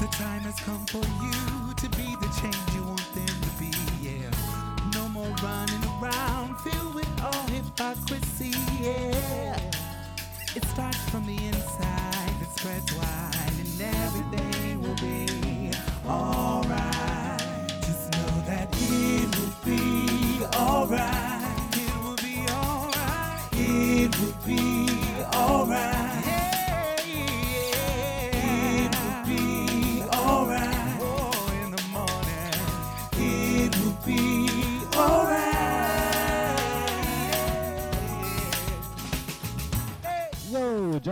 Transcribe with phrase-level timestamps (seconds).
[0.00, 3.72] The time has come for you to be the change you want them to be,
[4.00, 4.30] yeah.
[4.94, 9.58] No more running around filled with all hypocrisy, yeah.
[10.54, 13.37] It starts from the inside, it spreads wide,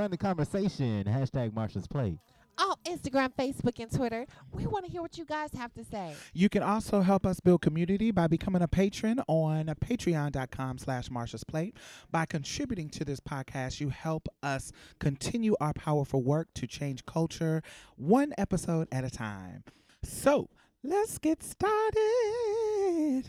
[0.07, 1.05] join the conversation.
[1.05, 2.19] Hashtag Marsha's Plate.
[2.59, 5.85] On oh, Instagram, Facebook, and Twitter, we want to hear what you guys have to
[5.85, 6.15] say.
[6.33, 11.45] You can also help us build community by becoming a patron on patreon.com slash Marsha's
[11.45, 11.77] Plate.
[12.11, 17.63] By contributing to this podcast, you help us continue our powerful work to change culture
[17.97, 19.65] one episode at a time.
[20.03, 20.49] So
[20.83, 23.25] let's get started.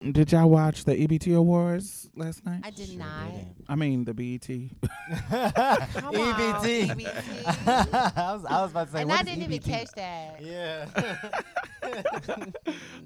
[0.00, 2.60] Did y'all watch the EBT Awards last night?
[2.62, 3.32] I did Sure not.
[3.34, 3.64] didn't.
[3.68, 4.46] I mean the BET.
[4.48, 6.86] Come on, EBT.
[6.90, 8.16] EBT.
[8.16, 9.64] I, was, I was about to say, and what I is didn't even EBT?
[9.64, 10.40] catch that.
[10.40, 10.86] Yeah.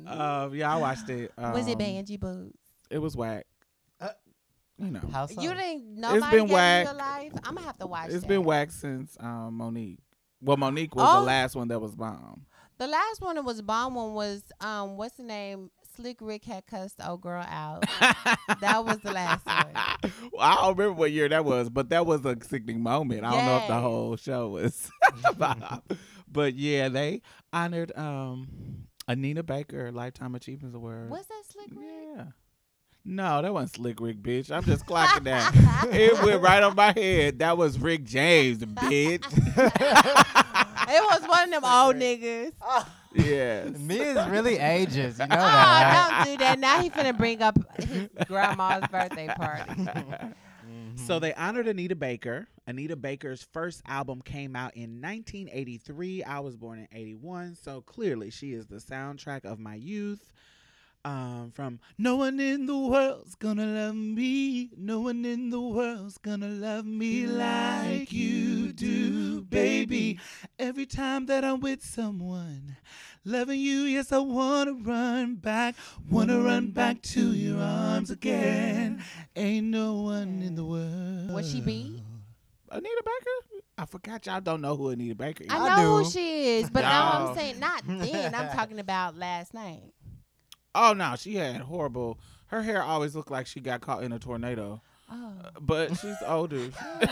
[0.07, 1.33] um, yeah, I watched it.
[1.39, 2.59] Um, Was it Banji Boots?
[2.91, 3.47] It was whack.
[3.99, 4.09] Uh,
[4.77, 5.41] you know, How so?
[5.41, 5.97] You didn't.
[5.97, 6.85] Nobody been gave you whack.
[6.85, 7.33] your life.
[7.45, 8.11] I'm gonna have to watch.
[8.11, 8.29] it's that.
[8.29, 9.97] been whack since um, Mo'Nique.
[10.43, 11.21] Well, Mo'Nique was Oh.
[11.21, 12.45] the last one that was bomb.
[12.79, 15.71] The last one that was bomb one was um what's the name?
[15.97, 17.85] Slick Rick had cussed the old girl out.
[18.61, 20.13] that was the last one.
[20.33, 23.25] Well, I don't remember what year that was, but that was a sickening moment.
[23.25, 24.91] I don't know if the whole show was.
[26.33, 27.21] But yeah, they
[27.53, 31.11] honored um, Anita Baker Lifetime Achievement Award.
[31.11, 31.89] Was that Slick Rick?
[32.17, 32.25] Yeah.
[33.05, 34.51] No, that wasn't Slick Rick, bitch.
[34.51, 35.53] I'm just clocking that.
[35.93, 37.41] it went right on my head.
[37.41, 39.25] That was Rick James, bitch.
[40.89, 42.53] It was one of them old niggas.
[43.15, 43.69] Yes.
[43.77, 45.19] is really ages.
[45.19, 46.59] You know Oh, that, don't do that.
[46.59, 49.83] Now he finna bring up his grandma's birthday party.
[49.85, 50.33] right?
[50.95, 52.49] So they honored Anita Baker.
[52.67, 56.23] Anita Baker's first album came out in 1983.
[56.23, 60.31] I was born in 81, so clearly she is the soundtrack of my youth.
[61.05, 64.71] Um, from No one in the world's gonna love me.
[64.77, 70.19] No one in the world's gonna love me like you do, baby.
[70.59, 72.77] Every time that I'm with someone,
[73.25, 75.75] loving you, yes, I wanna run back.
[76.11, 79.03] Wanna run back to your arms again.
[79.37, 81.31] Ain't no one in the world.
[81.31, 82.03] What she be?
[82.71, 83.63] Anita Baker?
[83.79, 85.51] I forgot y'all don't know who Anita Baker is.
[85.51, 88.35] I I know who she is, but now I'm saying not then.
[88.35, 89.93] I'm talking about last night.
[90.75, 92.19] Oh no, she had horrible.
[92.47, 94.83] Her hair always looked like she got caught in a tornado.
[95.15, 95.33] Oh.
[95.61, 96.71] But she's older.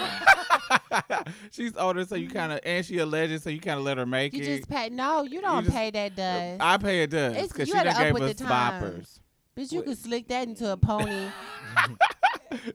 [1.50, 3.99] she's older, so you kind of, and she a legend, so you kind of let
[3.99, 4.56] her make You it.
[4.59, 4.88] just pay.
[4.88, 6.61] No, you don't just- pay that dust.
[6.62, 9.19] I pay it does It's- because she done gave us boppers.
[9.56, 11.27] Bitch, you could slick that into a pony.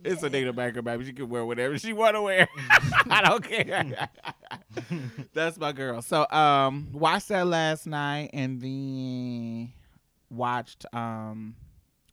[0.03, 1.05] It's Anita Baker, baby.
[1.05, 2.47] She can wear whatever she want to wear.
[3.09, 4.09] I don't care.
[5.33, 6.01] That's my girl.
[6.01, 9.73] So, um, watched that last night, and then
[10.29, 11.55] watched um,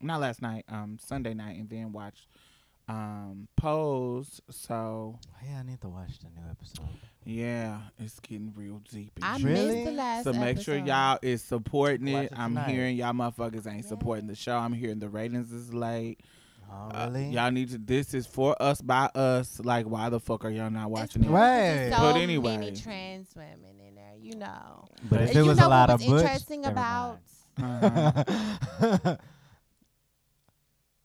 [0.01, 2.27] not last night, um, Sunday night, and then watched
[2.87, 4.41] um Pose.
[4.49, 6.89] So Yeah, I need to watch the new episode.
[7.25, 9.13] yeah, it's getting real deep.
[9.17, 9.45] and I shit.
[9.45, 9.67] Really?
[9.75, 10.23] missed the last.
[10.25, 12.25] So make sure y'all is supporting it.
[12.25, 12.69] it I'm tonight.
[12.69, 14.57] hearing y'all motherfuckers ain't supporting the show.
[14.57, 16.19] I'm hearing the ratings is late.
[16.69, 17.29] Oh, Uh, really?
[17.29, 17.77] y'all need to.
[17.77, 19.59] This is for us by us.
[19.63, 21.29] Like, why the fuck are y'all not watching it?
[21.29, 21.89] Right.
[21.91, 22.73] So But many anyway.
[22.75, 24.85] trans women in there, you know.
[25.09, 27.19] but if And it was a lot of Butch, interesting never about
[27.61, 29.17] Uh-huh.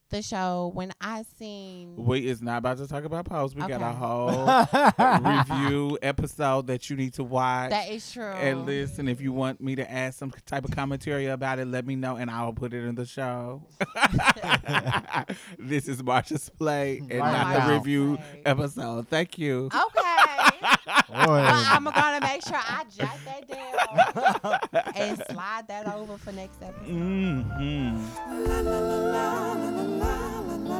[0.09, 3.55] The show when I seen we is not about to talk about pose.
[3.55, 4.45] We got a whole
[5.59, 7.69] review episode that you need to watch.
[7.71, 8.23] that is true.
[8.23, 11.85] and listen, if you want me to add some type of commentary about it, let
[11.85, 13.63] me know and I'll put it in the show.
[15.59, 17.67] this is Marsha's Play and Right not now.
[17.67, 18.41] the review Play.
[18.45, 19.07] episode.
[19.09, 19.65] Thank you.
[19.67, 20.65] Okay.
[21.07, 21.25] Boy.
[21.27, 26.61] well, I'm gonna make sure I jot that down and slide that over for next
[26.61, 26.85] episode.
[26.87, 28.05] hmm
[28.45, 29.98] La la la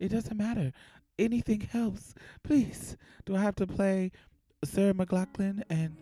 [0.00, 0.72] It doesn't matter.
[1.18, 2.14] Anything helps.
[2.42, 2.96] Please.
[3.26, 4.10] Do I have to play
[4.64, 5.96] Sarah McLachlan and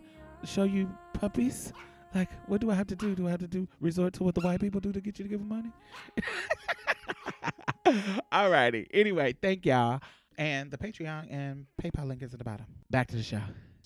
[0.45, 1.73] show you puppies?
[2.15, 3.15] Like, what do I have to do?
[3.15, 5.25] Do I have to do resort to what the white people do to get you
[5.25, 5.73] to give them money?
[8.33, 8.87] Alrighty.
[8.93, 10.01] Anyway, thank y'all.
[10.39, 12.67] And the Patreon and PayPal link is at the bottom.
[12.91, 13.41] Back to the show.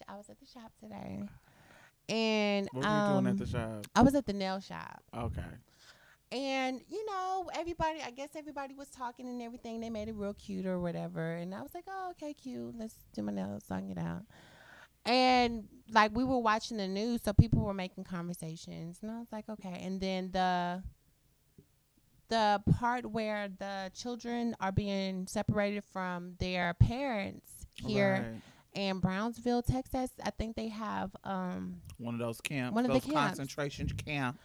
[0.09, 1.23] I was at the shop today,
[2.09, 3.87] and What were um, you doing at the shop?
[3.95, 5.43] I was at the nail shop, Okay.
[6.33, 8.01] And you know, everybody.
[8.05, 9.81] I guess everybody was talking and everything.
[9.81, 12.75] They made it real cute or whatever, and I was like, "Oh, okay, cute.
[12.79, 14.23] Let's do my nails, song it out."
[15.05, 19.29] And like we were watching the news, so people were making conversations, and I was
[19.31, 20.83] like, "Okay." And then the
[22.29, 28.41] the part where the children are being separated from their parents here Right.
[28.89, 30.11] in Brownsville, Texas.
[30.25, 33.37] I think they have um One of those camps, One of the those camps.
[33.39, 34.41] concentration camps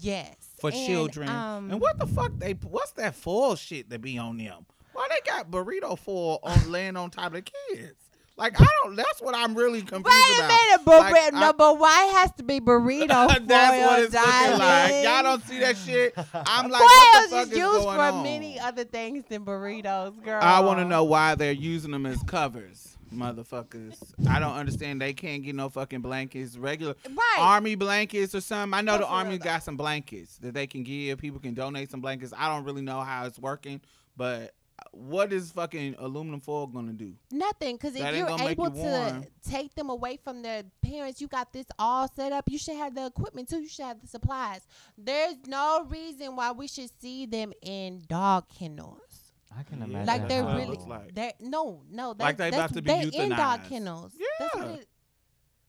[0.00, 1.28] yes for And, children.
[1.28, 2.52] Um, and what the fuck they?
[2.52, 4.66] What's that foil shit that be on them?
[4.92, 7.94] Why they got burrito foil on laying on top of the kids?
[8.36, 8.96] Like I don't.
[8.96, 10.48] That's what I'm really confused Wait a about.
[10.48, 11.12] minute, burrito.
[11.12, 13.08] Like, no, I- but why it has to be burrito?
[13.46, 15.04] That's what foil, it's looking like.
[15.04, 16.14] Y'all don't see that shit.
[16.34, 18.22] I'm like, what the Foils fuck is used going for on?
[18.22, 20.40] many other things than burritos, girl.
[20.42, 23.96] I want to know why they're using them as covers, motherfuckers.
[24.28, 25.00] I don't understand.
[25.00, 27.36] They can't get no fucking blankets, regular Right.
[27.38, 28.74] army blankets or something.
[28.76, 31.18] I know No, the army got some blankets that they can give.
[31.18, 32.32] People can donate some blankets.
[32.36, 33.80] I don't really know how it's working,
[34.16, 34.54] but
[34.90, 37.14] what is fucking aluminum foil gonna do?
[37.30, 41.52] Nothing, because if you're able you to take them away from their parents, you got
[41.52, 42.50] this all set up.
[42.50, 43.60] You should have the equipment too.
[43.60, 44.62] You should have the supplies.
[44.98, 49.11] There's no reason why we should see them in dog kennels.
[49.58, 49.84] I can Yeah.
[49.84, 50.06] imagine.
[50.06, 51.14] Like they're how it really, looks like.
[51.14, 52.14] they're no, no.
[52.14, 53.68] That's, Like they that's, about to be they in dog euthanized.
[53.68, 54.12] kennels.
[54.38, 54.72] That's what Yeah.
[54.74, 54.88] it-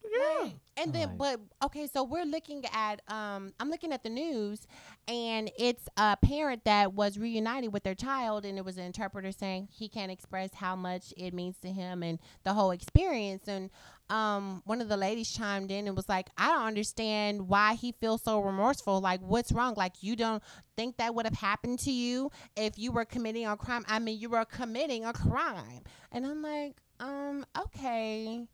[0.05, 0.19] Yeah.
[0.41, 0.55] Right.
[0.77, 1.17] And then, Right.
[1.17, 4.67] but okay, so we're looking at, um, I'm looking at the news,
[5.07, 9.31] and it's a parent that was reunited with their child, and it was an interpreter
[9.31, 13.47] saying he can't express how much it means to him and the whole experience.
[13.47, 13.69] And
[14.09, 17.93] um, one of the ladies chimed in and was like, I don't understand why he
[17.93, 19.01] feels so remorseful.
[19.01, 19.73] Like, what's wrong?
[19.75, 20.43] Like, you don't
[20.75, 23.85] think that would have happened to you if you were committing a crime?
[23.87, 25.83] I mean, you were committing a crime.
[26.11, 28.47] And I'm like, um, okay.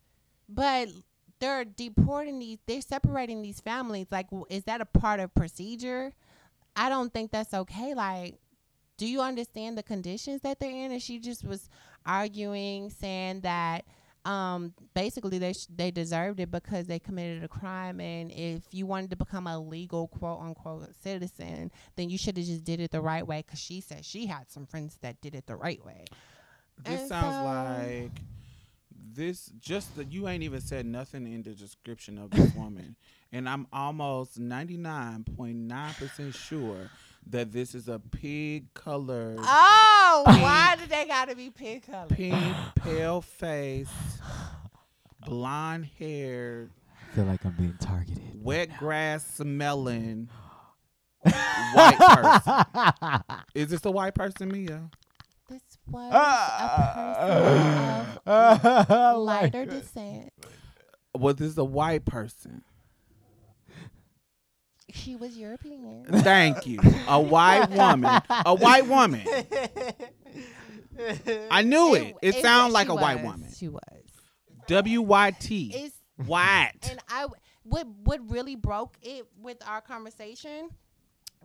[0.48, 0.90] But
[1.40, 6.12] they're deporting these they're separating these families like is that a part of procedure
[6.76, 8.40] i don't think that's okay like
[8.98, 11.70] do you understand the conditions that they're in and she just was
[12.06, 13.86] arguing saying that
[14.26, 18.86] um basically they sh- they deserved it because they committed a crime and if you
[18.86, 22.92] wanted to become a legal quote unquote citizen then you should have just did it
[22.92, 25.84] the right way because she said she had some friends that did it the right
[25.86, 26.04] way
[26.84, 28.12] This And sounds so- like
[29.16, 29.52] this.
[29.60, 32.96] Just that you ain't even said nothing in the description of this woman,
[33.32, 36.90] and I'm almost ninety nine point nine percent sure
[37.30, 39.36] that this is a pig color.
[39.40, 42.36] oh why did they gotta be pig color pink,
[42.76, 43.90] pale face,
[45.26, 46.70] blonde hair,
[47.12, 48.44] I feel like I'm being targeted.
[48.44, 50.30] wet grass smelling
[51.74, 53.24] white person.
[53.54, 54.90] Is this a white person, Mia?
[55.50, 57.16] This was a
[58.26, 60.32] person of oh lighter descent.
[61.14, 62.64] Was this is a white person?
[65.00, 66.06] She was European.
[66.10, 66.80] Thank you.
[67.08, 68.22] A white woman.
[68.46, 69.22] A white woman.
[71.52, 72.16] I knew it.
[72.22, 73.50] It, it's- sounds like a white woman.
[73.56, 73.82] She was.
[74.68, 75.72] W Y T.
[75.74, 75.96] It's
[76.28, 76.74] White.
[76.90, 77.28] and I
[77.64, 80.70] what what really broke it with our conversation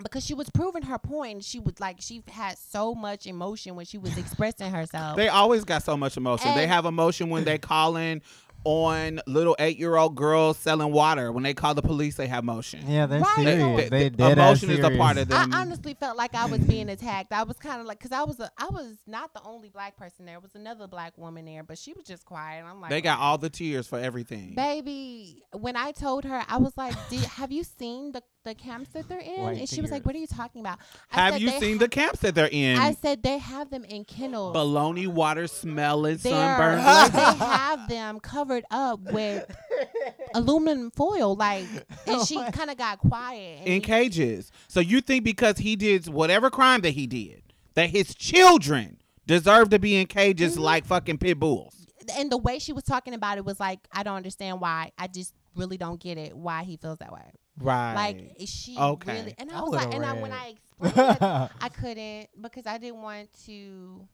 [0.02, 1.44] because she was proving her point.
[1.44, 5.16] She was like she had so much emotion when she was expressing herself.
[5.16, 6.52] They always got so much emotion.
[6.56, 8.20] they have emotion when they calling
[8.64, 11.30] on little eight year old girls selling water.
[11.32, 12.84] When they call the police, they have motion.
[12.88, 13.34] Yeah, they're Right.
[13.36, 13.90] They- serious.
[13.90, 15.52] they- They, the dead emotion is a part of them.
[15.52, 17.32] I honestly felt like I was being attacked.
[17.32, 19.96] I was kind of like, cause I was a, I was not the only black
[19.96, 20.40] person there.
[20.40, 22.64] Was another black woman there, but she was just quiet.
[22.64, 24.54] I'm like, They got all the tears for everything.
[24.54, 25.42] baby.
[25.52, 29.08] When I told her, I was like, Did, have you seen the the camps that
[29.08, 30.78] they're in, White and she was like, "What are you talking about?"
[31.12, 32.78] I Have you seen ha- the camps that they're in?
[32.78, 34.54] I said they have them in kennels.
[34.54, 36.80] Baloney water smelling, sunburned.
[37.14, 39.44] they have them covered up with
[40.34, 41.64] aluminum foil, like,
[42.06, 43.60] and Oh she kind of got quiet.
[43.66, 44.50] in he- cages.
[44.68, 47.42] So you think because he did whatever crime that he did,
[47.74, 50.60] that his children deserve to be in cages Mhm.
[50.60, 51.74] like fucking pit bulls?
[52.18, 54.92] and the way she was talking about it was like, I don't understand why.
[54.98, 57.32] I just really don't get it why he feels that way.
[57.58, 57.94] Right.
[57.94, 59.12] Like is she Okay.
[59.12, 59.34] really?
[59.38, 60.32] And I, I was would've like, and I, when.
[60.32, 64.08] I explained it, I couldn't because I didn't want to.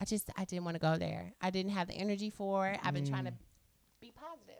[0.00, 1.32] I just I didn't want to go there.
[1.40, 2.80] I didn't have the energy for it.
[2.82, 3.36] I've been trying to mm.
[4.00, 4.56] be positive.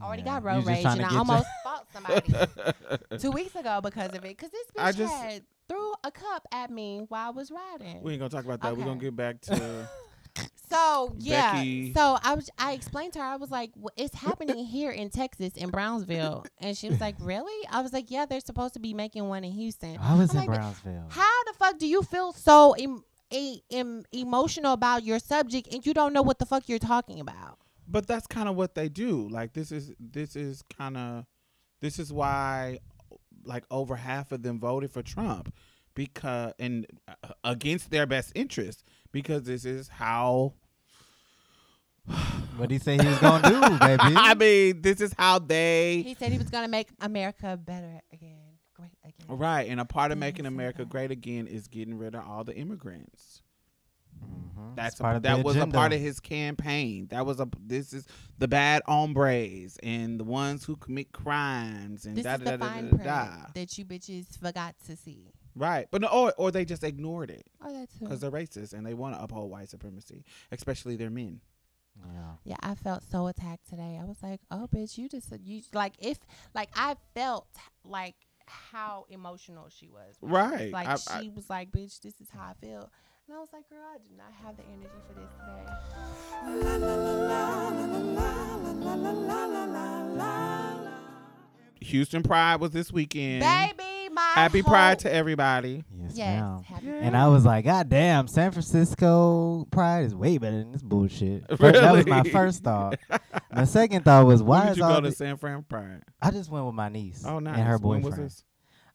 [0.00, 2.34] I already got road rage and I almost fought somebody
[3.18, 4.36] two weeks ago because of it.
[4.36, 8.02] Because this bitch I just- had threw a cup at me while I was riding.
[8.02, 8.76] we ain't gonna talk about that.
[8.76, 9.88] We're gonna get back to
[10.70, 14.14] So yeah, Becky- so I was I explained to her I was like, "Wh- it's
[14.14, 17.66] happening here in Texas in Brownsville, and she was like, really?
[17.70, 19.96] I was like, yeah, they're supposed to be making one in Houston.
[19.98, 21.06] I was I'm in like, Brownsville.
[21.08, 25.86] How the fuck do you feel so em- e- em- emotional about your subject and
[25.86, 27.58] you don't know what the fuck you're talking about?
[27.90, 29.26] but that's kind of what they do.
[29.30, 31.24] Like this is this is kind of
[31.80, 32.80] this is why
[33.44, 35.54] like over half of them voted for Trump
[35.94, 40.54] because and uh, against their best interest because this is how
[42.56, 44.02] What he say he was gonna do, baby?
[44.16, 48.38] I mean this is how they He said he was gonna make America better again,
[48.74, 49.36] great again.
[49.38, 50.88] right and a part of Yeah, making America that.
[50.88, 53.42] great again is getting rid of all the immigrants.
[54.24, 54.74] Mhm.
[54.74, 57.06] That's It's part a, of the that was a part of his campaign.
[57.10, 58.04] That was a this is
[58.38, 62.56] the bad hombres and the ones who commit crimes and This da is da the
[62.56, 63.36] da da fine da print da.
[63.54, 65.32] that you bitches forgot to see.
[65.58, 68.04] Right, but no, or or they just ignored it Oh, that's who.
[68.06, 71.40] because they're racist and they want to uphold white supremacy, especially their men.
[72.00, 72.32] Yeah.
[72.44, 73.98] Yeah, I felt so attacked today.
[74.00, 76.18] I was like, "Oh, bitch, you just you like if
[76.54, 77.48] like I felt
[77.84, 78.14] like
[78.46, 80.16] how emotional she was.
[80.20, 80.72] when I was Right.
[80.72, 82.88] Like I- I- she was like, "Bitch, this is how I feel,"
[83.26, 86.78] and I was like, "Girl, I do not have the energy for this today."
[91.80, 93.40] Houston Pride was this weekend.
[93.40, 93.87] Baby,
[94.18, 95.84] my Happy whole- Pride to everybody.
[96.00, 96.62] Yes, Yes, ma'am.
[96.62, 100.82] happy And I was like, God damn, San Francisco Pride is way better than this
[100.82, 101.44] bullshit.
[101.56, 102.30] First- That was my Really?
[102.30, 102.98] first thought.
[103.52, 105.62] My second thought was, Why why did is you all go to the- San Fran
[105.62, 106.02] Pride?
[106.20, 107.56] I just went with my niece Oh, nice.
[107.58, 108.04] and her When boyfriend.
[108.04, 108.44] was this?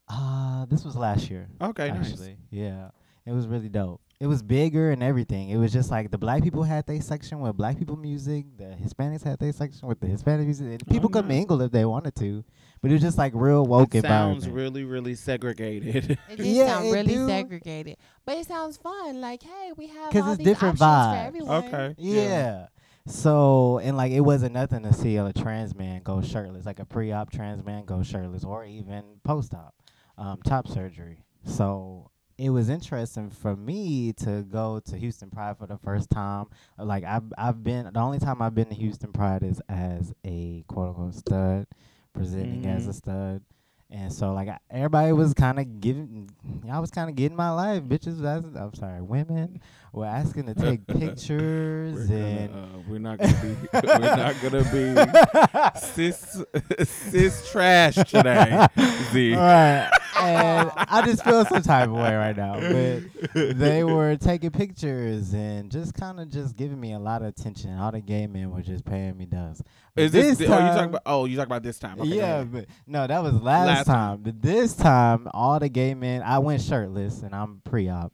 [0.07, 1.47] Uh, this was last year.
[1.61, 2.37] Okay, actually.
[2.51, 2.89] Yeah.
[3.25, 4.01] It was really dope.
[4.19, 5.49] It was bigger and everything.
[5.49, 8.75] It was just like the black people had their section with black people music, the
[8.81, 10.67] Hispanics had their section with the Hispanic music.
[10.67, 11.29] And people could nice.
[11.37, 12.43] mingle if they wanted to.
[12.83, 14.03] But it was just like real woke nice.
[14.03, 16.11] Sounds really, really segregated.
[16.29, 17.27] It did Yeah, sound it really do.
[17.27, 19.21] segregated, but it sounds fun.
[19.21, 21.27] Like, hey, we have 'Cause all it's these different options for vibes.
[21.27, 21.65] everyone.
[21.73, 21.95] okay.
[21.97, 22.67] Yeah.
[23.07, 26.85] So and like it wasn't nothing to see a trans man go shirtless, like a
[26.85, 29.73] pre-op trans man go shirtless, or even post-op,
[30.17, 31.23] um, top surgery.
[31.45, 36.47] So it was interesting for me to go to Houston Pride for the first time.
[36.77, 40.63] Like I've I've been the only time I've been to Houston Pride is as a
[40.67, 41.67] quote unquote stud,
[42.13, 42.89] presenting as Mhm.
[42.89, 43.41] a stud.
[43.89, 46.27] And so, like, I- everybody was kind of giving,
[46.67, 47.83] I was kind of getting my life.
[47.83, 52.97] Bitches, was, I'm sorry, women were asking to take pictures We're, and gonna, uh, we're
[52.99, 56.43] not gonna be we're not gonna be cis
[56.87, 58.67] cis trash today.
[59.11, 59.35] Z.
[59.35, 59.91] Right.
[60.19, 62.59] And I just feel some type of way right now.
[62.59, 67.29] But they were taking pictures and just kind of just giving me a lot of
[67.29, 67.77] attention.
[67.77, 69.63] All the gay men were just paying me dust.
[69.95, 71.99] Is this, oh you time- talking about oh you talking about this time?
[72.01, 73.95] Okay, yeah, but no, that was last, Last time.
[73.95, 74.21] time.
[74.23, 78.11] But this time, all the gay men, I went shirtless and I'm pre-op,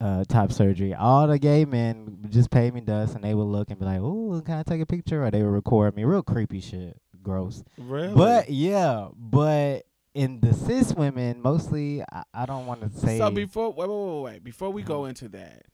[0.00, 0.94] uh, top surgery.
[0.94, 4.00] All the gay men just pay me dust and they would look and be like,
[4.00, 7.62] "Ooh, can I take a picture?" Or they would record me, real creepy shit, gross.
[7.78, 8.14] really?
[8.14, 13.18] But yeah, but in the cis women, mostly, I, I don't want to say.
[13.18, 15.64] so before wait, wait wait wait before we go into that,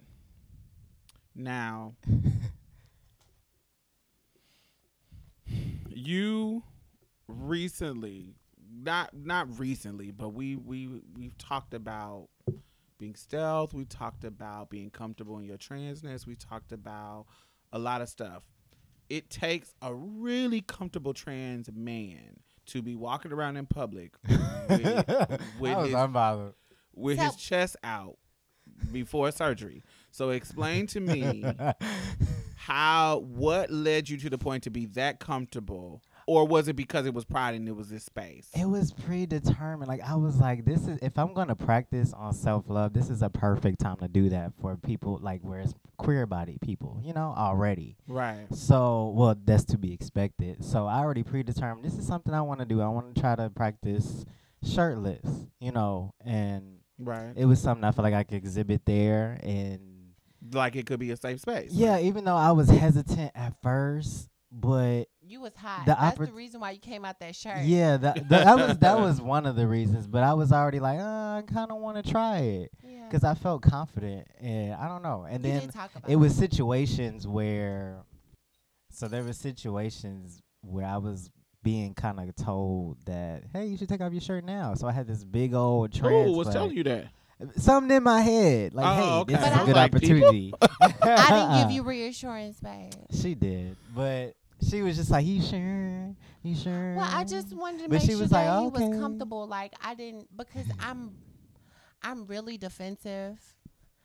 [1.35, 1.94] now
[5.88, 6.62] you
[7.28, 8.35] recently
[8.73, 12.28] not not recently but we we we've talked about
[12.99, 17.26] being stealth we talked about being comfortable in your transness we talked about
[17.73, 18.42] a lot of stuff
[19.09, 24.80] it takes a really comfortable trans man to be walking around in public with,
[25.60, 26.54] with his, unbothered.
[26.94, 28.16] with So- his chest out
[28.92, 31.44] before surgery so explain to me
[32.56, 37.06] how what led you to the point to be that comfortable or was it because
[37.06, 38.49] it was Pride and it was this space?
[38.54, 39.88] It was predetermined.
[39.88, 43.22] Like I was like, this is if I'm gonna practice on self love, this is
[43.22, 47.12] a perfect time to do that for people like where it's queer body people, you
[47.12, 47.96] know, already.
[48.06, 48.46] right.
[48.52, 50.64] So well, that's to be expected.
[50.64, 52.80] So I already predetermined this is something I want to do.
[52.80, 54.25] I want to try to practice
[54.62, 55.26] shirtless,
[55.58, 57.32] you know, and Right.
[57.34, 60.12] it was something I felt like I could exhibit there and
[60.52, 61.72] like it could be a safe space.
[61.72, 65.87] yeah, even though I was hesitant at first, but You was hot.
[65.87, 67.62] The That's oppor- the reason why you came out that shirt.
[67.62, 70.06] yeah, that, that that was that was one of the reasons.
[70.08, 71.02] But I was already like, uh,
[71.38, 73.04] I kind of want to try it Yeah.
[73.08, 75.26] because I felt confident, and I don't know.
[75.30, 77.99] And You then did talk about it was situations where,
[78.90, 81.30] so there were situations where I was
[81.62, 84.75] being kind of told that, hey, you should take off your shirt now.
[84.75, 86.26] So I had this big old trans.
[86.30, 86.54] Who was flag.
[86.54, 87.06] telling you that?
[87.56, 89.32] Something in my head, like, Oh, hey, okay.
[89.34, 90.52] this But is I- a good Like opportunity.
[91.02, 92.92] I didn't give you reassurance, babe.
[93.12, 94.34] She did, but
[94.69, 96.14] she was just like, "You sure?
[96.43, 98.67] You sure?" Well, I just wanted to But make she sure was that like, he
[98.85, 99.47] "Okay." was comfortable.
[99.47, 101.12] Like I didn't because I'm,
[102.02, 103.38] I'm really defensive,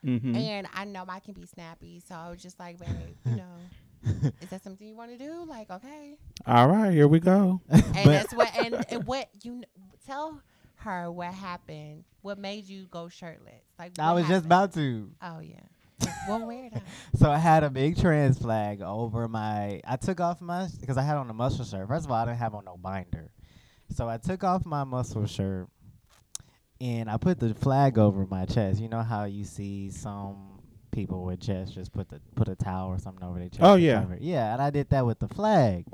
[0.06, 0.36] Mm-hmm.
[0.36, 2.00] and I know I can be snappy.
[2.08, 5.46] So I was just like, babe, you know, is that something you want to do?
[5.48, 7.60] Like, okay, All right, here we go.
[7.70, 9.66] and that's what and, and what you kn-
[10.06, 10.42] tell
[10.78, 12.04] her what happened.
[12.22, 13.64] What made you go shirtless?
[13.80, 15.10] Like I what was just about to.
[15.24, 15.56] Oh yeah.
[16.28, 16.74] well, wear it.
[17.16, 19.82] So I had a big trans flag over my.
[19.86, 21.88] I took off my because I had on a muscle shirt.
[21.88, 23.32] First of all, I didn't have on no binder,
[23.90, 25.68] so I took off my muscle shirt
[26.82, 28.80] and I put the flag over my chest.
[28.82, 30.60] You know how you see some
[30.92, 33.62] people with chests just put the put a towel or something over their chest.
[33.64, 34.02] Oh, yeah.
[34.02, 35.86] cover yeah, and I did that with the flag.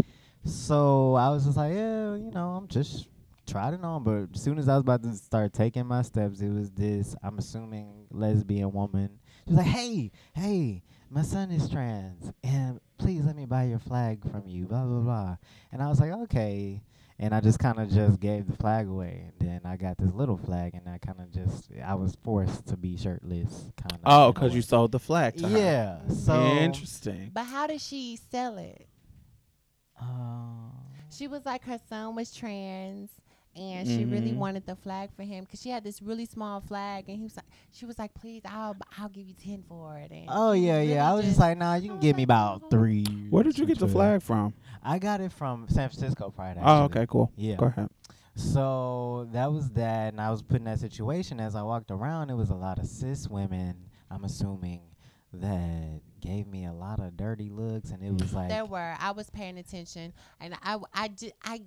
[0.43, 3.07] So I was just like, yeah, you know, I'm just
[3.47, 4.03] tried it on.
[4.03, 7.15] But as soon as I was about to start taking my steps, it was this.
[7.23, 9.19] I'm assuming lesbian woman.
[9.47, 13.79] She was like, hey, hey, my son is trans, and please let me buy your
[13.79, 14.65] flag from you.
[14.65, 15.37] Blah blah blah.
[15.71, 16.81] And I was like, okay.
[17.19, 19.25] And I just kind of just gave the flag away.
[19.39, 22.67] And then I got this little flag, and I kind of just I was forced
[22.69, 23.99] to be shirtless, kind of.
[24.05, 25.57] Oh, because you sold the flag to her.
[25.57, 26.07] Yeah.
[26.07, 27.29] So Interesting.
[27.33, 28.87] But how did she sell it?
[29.99, 30.05] Uh,
[31.11, 33.09] She was like her son was trans
[33.55, 34.37] and she really Mhm.
[34.37, 37.35] wanted the flag for him because she had this really small flag and he was
[37.35, 40.77] like she was like please I'll I'll give you 10 for it and oh yeah,
[40.77, 41.09] really yeah.
[41.09, 42.69] I was just like, nah, you can was give me about oh.
[42.69, 43.05] three.
[43.29, 44.53] Where did you get the flag from?
[44.83, 46.57] I got it from San Francisco Pride.
[46.61, 47.31] Oh, okay, cool.
[47.35, 47.55] Yeah.
[47.55, 47.89] Go ahead.
[48.35, 51.39] So that was that, and I was put in that situation.
[51.39, 53.75] As I walked around, it was a lot of cis women.
[54.09, 54.81] I'm assuming
[55.33, 59.11] that gave me a lot of dirty looks, and it was like, there were I
[59.11, 61.61] was paying attention and I I did I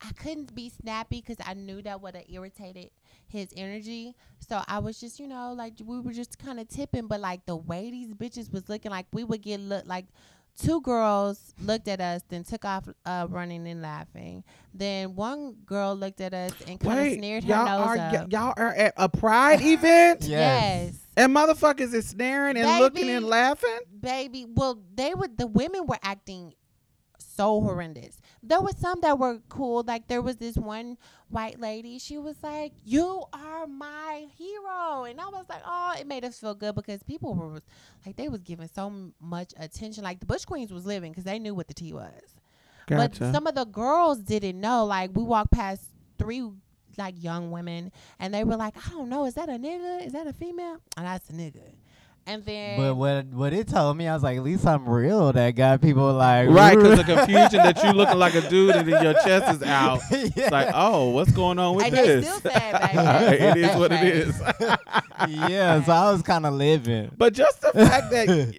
[0.00, 2.90] I couldn't be snappy because I knew that would have irritated
[3.26, 4.14] his energy.
[4.48, 7.44] So I was just, you know, like we were just kind of tipping, but like
[7.46, 10.06] the way these bitches was looking, like we would get look like
[10.60, 14.44] two girls looked at us, then took off uh, running and laughing.
[14.72, 18.12] Then one girl looked at us and kind of sneered her y'all nose are up.
[18.12, 20.30] y- y'all are at a pride event, Yes.
[20.30, 20.94] yes.
[21.16, 22.80] and motherfuckers is staring and Baby.
[22.80, 23.78] looking and laughing.
[24.00, 24.46] baby.
[24.48, 26.54] Well, they were the women were acting
[27.18, 28.18] so horrendous.
[28.42, 29.82] There was some that were cool.
[29.86, 30.96] Like there was this one
[31.28, 31.98] white lady.
[31.98, 36.38] She was like, "You are my hero," and I was like, "Oh!" It made us
[36.38, 37.60] feel good because people were
[38.06, 40.04] like they was giving so m- much attention.
[40.04, 42.22] Like the Butch Queens was living because they knew what the tea was.
[42.96, 44.84] But some of the girls didn't know.
[44.86, 45.82] Like we walked past
[46.18, 46.48] three
[46.96, 50.06] like young women, and they were like, "I don't know, is that a nigga?
[50.06, 51.62] Is that a female?" And that's a nigga.
[52.28, 55.32] And then but what what it told me, I was like, at least I'm real.
[55.32, 58.86] That got people like, right, because the confusion that you looking like a dude and
[58.86, 60.00] then your chest is out.
[60.10, 60.28] yeah.
[60.36, 62.28] It's like, oh, what's going on with And they this?
[62.34, 63.44] still sad, baby.
[63.44, 64.38] it is what it is.
[65.48, 65.82] yeah.
[65.84, 67.10] So I was kind of living.
[67.16, 68.52] But just the fact that yeah,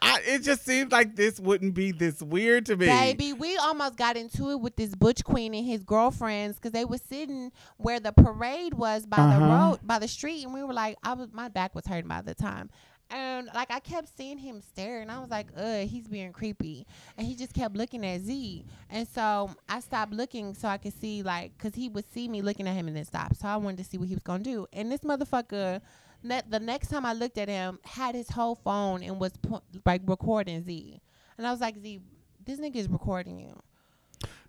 [0.00, 2.86] I, it just seems like this wouldn't be this weird to me.
[2.86, 6.84] Baby, we almost got into it with this Butch Queen and his girlfriends because they
[6.84, 9.70] were sitting where the parade was by the Uh-huh.
[9.70, 12.22] road, by the street, and we were like, I was my back was hurting by
[12.22, 12.70] the time,
[13.10, 16.86] and like I kept seeing him stare, and I was like, Ugh, he's being creepy,
[17.16, 20.98] and he just kept looking at Z, and so I stopped looking so I could
[21.00, 23.56] see like, cause he would see me looking at him and then stop, so I
[23.56, 25.80] wanted to see what he was gonna do, and this motherfucker.
[26.22, 29.62] Ne- the next time I looked at him, had his whole phone and was po-
[29.86, 31.00] like recording Z,
[31.36, 32.00] and I was like, Z,
[32.44, 33.54] this nigga is recording you.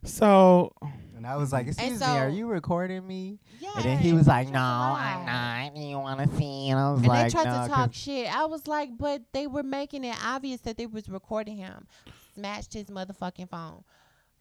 [0.03, 0.71] So
[1.17, 3.37] And I was like, excuse me, are you recording me?
[3.59, 3.71] Yeah.
[3.75, 4.59] And then he was like, no.
[4.59, 5.75] I'm not.
[5.77, 6.69] You want to see?
[6.69, 8.33] And I was And like, they tried no, to 'cause- talk shit.
[8.33, 11.85] I was like, but they were making it obvious that they was recording him.
[12.33, 13.83] Smashed his motherfucking phone.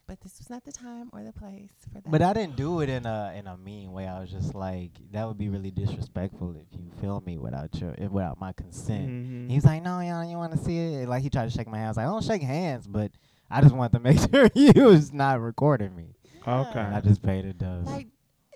[0.09, 2.11] But this was not the time or the place for that.
[2.11, 4.07] But I didn't do it in a in a mean way.
[4.09, 7.95] I was just like, that would be really disrespectful if you film me without your
[7.99, 9.07] if- without my consent.
[9.09, 9.49] mhm.
[9.51, 11.09] He was like, no, y'all, you want to see it?
[11.09, 11.89] Like he tried to shake my hand.
[11.89, 13.13] I was like, I don't shake hands, but
[13.51, 16.15] I just wanted to make sure he was not recording me.
[16.47, 16.81] Okay.
[16.81, 17.87] And I just paid a dust.
[17.87, 18.07] Like,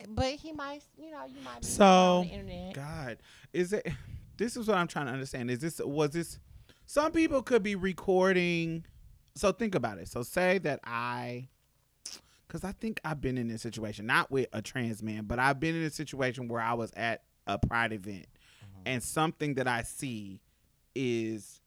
[0.09, 2.75] but he might, you know, you might be So, on the internet.
[2.75, 3.19] God,
[3.53, 3.87] is it?
[4.39, 5.51] This is what I'm trying to understand.
[5.51, 6.39] Is this was this?
[6.87, 8.85] Some people could be recording.
[9.35, 10.09] So think about it.
[10.09, 11.49] So say that I,
[12.47, 15.59] because I think I've been in this situation, not with a trans man, but I've
[15.59, 18.83] been in a situation where I was at a pride event, mm-hmm.
[18.87, 20.41] and something that I see
[20.95, 21.61] is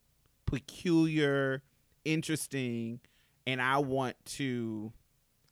[0.46, 1.64] peculiar,
[2.04, 3.00] interesting,
[3.48, 4.94] and I want to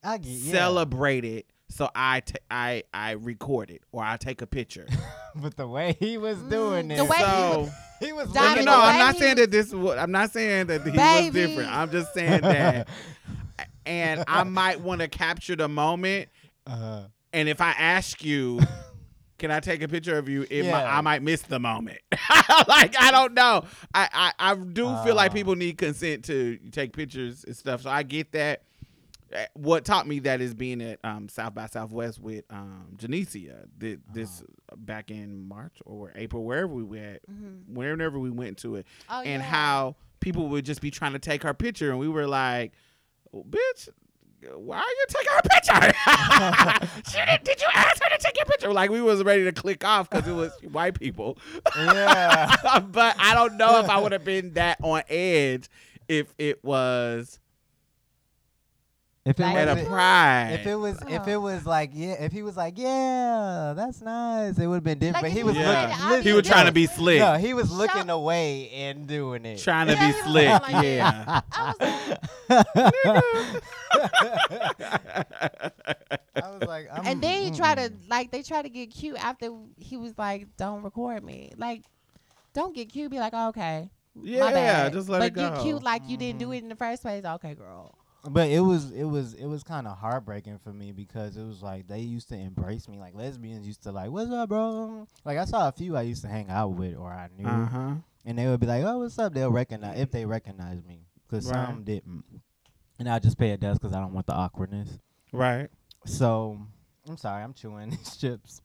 [0.04, 0.52] I get yeah.
[0.52, 1.48] celebrate it.
[1.74, 4.86] So I ta- I I record it or I take a picture.
[5.36, 8.42] but the way he was Mm, doing it, the way he so he was no,
[8.42, 9.74] no, Donnie, no, I'm not saying that this.
[9.74, 11.72] wa- I'm not saying that he was different.
[11.72, 12.88] I'm just saying that,
[13.88, 16.30] and I might want to capture the moment.
[16.68, 18.60] uh, And if I ask you,
[19.40, 20.44] can I take a picture of you?
[20.44, 20.98] It mi- Yeah.
[20.98, 21.98] I might miss the moment.
[22.68, 23.64] like I don't know.
[23.96, 25.34] I, I I do feel like Uh.
[25.34, 27.82] people need consent to take pictures and stuff.
[27.82, 28.62] So I get that.
[29.34, 33.66] Uh, What taught me that is being at um, South by Southwest with um, Janicia
[33.80, 34.76] th- this Uh-huh.
[34.78, 37.68] back in March or April, wherever we went, Mhm.
[37.68, 39.50] whenever we went to it Oh, and yeah.
[39.50, 42.74] how people would just be trying to take her picture, and we were like,
[43.34, 43.90] "Oh, "Bitch,
[44.56, 45.94] why are you taking her picture?
[47.12, 49.52] she did, did you ask her to take your picture?" Like we was ready to
[49.52, 51.38] click off because it was white people.
[51.76, 52.56] yeah.
[52.92, 55.70] but I don't know if I would have been that on edge
[56.08, 57.40] if it was
[59.26, 60.50] If it Like- at a was, pride.
[60.60, 61.32] if it was, if Oh.
[61.32, 65.00] it was like, yeah, if he was like, yeah, that's nice, it would have been
[65.00, 65.24] different.
[65.24, 67.36] Like, but he he was was looking, looking he was trying to be slick, No,
[67.36, 69.60] he was Shout- looking away and doing it.
[69.60, 70.62] trying to Yeah, be slick.
[70.62, 71.42] like yeah.
[76.36, 79.18] I was like, I'm, and then he tried to like they tried to get cute
[79.24, 81.84] after he was like, "Don't record me." Like,
[82.54, 83.12] don't get cute.
[83.12, 85.50] Be like, oh, "Okay, my Yeah, just let but it go.
[85.50, 86.56] But get cute like you didn't do Mhm.
[86.58, 87.24] it in the first place.
[87.24, 87.96] Okay, girl.
[88.26, 91.62] But it was it was it was kind of heartbreaking for me because it was
[91.62, 95.38] like they used to embrace me like lesbians used to like what's up bro like
[95.38, 97.94] I saw a few I used to hang out with or I knew Uh huh.
[98.26, 101.46] and they would be like oh what's up they'll recognize if they recognize me because
[101.52, 101.68] Right.
[101.68, 102.24] some didn't
[102.98, 105.00] and I just pay a desk because I don't want the awkwardness
[105.34, 105.70] Right.
[106.06, 106.58] so
[107.10, 108.62] I'm sorry I'm chewing these chips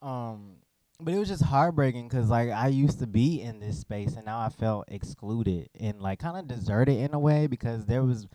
[0.00, 0.58] um
[1.00, 4.26] but it was just heartbreaking because like I used to be in this space and
[4.26, 8.28] now I felt excluded and like kind of deserted in a way because there was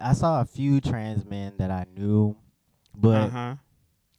[0.00, 2.36] I saw a few trans men that I knew,
[2.96, 3.54] but Uh huh.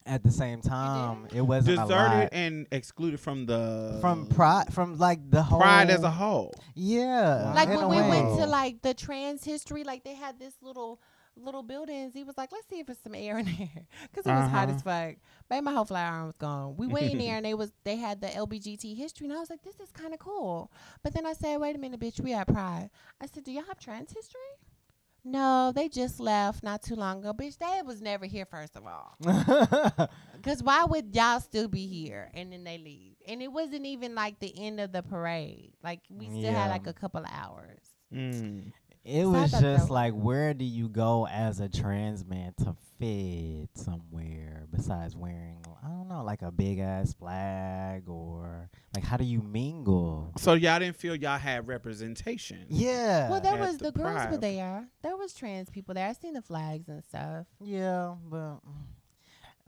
[0.06, 4.72] at the same time, it wasn't a Deserted lot and excluded from the from pride,
[4.72, 6.54] from like the whole pride as a whole.
[6.74, 10.54] Yeah, like when a we went to like the trans history, like they had this
[10.62, 11.00] little
[11.34, 12.12] little buildings.
[12.12, 14.68] He was like, "Let's see if it's some air in there," because it was hot
[14.68, 14.76] Uh-huh.
[14.76, 15.16] as fuck.
[15.48, 16.76] Baby, my whole flower arm was gone.
[16.76, 19.50] We went in there and they was they had the LBGT history, and I was
[19.50, 20.70] like, "This is kind of cool."
[21.02, 22.90] But then I said, "Wait a minute, bitch, we at Pride."
[23.20, 24.40] I said, "Do y'all have trans history?"
[25.24, 27.32] No, they just left not too long ago.
[27.32, 29.16] Bitch, they was never here, first of all.
[30.36, 33.14] Because why would y'all still be here and then they leave?
[33.28, 35.72] And it wasn't even like the end of the parade.
[35.84, 36.62] Like, we still Yeah.
[36.64, 37.78] had like a couple of hours.
[38.12, 38.72] Mm.
[39.04, 43.68] It was just was- like, where do you go as a trans man to fit
[43.74, 49.24] somewhere besides wearing, I don't know, like a big ass flag or like how do
[49.24, 50.32] you mingle?
[50.38, 52.66] So y'all didn't feel y'all had representation.
[52.68, 53.28] Yeah.
[53.28, 54.86] well, there was the the, girls were there.
[55.02, 56.08] There was trans people there.
[56.08, 57.46] I seen the flags and stuff.
[57.60, 58.58] Yeah, but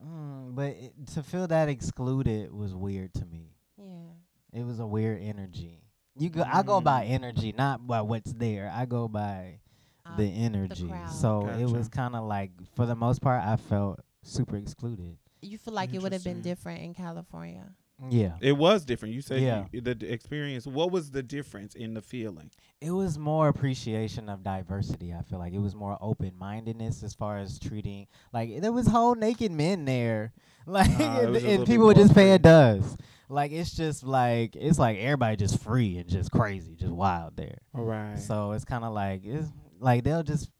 [0.04, 3.50] mm, but it, to feel that excluded was weird to me.
[3.76, 4.60] Yeah.
[4.60, 5.83] It was a weird energy.
[6.16, 7.10] You go, I go by Mm.
[7.10, 8.70] energy, not by what's there.
[8.72, 9.58] I go by
[10.06, 10.86] Um, the energy.
[10.88, 11.10] crowd.
[11.10, 15.18] so it was kind of like, for the most part, I felt super excluded.
[15.42, 17.70] you feel like it would have been different in California.
[18.10, 19.14] Yeah, It was different.
[19.14, 19.66] You said Yeah.
[19.72, 20.66] you, the d- experience.
[20.66, 22.50] What was the difference in the feeling?
[22.80, 25.12] it was more appreciation of diversity.
[25.14, 28.06] I feel like it was more open mindedness as far as treating.
[28.32, 30.32] Like there was whole naked men there,
[30.66, 32.42] like Ah, it and, and people would just pay a free.
[32.42, 32.96] does.
[33.28, 37.58] Like it's just like it's like everybody just free and just crazy, just wild there.
[37.72, 38.18] Right.
[38.18, 39.48] So it's kind of like it's
[39.80, 40.50] like they'll just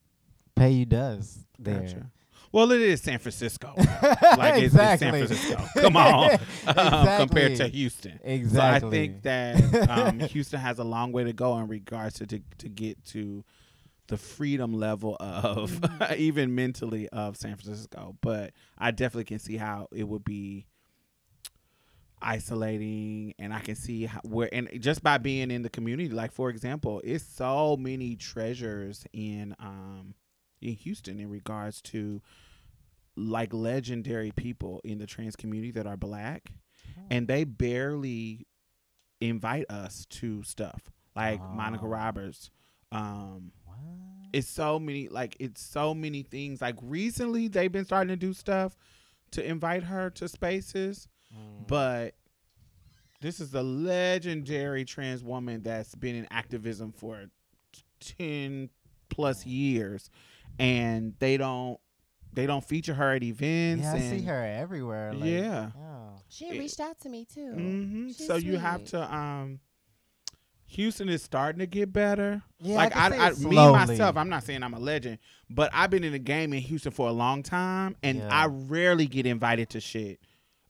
[0.56, 1.80] pay you does there.
[1.80, 2.10] Gotcha.
[2.52, 3.72] Well, it is San Francisco.
[3.76, 5.26] like it's, it's San Exactly.
[5.26, 5.64] Francisco.
[5.80, 8.20] Come on, um, compared to Houston.
[8.22, 8.80] Exactly.
[8.80, 12.26] So I think that um, Houston has a long way to go in regards to
[12.26, 13.44] to, to get to
[14.06, 16.14] the freedom level of Mm-hmm.
[16.20, 18.16] even mentally of San Francisco.
[18.20, 20.66] But I definitely can see how it would be
[22.24, 26.32] isolating and I can see how, where and just by being in the community like
[26.32, 30.14] for example it's so many treasures in um
[30.62, 32.22] in Houston in regards to
[33.16, 36.50] like legendary people in the trans community that are black
[37.10, 38.46] and they barely
[39.20, 41.88] invite us to stuff like Monica Oh.
[41.88, 42.50] Roberts
[42.90, 43.76] um What?
[44.32, 46.60] it's so many like it's so many things.
[46.60, 48.76] Like recently they've been starting to do stuff
[49.32, 51.66] to invite her to spaces, Mm.
[51.66, 52.14] but
[53.20, 57.24] this is a legendary trans woman that's been in activism for
[58.00, 58.68] 10
[59.08, 60.10] plus years
[60.58, 61.78] and they don't
[62.32, 65.14] they don't feature her at events yeah, I see her everywhere.
[65.14, 65.70] Like, Yeah.
[65.76, 66.10] yeah.
[66.28, 67.52] She It- reached out to me too.
[67.52, 69.60] hmm She's So you have to um
[70.66, 72.42] Houston is starting to get better.
[72.60, 75.18] Yeah, like I, I, I, me myself, I'm not saying I'm a legend,
[75.48, 78.28] but I've been in the game in Houston for a long time, and Yeah.
[78.30, 80.20] I rarely get invited to shit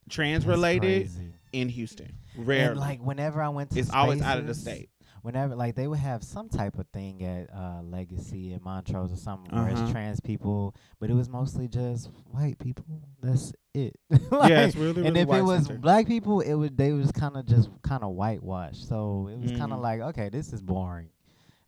[0.08, 1.10] trans related
[1.52, 2.14] in Houston.
[2.36, 4.90] Rarely, And like whenever I went to it's always out of the state.
[5.22, 9.16] Whenever like they would have some type of thing at uh, Legacy in Montrose or
[9.16, 9.82] something where Uh-huh.
[9.84, 12.84] it's trans people, but it was mostly just white people.
[13.22, 13.96] That's it.
[14.10, 15.80] yeah, it's really, really and if it was centered.
[15.80, 18.86] black people, it would they was kind of just kind of whitewashed.
[18.86, 19.76] So it was kind Mhm.
[19.76, 21.08] of like, okay, this is boring.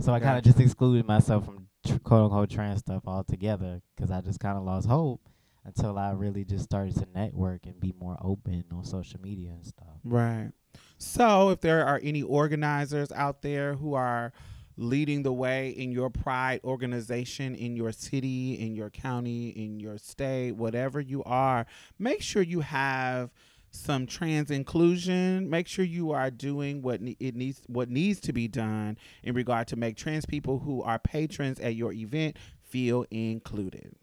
[0.01, 4.11] So I kind of just excluded myself from tr- quote unquote trans stuff altogether because
[4.11, 5.23] I just kind of lost hope
[5.67, 9.67] until I really just started to network and be more open on social media and
[9.67, 9.99] stuff.
[10.05, 10.53] Right.
[10.99, 14.33] So, if there are any organizers out there who are
[14.77, 19.99] leading the way in your pride organization in your city, in your county, in your
[19.99, 21.67] state, whatever you are,
[21.99, 23.31] make sure you have
[23.71, 25.51] some trans inclusion.
[25.51, 29.35] Make sure you are doing what ne- it needs what needs to be done in
[29.35, 33.95] regard to make trans people who are patrons at your event feel included.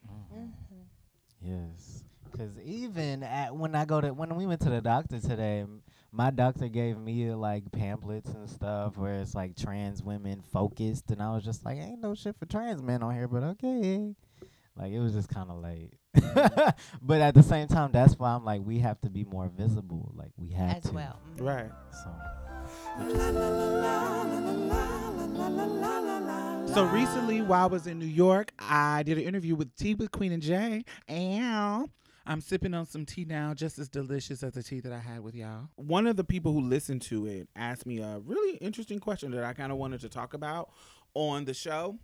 [1.46, 5.66] Yes, because even at when I go to when we went to the doctor today,
[6.12, 11.22] my doctor gave me like pamphlets and stuff where it's like trans women focused, and
[11.22, 14.16] I was just like, ain't no shit for trans men on here, but okay.
[14.76, 15.94] Like it was just kind of late,
[17.02, 20.12] but at the same time, that's why I'm like, we have to be more visible.
[20.16, 20.92] Like we have as to.
[20.94, 21.20] well.
[21.38, 21.46] Mhm.
[21.46, 21.72] Right.
[22.04, 22.10] So
[26.74, 30.10] So recently, while I was in New York, I did an interview with Tea with
[30.12, 30.84] Queen and J.
[31.08, 31.88] And
[32.26, 35.20] I'm sipping on some tea now, just as delicious as the tea that I had
[35.20, 35.70] with y'all.
[35.76, 39.44] One of the people who listened to it asked me a really interesting question that
[39.44, 40.72] I kind of wanted to talk about
[41.14, 42.00] on the show.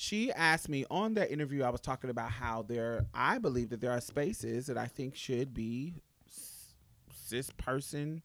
[0.00, 3.82] She asked me on that interview, I was talking about how there, I believe that
[3.82, 5.92] there are spaces that I think should be
[6.26, 6.72] s-
[7.12, 8.22] cis person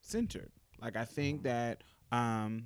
[0.00, 0.50] centered.
[0.82, 2.64] Like, I think that um,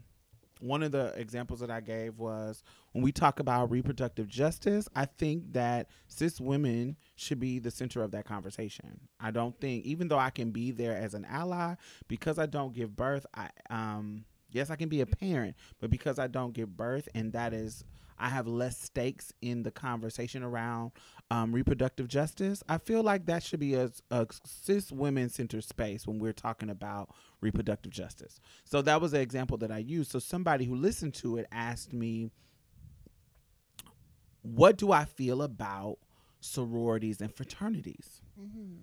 [0.61, 5.05] one of the examples that I gave was when we talk about reproductive justice, I
[5.05, 8.99] think that cis women should be the center of that conversation.
[9.21, 11.75] I don't think, even though I can be there as an ally,
[12.09, 16.19] because I don't give birth, I um yes, I can be a parent, but because
[16.19, 17.85] I don't give birth, and that is
[18.19, 20.93] I have less stakes in the conversation around
[21.31, 22.63] um, reproductive justice.
[22.69, 26.71] I feel like that should be a, a cis women centered space when we're talking
[26.71, 28.41] about reproductive justice.
[28.65, 30.11] So that was an example that I used.
[30.11, 32.31] So somebody who listened to it asked me,
[34.43, 35.99] What do I feel about
[36.41, 38.23] sororities and fraternities?
[38.41, 38.79] Mhm.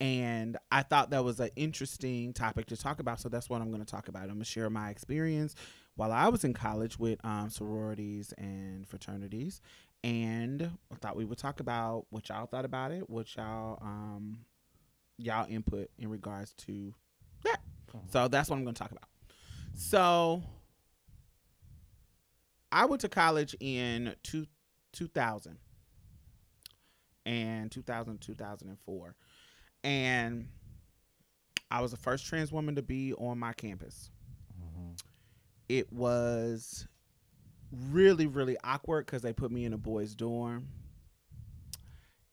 [0.00, 3.18] And I thought that was an interesting topic to talk about.
[3.20, 4.22] So that's what I'm going to talk about.
[4.22, 5.56] I'm going to share my experience
[5.98, 9.60] while I was in college with um, sororities and fraternities.
[10.04, 14.38] And I thought we would talk about what y'all thought about it, what y'all um,
[15.16, 16.94] y'all input in regards to
[17.42, 17.58] that.
[18.12, 19.08] So that's what I'm going to talk about.
[19.74, 20.40] So
[22.70, 24.46] I went to college in two,
[24.92, 25.58] 2000
[27.26, 29.14] and 2000 2004
[29.82, 30.48] and
[31.72, 34.10] I was the first trans woman to be on my campus.
[35.68, 36.86] It was
[37.70, 40.68] really, really awkward because they put me in a boys' dorm.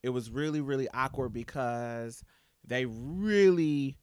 [0.02, 2.22] It was really, really awkward because
[2.64, 3.98] they really,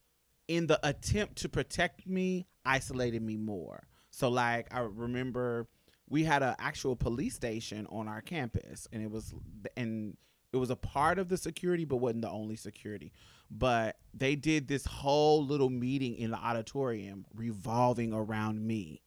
[0.47, 3.87] in the attempt to protect me, isolated me more.
[4.11, 5.67] So, like, I remember
[6.09, 9.33] we had an actual police station on our campus, and it was,
[9.75, 10.17] and
[10.51, 13.11] it was a part of the security, but wasn't the only security
[13.55, 19.02] but they did this whole little meeting in the auditorium revolving around me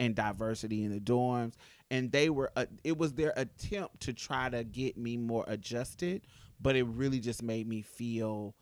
[0.00, 1.52] and diversity in the dorms.
[1.92, 6.22] And they were uh, it was their attempt to try to get me more adjusted
[6.60, 8.54] but it really just made me feel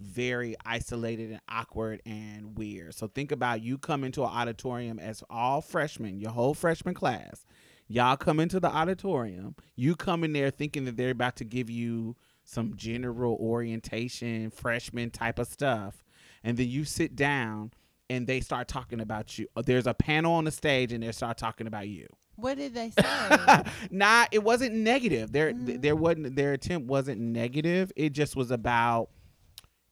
[0.00, 2.94] very isolated and awkward and weird.
[2.94, 7.44] So think about you come into an auditorium as all freshmen your whole freshman class.
[7.88, 9.56] Y'all come into the auditorium.
[9.74, 15.10] You come in there thinking that they're about to give you some general orientation freshman
[15.10, 16.04] type of stuff.
[16.44, 17.72] And then you sit down
[18.10, 21.36] and they start talking about you there's a panel on the stage and they start
[21.38, 23.62] talking about you What did they say?
[23.90, 25.82] nah it wasn't negative their Mhm.
[25.82, 29.10] there wasn't their attempt wasn't negative it just was about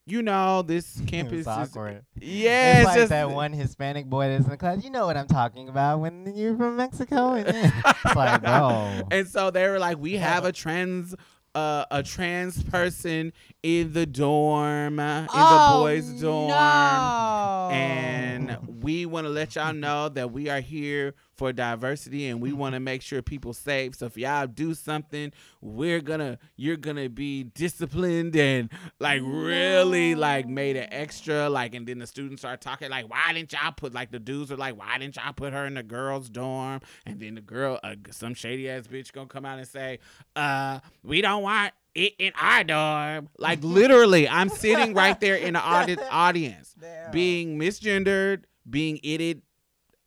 [0.09, 2.05] you know, this It campus was is awkward.
[2.21, 4.85] yeah, it's it's like just that one Hispanic boy that's in the class.
[4.85, 7.33] You know what I'm talking about when you're from Mexico.
[7.33, 7.73] And then,
[8.05, 9.03] it's like, bro.
[9.11, 11.17] And so they were like, we have a trans.
[11.57, 17.71] Uh, a trans person in the dorm, uh, in Oh, the boys' dorm, no.
[17.73, 22.53] and we want to let y'all know that we are here for diversity and we
[22.53, 23.95] want to make sure people safe.
[23.97, 28.71] So if y'all do something we're gonna you're gonna be disciplined and
[29.01, 33.33] like really like made an extra like and then the students start talking like why
[33.33, 35.83] didn't y'all put like the dudes are like why didn't y'all put her in the
[35.83, 36.81] girls dorm?
[37.05, 39.99] And then the girl uh, some shady ass bitch gonna come out and say
[40.35, 43.29] uh we don't want it in our dorm.
[43.39, 46.75] Like literally i'm sitting right there in the audi- audience
[47.13, 49.43] being misgendered, being itted.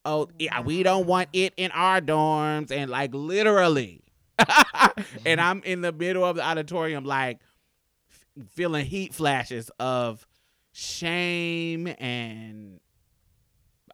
[0.05, 0.83] Oh, yeah, we mm-hmm.
[0.83, 4.01] don't want it in our dorms, and like literally.
[5.25, 7.39] and I'm in the middle of the auditorium, like
[8.51, 10.25] feeling heat flashes of
[10.71, 12.79] shame and.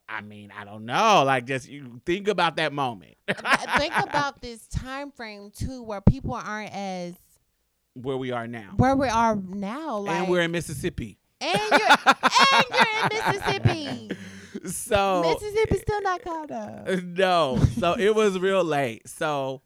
[0.07, 1.23] I mean, I don't know.
[1.25, 3.15] Like, just you think about that moment
[3.77, 7.13] think about this time frame too, where people aren't as
[7.93, 9.99] where we are now, where we are now.
[9.99, 11.17] Like, and we're in Mississippi.
[11.41, 14.11] and you're and you're in Mississippi.
[14.65, 16.87] So Mississippi's still not caught up.
[17.03, 17.59] no.
[17.79, 19.07] So it was real late.
[19.07, 19.61] So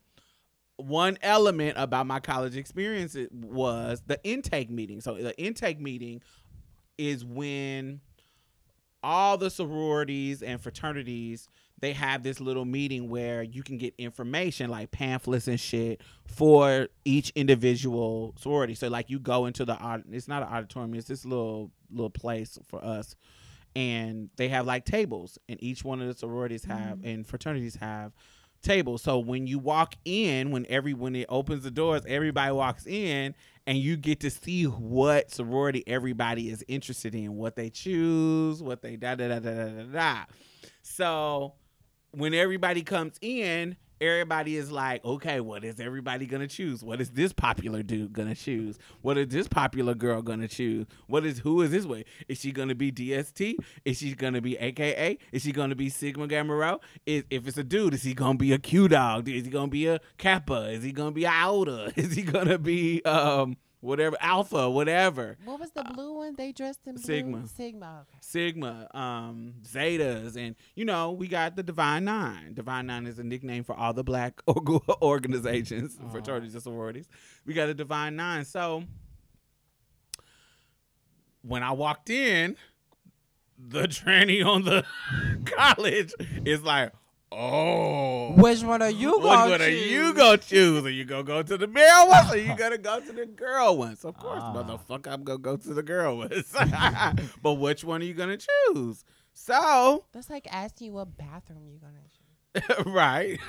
[0.77, 5.01] one element about my college experience was the intake meeting.
[5.01, 6.21] So the intake meeting
[6.97, 8.01] is when
[9.03, 11.47] all the sororities and fraternities
[11.81, 16.89] they have this little meeting where you can get information like pamphlets and shit for
[17.05, 18.75] each individual sorority.
[18.75, 19.77] So like you go into the
[20.11, 23.15] it's not an auditorium, it's this little little place for us
[23.75, 27.07] and they have like tables and each one of the sororities have mm-hmm.
[27.07, 28.13] and fraternities have
[28.61, 29.01] tables.
[29.01, 33.35] So when you walk in when every when it opens the doors everybody walks in
[33.65, 38.81] and you get to see what sorority everybody is interested in what they choose what
[38.81, 40.25] they da da da da da da da.
[40.81, 41.53] So
[42.11, 46.83] when everybody comes in everybody is like okay what is everybody gonna choose?
[46.83, 48.77] What is this popular dude gonna choose?
[49.01, 50.87] What is this popular girl gonna choose?
[51.07, 54.57] What is who is this way is she gonna be dst is she gonna be
[54.57, 56.79] aka is she gonna be sigma gamma rho?
[57.05, 59.27] Is if it's a dude is he gonna be a q dog?
[59.27, 60.69] Is he gonna be a kappa?
[60.71, 61.91] Is he gonna be a iota?
[61.99, 66.35] Is he gonna be um whatever alpha whatever What was the blue one?
[66.35, 67.03] They dressed in blue?
[67.03, 67.47] Sigma.
[67.47, 68.05] Sigma.
[68.09, 68.17] Okay.
[68.21, 72.53] Sigma, um, Zetas, and you know we got the Divine Nine.
[72.53, 77.07] Divine Nine is a nickname for all the black org- organizations, fraternities and sororities.
[77.45, 78.45] We got a Divine Nine.
[78.45, 78.83] So
[81.41, 82.57] when I walked in,
[83.57, 84.85] the tranny on the
[85.45, 86.13] college
[86.45, 86.91] is like,
[87.31, 90.83] "Oh, Which one are you which going one to are you gonna choose?
[90.85, 93.77] Are you gonna go to the male ones or you gonna go to the girl
[93.77, 94.03] ones?
[94.03, 94.53] Of course, Ah.
[94.53, 96.53] motherfucker, I'm gonna go to the girl ones.
[97.43, 99.03] but which one are you gonna choose?
[99.33, 102.85] So, That's like asking you what bathroom you're gonna choose.
[102.93, 103.39] right.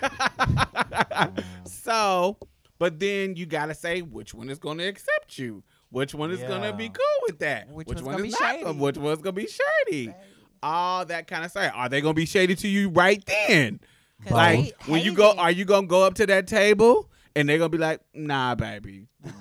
[1.65, 2.37] so,
[2.79, 5.63] but then you gotta say which one is gonna accept you.
[5.91, 6.91] Which one is gonna be Yeah.
[6.91, 7.69] cool with that?
[7.69, 8.55] Which one one's gonna is be not?
[8.67, 8.79] shady?
[8.79, 10.15] Which one's gonna be shady?
[10.63, 11.73] All that kind of stuff.
[11.75, 13.81] Are they gonna be shady to you right then?
[14.31, 17.71] Like when you go, are you gonna go up to that table and they're gonna
[17.71, 19.07] be like, "Nah, baby,"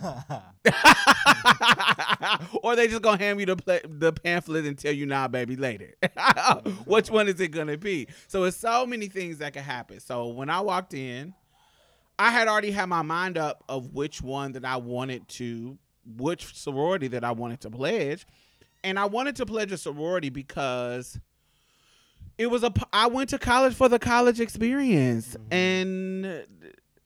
[2.63, 5.55] or they just gonna hand you the pla- the pamphlet and tell you, "Nah, baby,"
[5.55, 5.93] later.
[6.85, 8.07] Which one is it gonna be?
[8.27, 9.99] So it's so many things that could happen.
[9.99, 11.33] So when I walked in,
[12.17, 16.55] I had already had my mind up of which one that I wanted to, which
[16.55, 18.25] sorority that I wanted to pledge,
[18.83, 21.19] and I wanted to pledge a sorority because
[22.37, 26.45] it was a I went to college for the college experience and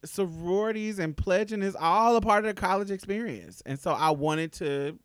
[0.04, 4.52] sororities and pledging is all a part of the college experience and so I wanted
[4.54, 4.98] to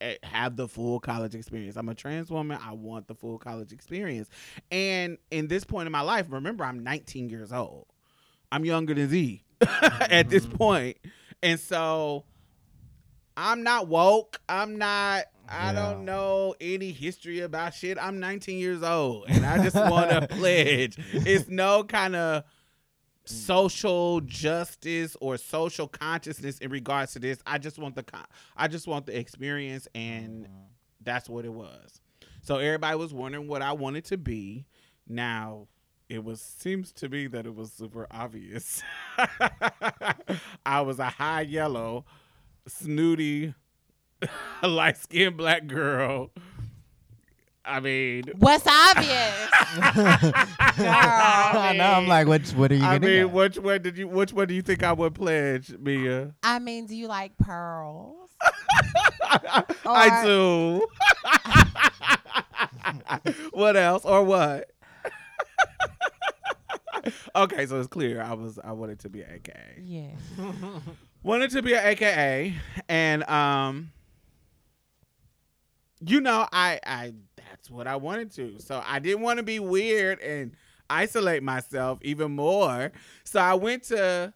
[0.00, 1.76] eh, have the full college experience.
[1.76, 2.58] I'm a trans woman.
[2.62, 4.28] I want the full college experience.
[4.70, 7.86] And in this point in my life, remember I'm 19 years old.
[8.50, 10.96] I'm younger than Z at this point.
[11.42, 12.24] And so
[13.36, 14.40] I'm not woke.
[14.48, 15.72] I'm not I Yeah.
[15.72, 17.98] don't know any history about shit.
[18.00, 20.96] I'm 19 years old and I just want to pledge.
[21.12, 22.44] It's no kind of
[23.24, 27.38] social justice or social consciousness in regards to this.
[27.46, 30.52] I just want the con- I just want the experience and mm-hmm.
[31.02, 32.00] that's what it was.
[32.42, 34.66] So everybody was wondering what I wanted to be.
[35.06, 35.68] Now
[36.08, 38.82] it was seems to me that it was super obvious.
[40.64, 42.06] I was a high yellow,
[42.66, 43.54] snooty,
[44.62, 46.30] light skinned black girl.
[47.64, 49.10] I mean, What's obvious?
[50.78, 51.84] I know.
[51.84, 52.52] I'm like, which?
[52.52, 53.30] What are you I mean, get?
[53.30, 54.08] which one did you?
[54.08, 56.34] Which one do you think I would pledge, Mia?
[56.42, 58.30] I mean, do you like pearls?
[59.22, 60.86] I do.
[63.50, 64.70] what else or what?
[67.36, 68.22] okay, so it's clear.
[68.22, 69.82] I was I wanted to be an AKA.
[69.82, 70.16] Yes.
[71.22, 72.54] Wanted to be an AKA,
[72.88, 73.90] and um,
[76.00, 78.58] you know, I I that's what I wanted to.
[78.60, 80.52] So I didn't want to be weird and
[80.90, 82.92] isolate myself even more.
[83.24, 84.32] So I went to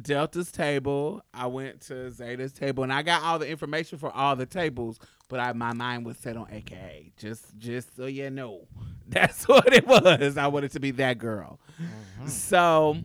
[0.00, 1.22] Delta's table.
[1.32, 4.98] I went to Zeta's table, and I got all the information for all the tables.
[5.28, 7.12] But I, my mind was set on AKA.
[7.16, 8.66] Just, just so you know,
[9.08, 10.36] that's what it was.
[10.36, 11.60] I wanted to be that girl.
[11.80, 12.26] Mm-hmm.
[12.28, 12.96] So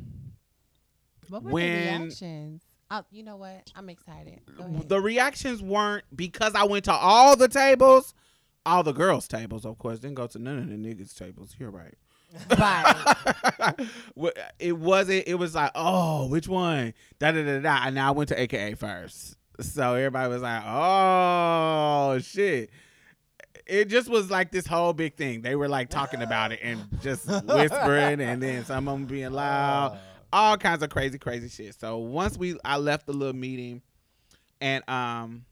[1.29, 1.65] What were When-
[1.99, 2.61] the reactions?
[2.91, 3.71] Oh, you know what?
[3.75, 4.39] I'm excited.
[4.87, 8.15] The reactions weren't because I went to all the tables,
[8.65, 9.99] all the girls' tables, of course.
[9.99, 11.55] Didn't go to none of the niggas' tables.
[11.59, 11.93] You're right.
[12.57, 13.75] right.
[14.59, 15.27] It wasn't.
[15.27, 16.93] It was like, oh, which one?
[17.19, 17.81] Da da da da.
[17.85, 22.69] And now I went to AKA first, so everybody was like, oh shit.
[23.65, 25.43] It just was like this whole big thing.
[25.43, 29.31] They were like talking about it and just whispering, and then some of them being
[29.31, 29.99] loud,
[30.31, 31.79] all kinds of crazy, crazy shit.
[31.79, 33.81] So once we, I left the little meeting,
[34.61, 35.45] and um,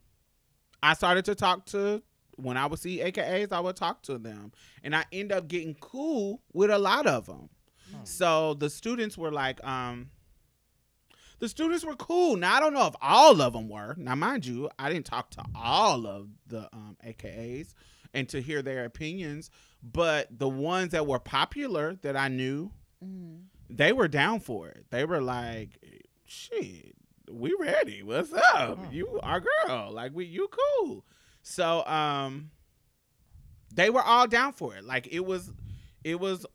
[0.83, 2.01] I started to talk to
[2.35, 4.51] when I would see AKAs, I would talk to them,
[4.83, 7.49] and I end up getting cool with a lot of them.
[8.03, 10.09] So the students were like, um,
[11.39, 12.35] the students were cool.
[12.35, 13.95] Now I don't know if all of them were.
[13.97, 17.73] Now, mind you, I didn't talk to all of the um, AKAs
[18.13, 19.49] and to hear their opinions,
[19.81, 22.71] but the ones that were popular that I knew,
[23.03, 23.43] Mhm.
[23.69, 24.85] They were down for it.
[24.89, 25.69] They were like,
[26.25, 26.95] shit,
[27.29, 28.03] we ready.
[28.03, 28.79] What's up?
[28.91, 29.91] You our girl.
[29.91, 31.05] Like we you cool.
[31.41, 32.51] So um
[33.73, 34.83] they were all down for it.
[34.83, 35.51] Like it was
[36.03, 36.45] it was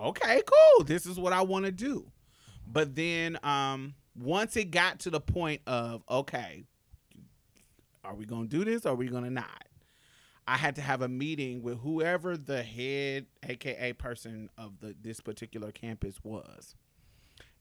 [0.00, 0.84] okay, cool.
[0.84, 2.10] This is what I want to do.
[2.66, 6.64] But then um once it got to the point of okay,
[8.04, 9.64] are we going to do this or are we going to not?
[10.50, 15.20] I had to have a meeting with whoever the head aka person of the this
[15.20, 16.74] particular campus was.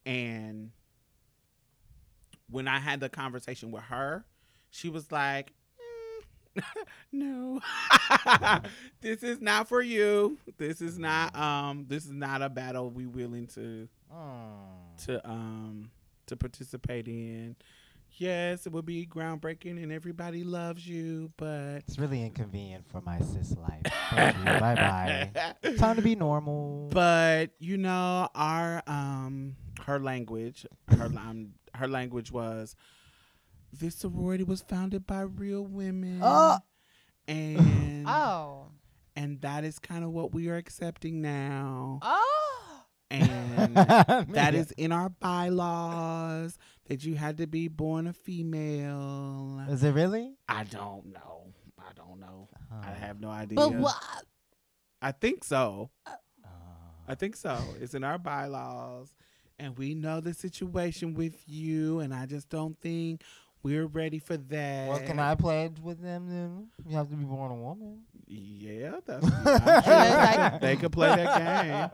[0.08, 0.72] And
[2.50, 4.26] when I had the conversation with her,
[4.72, 5.54] she was like,
[6.58, 6.64] "Mm,
[7.12, 7.62] "No,
[9.02, 10.40] this is not for you.
[10.58, 11.86] This is not um.
[11.88, 15.06] This is not a battle we willing to Mm.
[15.06, 15.92] to um
[16.26, 17.56] to participate in.
[18.20, 23.20] Yes, it would be groundbreaking and everybody loves you, but It's really inconvenient for my
[23.22, 23.84] cis life.
[24.12, 25.54] Bye bye.
[25.78, 26.90] Time to be normal.
[26.92, 29.56] but you know our um
[29.86, 32.76] her language her um, her language was
[33.72, 36.58] this sorority was founded by real women Oh.
[37.28, 38.66] and Oh.
[39.16, 42.82] and that is kind of what we are accepting now Oh.
[43.10, 46.58] and that is in our bylaws
[46.90, 50.34] that you had to be born a female Is it really?
[50.48, 52.94] i don't know i don't know i Oh.
[52.94, 53.96] have no idea But what?
[55.02, 56.12] i think so Oh.
[57.08, 57.58] I think so.
[57.82, 59.16] It's in our bylaws.
[59.58, 62.02] And we know the situation with you.
[62.02, 63.24] And I just don't think
[63.64, 64.88] we're ready for that.
[64.90, 66.68] Well, can I pledge with them then?
[66.88, 68.04] You have to be born a woman.
[68.28, 69.26] Yeah, that's.
[69.46, 71.92] Like- they could play that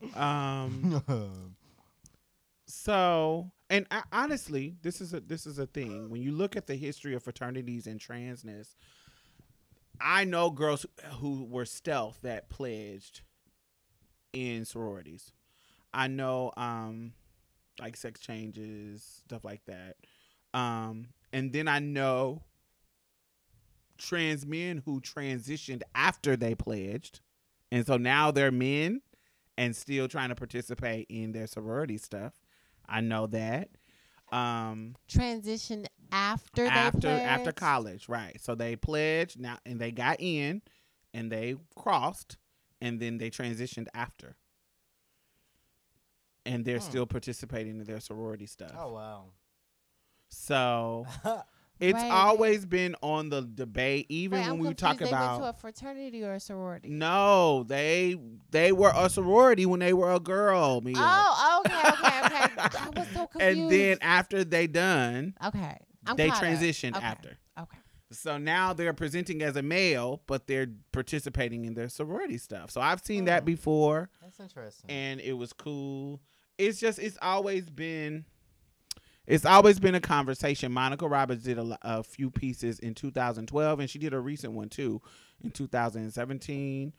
[0.00, 0.12] game.
[0.22, 1.02] Um.
[2.66, 6.10] So, and I, honestly, this is a this is a thing.
[6.10, 8.74] When you look at the history of fraternities and transness,
[10.00, 10.86] I know girls
[11.18, 13.22] who were stealth that pledged
[14.32, 15.32] in sororities.
[15.92, 17.12] I know, um,
[17.80, 19.96] like sex changes, stuff like that.
[20.52, 22.42] Um, and then I know
[23.98, 27.20] trans men who transitioned after they pledged,
[27.72, 29.00] and so now they're men
[29.58, 32.34] and still trying to participate in their sorority stuff.
[32.88, 33.68] I know that.
[34.32, 38.40] Um, Transition after they after after college, right?
[38.40, 40.62] So they pledged now, and they got in,
[41.14, 42.36] and they crossed,
[42.80, 44.36] and then they transitioned after,
[46.44, 46.80] and they're Hmm.
[46.80, 48.72] still participating in their sorority stuff.
[48.76, 49.24] Oh wow.
[50.28, 51.06] So
[51.78, 52.10] it's Right.
[52.10, 54.78] always been on the debate, even Wait, when I'm we confused.
[54.78, 56.88] talk they went to a fraternity or a sorority.
[56.88, 58.16] No, they
[58.50, 60.94] they were a sorority when they were a girl, Mia.
[60.98, 62.78] Oh, okay, okay, okay.
[62.78, 63.40] I was so confused.
[63.40, 67.36] and then after they done, okay, I'm they transitioned Okay, after.
[67.60, 67.78] Okay.
[68.12, 72.70] So now they're presenting as a male, but they're participating in their sorority stuff.
[72.70, 73.46] So I've seen that Oh.
[73.46, 74.88] before, That's interesting.
[74.90, 76.20] and it was cool.
[76.56, 78.24] It's just it's always been.
[79.26, 80.70] It's always been a conversation.
[80.72, 84.68] Monica Roberts did a, a few pieces in 2012, and she did a recent one
[84.68, 85.02] too
[85.42, 86.92] in 2017,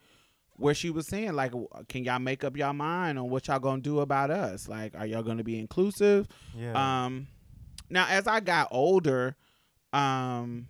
[0.57, 1.53] where she was saying like,
[1.87, 4.67] "Can y'all make up y'all mind on what y'all gonna do about us?
[4.67, 6.27] Like, are y'all gonna be inclusive?
[6.55, 7.05] yeah.
[7.05, 7.27] Um,
[7.89, 9.35] now as I got older,
[9.93, 10.67] Um,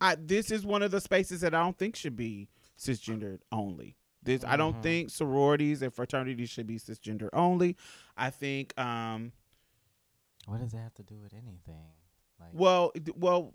[0.00, 3.96] I this is one of the spaces that I don't think should be cisgendered only.
[4.22, 4.82] This I don't Mhm.
[4.82, 7.76] think sororities and fraternities should be cisgender only.
[8.16, 9.32] I think um
[10.46, 11.86] What does it have to do with anything?
[12.40, 13.52] Like well well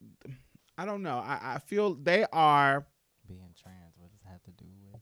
[0.78, 1.18] I don't know.
[1.18, 2.86] I, I feel they are
[3.28, 3.96] being trans.
[3.98, 5.02] What does it have to do with?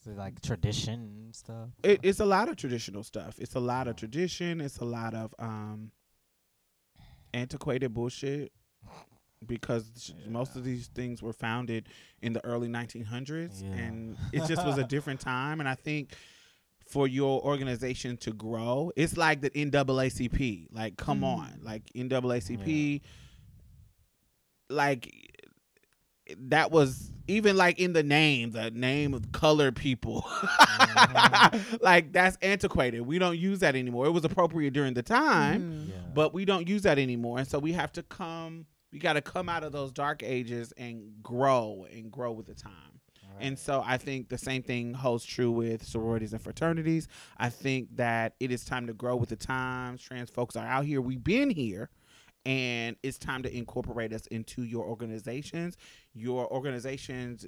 [0.00, 1.68] Is it like tradition stuff?
[1.82, 3.36] it, it's a lot of traditional stuff.
[3.38, 4.60] It's a lot of tradition.
[4.60, 5.90] It's a lot of um
[7.34, 8.52] antiquated bullshit
[9.46, 11.88] because sh- most of these things were founded
[12.20, 13.68] in the early 1900s Yeah.
[13.70, 16.14] and it just was a different time and I think
[16.92, 20.66] for your organization to grow, it's like the NAACP.
[20.70, 21.36] Like, come Mm.
[21.38, 23.00] on, like NAACP,
[24.68, 25.10] like
[26.38, 30.26] that was even like in the name, the name of colored people.
[31.80, 33.00] like that's antiquated.
[33.02, 34.06] We don't use that anymore.
[34.06, 35.88] It was appropriate during the time, Mhm.
[35.88, 35.94] Yeah.
[36.14, 37.38] but we don't use that anymore.
[37.38, 38.66] And so we have to come.
[38.92, 42.54] We got to come out of those dark ages and grow and grow with the
[42.54, 42.91] time.
[43.40, 47.08] And so I think the same thing holds true with sororities and fraternities.
[47.38, 50.02] I think that it is time to grow with the times.
[50.02, 51.00] Trans folks are out here.
[51.00, 51.90] We've been here.
[52.44, 55.76] And it's time to incorporate us into your organizations.
[56.12, 57.46] Your organizations,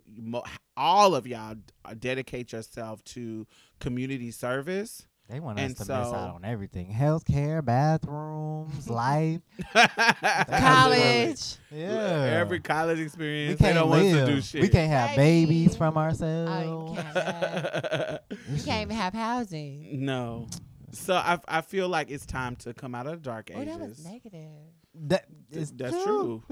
[0.77, 3.47] all of y'all, uh, dedicate yourself to
[3.81, 5.07] community service.
[5.29, 9.41] They want us and to miss out on everything: healthcare, bathrooms, life.
[9.73, 11.57] College.
[11.71, 12.39] Yeah.
[12.41, 13.59] every college experience.
[13.61, 14.17] we they can't don't live.
[14.17, 14.63] want to do shit.
[14.63, 16.51] We can't have babies from Oh, ourselves.
[16.97, 18.21] you can't have,
[18.51, 20.05] you can't even have housing.
[20.05, 20.47] no.
[20.93, 23.77] So I, I feel like it's time to come out of the dark Oh, ages.
[23.79, 24.51] that was negative.
[24.95, 26.41] That Th- That's true.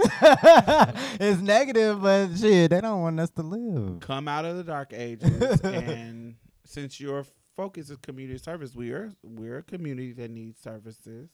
[1.20, 4.01] it's negative, but shit, they don't want us to live.
[4.01, 7.25] Come out of the dark ages, and since your
[7.57, 11.30] focus is community service, we are we're a community that needs services.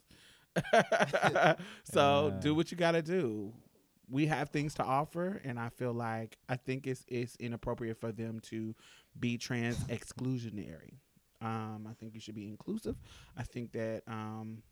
[1.84, 2.40] so Yeah.
[2.40, 3.52] do what you got to do.
[4.10, 8.10] We have things to offer, and I feel like I think it's it's inappropriate for
[8.10, 8.74] them to
[9.18, 10.94] be trans exclusionary.
[11.40, 12.96] Um, I think you should be inclusive.
[13.36, 14.62] I think that um,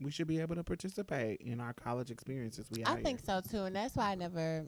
[0.00, 2.66] we should be able to participate in our college experiences.
[2.70, 3.40] We I think here.
[3.40, 4.64] so too, and that's why I never,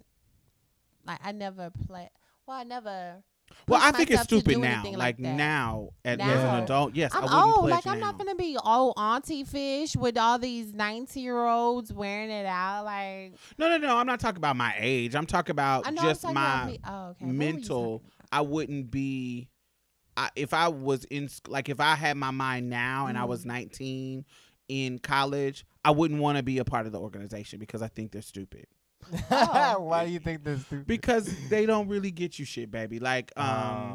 [1.06, 2.10] like, I never play.
[2.46, 3.22] Well, I never.
[3.68, 4.82] Well, I think it's stupid now.
[4.84, 7.70] Like, like now, at, as an adult, yes, I'm I wouldn't old.
[7.70, 8.07] Like, I'm now.
[8.07, 12.84] not gonna be old auntie fish with all these 19 year olds wearing it out.
[12.84, 13.96] Like, No, no, no.
[13.96, 15.14] I'm not talking about my age.
[15.14, 16.78] I'm talking about know just talking my.
[16.82, 16.92] about.
[16.92, 17.24] Oh, okay.
[17.24, 19.48] What were you mental- I wouldn't be.
[20.16, 23.42] I, if I was in like if I had my mind now and I was
[23.44, 23.46] Mhm.
[23.46, 24.24] 19
[24.68, 28.12] in college, I wouldn't want to be a part of the organization because I think
[28.12, 28.66] they're stupid.
[29.30, 29.80] Oh.
[29.80, 30.62] Why do you think this?
[30.66, 30.86] Stupid?
[30.86, 32.98] Because they don't really get you shit, baby.
[33.01, 33.46] Like um,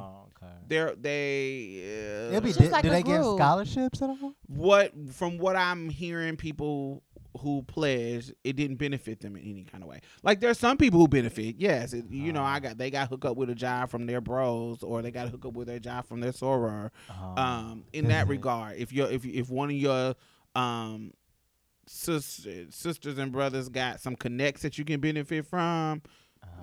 [0.02, 0.52] oh, okay.
[0.68, 1.82] they're they.
[1.84, 4.34] Uh, It'll be It's di- like do a they give scholarships at all?
[4.48, 7.02] what from what I'm hearing people
[7.42, 10.00] who pledged it didn't benefit them in any kind of way.
[10.24, 11.56] Like there's some people who benefit.
[11.58, 14.22] Yes, it, you know, I got they got hooked up with a job from their
[14.22, 16.92] bros or they got hooked up with their job from their soror.
[17.10, 17.42] Oh.
[17.42, 20.16] Um in Is that it- regard, if you're if if one of your
[20.56, 21.12] um
[21.88, 26.02] sis, sisters and brothers got some connects that you can benefit from,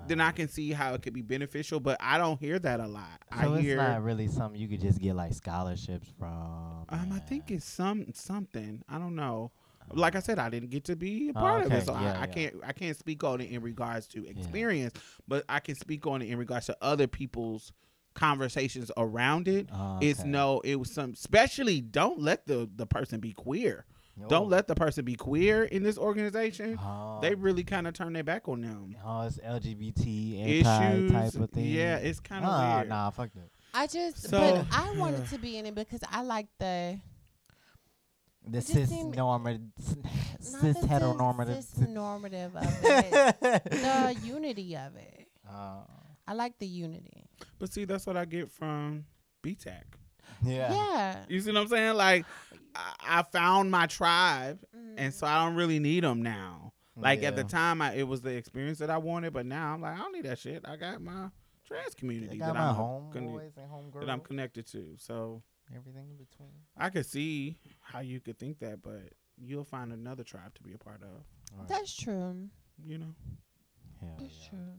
[0.07, 2.79] then I Uh, can see how it could be beneficial, but I don't hear that
[2.79, 3.21] a lot.
[3.31, 6.85] So I it's hear not really something you could just get like scholarships from.
[6.89, 8.83] Um, I think it's some something.
[8.89, 9.51] I don't know.
[9.91, 11.99] Like I said, I didn't get to be a Oh, part of it, so Yeah,
[12.17, 12.33] I, I yeah.
[12.33, 14.93] can't I can't speak on it in regards to experience,
[15.27, 17.71] but I can speak on it in regards to other people's
[18.13, 19.69] conversations around it.
[19.73, 21.11] Oh, It's no, it was some.
[21.13, 23.85] Especially, don't let the the person be queer.
[24.27, 24.47] Don't Oh.
[24.47, 26.77] let the person be queer in this organization.
[26.79, 28.95] Oh, They really kind of turn their back on them.
[29.03, 31.65] oh, it's LGBT anti Issues, type of thing.
[31.65, 32.89] yeah, it's kind of oh, weird.
[32.89, 33.49] Nah, fuck that.
[33.73, 36.99] I just, So- but I wanted to be in it because I like the
[38.45, 39.61] The just cis normative,
[39.97, 40.11] not
[40.41, 41.63] cis heteronormative.
[41.63, 43.39] cis normative of it,
[43.71, 45.27] the unity of it.
[45.49, 45.85] Oh,
[46.27, 47.25] I like the unity.
[47.57, 49.05] But see, that's what I get from
[49.43, 49.81] BTAC.
[50.45, 50.73] Yeah.
[50.73, 51.25] Yeah.
[51.29, 51.95] You see what I'm saying?
[51.95, 52.25] Like,
[52.75, 54.95] I, I found my tribe, Mm.
[54.97, 56.73] and so I don't really need them now.
[56.95, 59.81] Like at the time, I, it was the experience that I wanted, but now I'm
[59.81, 60.61] like, I don't need that shit.
[60.63, 61.29] I got my
[61.67, 63.99] trans community got that my I'm homeboys conne- and homegirls.
[64.01, 64.93] that I'm connected to.
[64.97, 65.41] So
[65.75, 66.49] everything in between.
[66.77, 69.01] I could see how you could think that, but
[69.37, 71.09] you'll find another tribe to be a part of.
[71.57, 71.67] Right.
[71.67, 72.47] That's true.
[72.85, 73.15] You know,
[73.99, 74.49] Hell That's yeah.
[74.49, 74.73] true.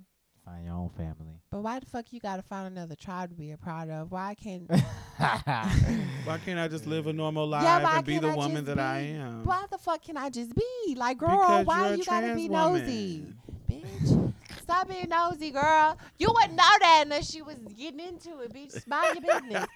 [0.45, 1.41] Find your own family.
[1.51, 4.11] But why the fuck you gotta find another tribe to be a part of?
[4.13, 4.69] Why can't
[5.17, 8.67] why can't I just live a normal life Yeah, and be the I woman just
[8.67, 9.45] that I am?
[9.45, 10.95] why the fuck can I just be?
[10.97, 12.81] Like girl, Because why you're a you gotta be woman.
[12.83, 13.27] nosy?
[13.71, 14.33] Bitch.
[14.63, 15.97] Stop being nosy, girl.
[16.19, 18.87] You wouldn't know that unless she was getting into it, bitch.
[18.87, 19.67] Mind your business.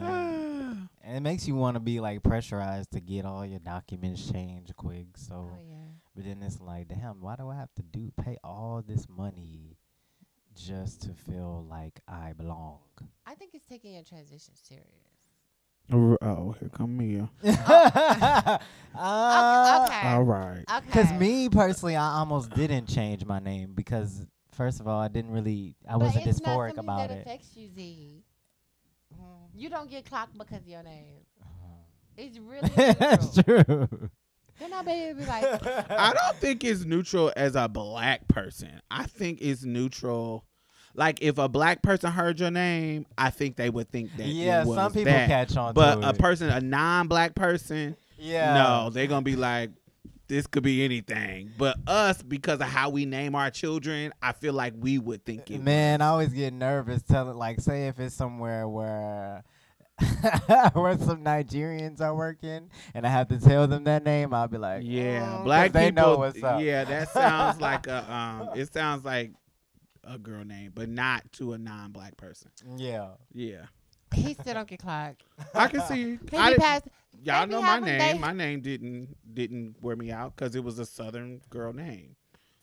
[0.00, 0.88] Man.
[1.02, 4.74] and it makes you want to be like pressurized to get all your documents changed
[4.76, 5.06] quick.
[5.16, 5.91] So Oh yeah.
[6.14, 9.76] But then it's like, damn, why do I have to do pay all this money
[10.54, 12.80] just to feel like I belong?
[13.26, 14.86] I think it's taking your transition serious.
[15.90, 17.28] Oh, here come Mia.
[17.44, 18.58] uh,
[18.94, 20.08] okay.
[20.08, 20.64] All right.
[20.70, 20.86] Okay.
[20.86, 25.32] Because me personally, I almost didn't change my name because first of all, I didn't
[25.32, 27.22] really, I But wasn't it's not dysphoric something about that it.
[27.26, 28.22] affects you, Z.
[29.54, 31.26] You don't get clocked because of your name.
[32.16, 33.64] It's really That's neutral.
[33.64, 34.10] true.
[34.62, 35.44] Then I baby be like,
[35.90, 38.80] I don't think it's neutral as a black person.
[38.90, 40.44] I think it's neutral.
[40.94, 44.26] Like if a black person heard your name, I think they would think that.
[44.26, 45.26] it yeah, was some people that.
[45.28, 46.18] catch on But to a it.
[46.18, 49.70] person, a non-black person, yeah, no, they're gonna be like,
[50.28, 51.50] this could be anything.
[51.58, 55.50] But us, because of how we name our children, I feel like we would think
[55.50, 55.60] it.
[55.60, 59.31] Man, I always get nervous telling, like, say if it's somewhere where
[60.74, 64.58] where some Nigerians are working, and I have to tell them that name, I'll be
[64.58, 66.02] like, Yeah, mm, 'cause black they people.
[66.02, 66.60] know what's up.
[66.60, 68.50] Yeah, that sounds like a um.
[68.54, 69.32] It sounds like
[70.04, 72.50] a girl name, but not to a non-black person.
[72.76, 73.10] yeah.
[73.32, 73.66] Yeah,
[74.14, 75.22] he still don't get clocked.
[75.54, 76.18] I can see.
[76.36, 76.92] I Maybe didn't-
[77.22, 77.98] y'all know my name.
[77.98, 82.16] they- My name didn't didn't wear me out because it was a Southern girl name.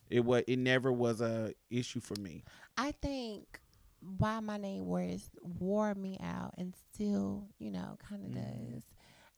[0.09, 0.43] It was.
[0.47, 2.43] It never was a issue for me.
[2.77, 3.59] I think
[4.01, 8.73] why my name wears wore me out and still, you know, kind of Mhm.
[8.73, 8.83] does,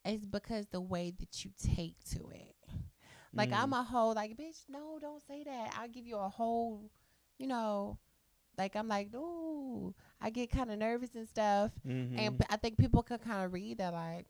[0.04, 2.54] is because the way that you take to it.
[3.34, 3.62] Like Mm.
[3.62, 5.74] I'm a whole like, bitch, no, don't say that.
[5.78, 6.90] I'll give you a whole,
[7.38, 7.98] you know,
[8.58, 12.18] like I'm like, ooh, I get kind of nervous and stuff, Mhm.
[12.18, 14.26] and p- I think people could kind of read that like,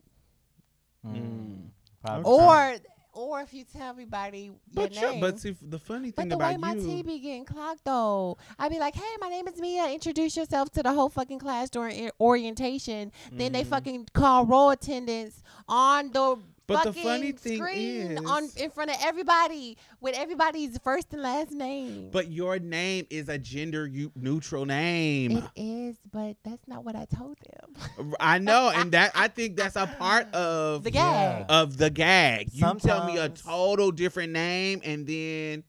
[1.04, 1.70] Mm.
[2.00, 2.24] Probably.
[2.24, 2.78] or
[3.12, 5.20] or if you tell everybody your but you name.
[5.20, 7.44] but see, the funny thing But thing the way about my you, T be getting
[7.44, 9.88] clocked though, I'd be like, "Hey, my name is Mia.
[9.90, 13.68] Introduce yourself to the whole fucking class during orientation." Then they Mhm.
[13.68, 16.38] fucking call roll attendance on the
[16.74, 21.12] But the fucking funny thing screen on is- in front of everybody with everybody's first
[21.12, 22.10] and last name.
[22.10, 25.36] But your name is a gender neutral name.
[25.38, 28.14] it is, but that's not what I told them.
[28.20, 31.38] I know, and that I think that's a part of the Yeah.
[31.40, 31.46] gag.
[31.48, 32.48] of the gag.
[32.52, 35.64] You tell me a total different name, and then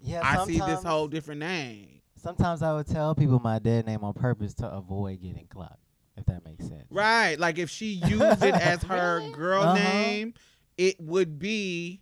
[0.00, 2.00] Yeah, I see this whole different name.
[2.16, 5.78] Sometimes I would tell people my dead name on purpose to avoid getting clocked,
[6.16, 6.84] if that makes sense.
[6.90, 7.38] Right.
[7.38, 9.32] Like if she used it as her Really?
[9.32, 9.74] girl Uh-huh.
[9.74, 10.34] name,
[10.78, 12.00] it would be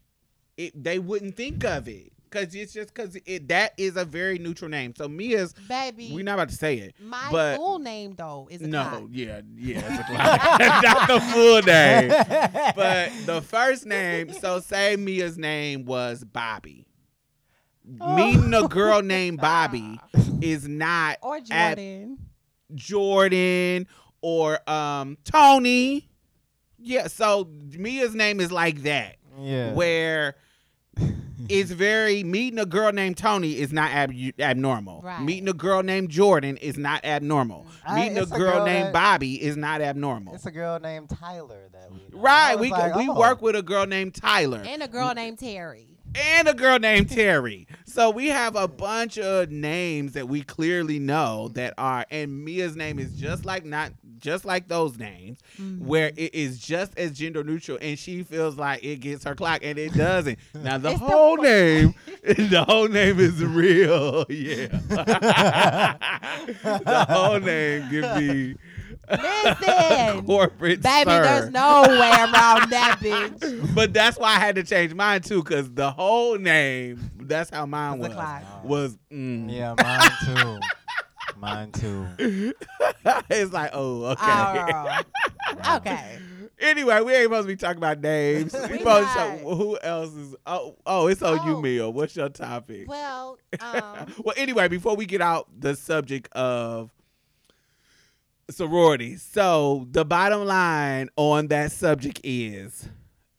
[0.56, 2.12] it they wouldn't think of it.
[2.28, 4.92] Cause it's just cause it that is a very neutral name.
[4.96, 6.94] So Mia's Baby, we're not about to say it.
[7.00, 9.02] my but- full name though is a No, clock.
[9.12, 10.60] yeah, yeah, it's a clock.
[10.82, 12.08] not the full name.
[12.76, 16.86] But the first name, so say Mia's name was Bobby.
[17.84, 19.98] Meeting a girl named Bobby
[20.42, 22.18] is not Or Jordan.
[22.74, 23.86] Jordan
[24.20, 26.08] or um Tony.
[26.86, 29.72] Yeah, so Mia's name is like that, yeah.
[29.72, 30.36] where
[31.48, 35.02] it's very meeting a girl named Tony is not ab- abnormal.
[35.02, 35.20] Right.
[35.20, 37.66] Meeting a girl named Jordan is not abnormal.
[37.84, 40.36] I- meeting a it's a girl, girl named that- Bobby is not abnormal.
[40.36, 42.18] It's a girl named Tyler that we know.
[42.18, 43.18] I right, we like, we oh.
[43.18, 45.95] work with a girl named Tyler And a girl named Terry.
[46.16, 47.66] And a girl named Terry.
[47.84, 52.76] So we have a bunch of names that we clearly know that are and Mia's
[52.76, 55.86] name is just like not just like those names Mm-hmm.
[55.86, 59.60] where it is just as gender neutral and she feels like it gets her clock
[59.62, 60.38] and it doesn't.
[60.54, 64.26] Now the It's whole fu- name the whole name is real.
[64.28, 64.66] Yeah.
[66.62, 68.56] the whole name give me
[69.10, 71.22] Listen, corporate baby, sir.
[71.22, 73.74] there's no way around that bitch.
[73.74, 77.66] But that's why I had to change mine too, because the whole name, that's how
[77.66, 78.12] mine was.
[78.12, 78.42] clock.
[78.64, 79.52] Was mm.
[79.52, 80.60] Yeah, mine too.
[81.38, 82.06] mine too.
[83.30, 84.22] it's like, oh, okay.
[84.24, 86.18] Oh, okay.
[86.58, 88.52] anyway, we ain't supposed to be talking about names.
[88.54, 91.60] we We supposed to talk, who else is oh oh it's on you, Oh.
[91.62, 91.88] Mia.
[91.90, 92.88] What's your topic?
[92.88, 96.90] Well, um, well, anyway, before we get out the subject of
[98.50, 102.88] sorority, so the bottom line on that subject is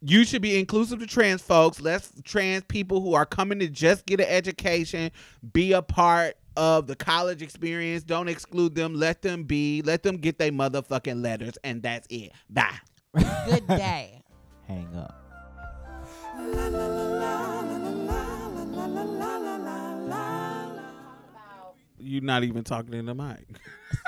[0.02, 1.82] you should be inclusive to trans folks.
[1.82, 5.12] Let trans people who are coming to just get an education
[5.54, 8.04] be a part of the college experience.
[8.04, 8.94] Don't exclude them.
[8.94, 9.82] Let them be.
[9.82, 12.32] Let them get their motherfucking letters, and that's it.
[12.50, 12.78] Bye.
[13.14, 14.24] good day.
[14.68, 15.14] Hang up.
[22.08, 23.46] You're not even talking in the mic.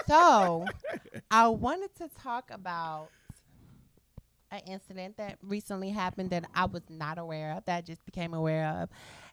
[0.07, 0.65] So,
[1.31, 3.09] I wanted to talk about
[4.51, 8.33] an incident that recently happened that I was not aware of, that I just became
[8.33, 8.89] aware of.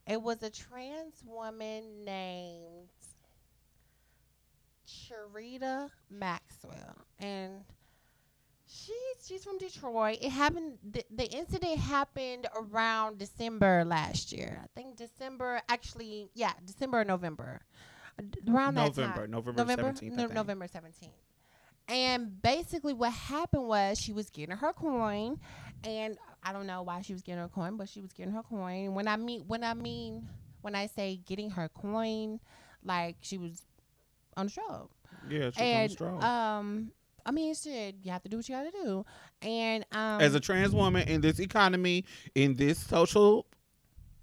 [0.07, 2.89] It was a trans woman named
[4.87, 7.05] Charita Maxwell.
[7.19, 7.64] And
[8.69, 10.19] She's she's from Detroit.
[10.21, 10.79] It happened.
[10.83, 14.61] The, the incident happened around December last year.
[14.62, 15.62] I think December.
[15.69, 17.61] Actually, yeah, December or November.
[18.49, 19.31] Around that November, time.
[19.31, 20.12] November, November, 17th.
[20.12, 20.27] No.
[20.27, 21.12] November seventeenth.
[21.89, 25.39] And basically, what happened was she was getting her coin,
[25.85, 28.43] and I don't know why she was getting her coin, but she was getting her
[28.43, 28.95] coin.
[28.95, 30.29] When I mean, when I mean,
[30.62, 32.41] when I say getting her coin,
[32.85, 33.62] like she was
[34.37, 34.91] on the show
[35.29, 36.23] Yeah, she's and strong.
[36.23, 36.93] um
[37.25, 39.05] I mean shit, you have to do what you gotta do.
[39.43, 42.05] And um As a trans woman in this economy,
[42.35, 43.47] in this social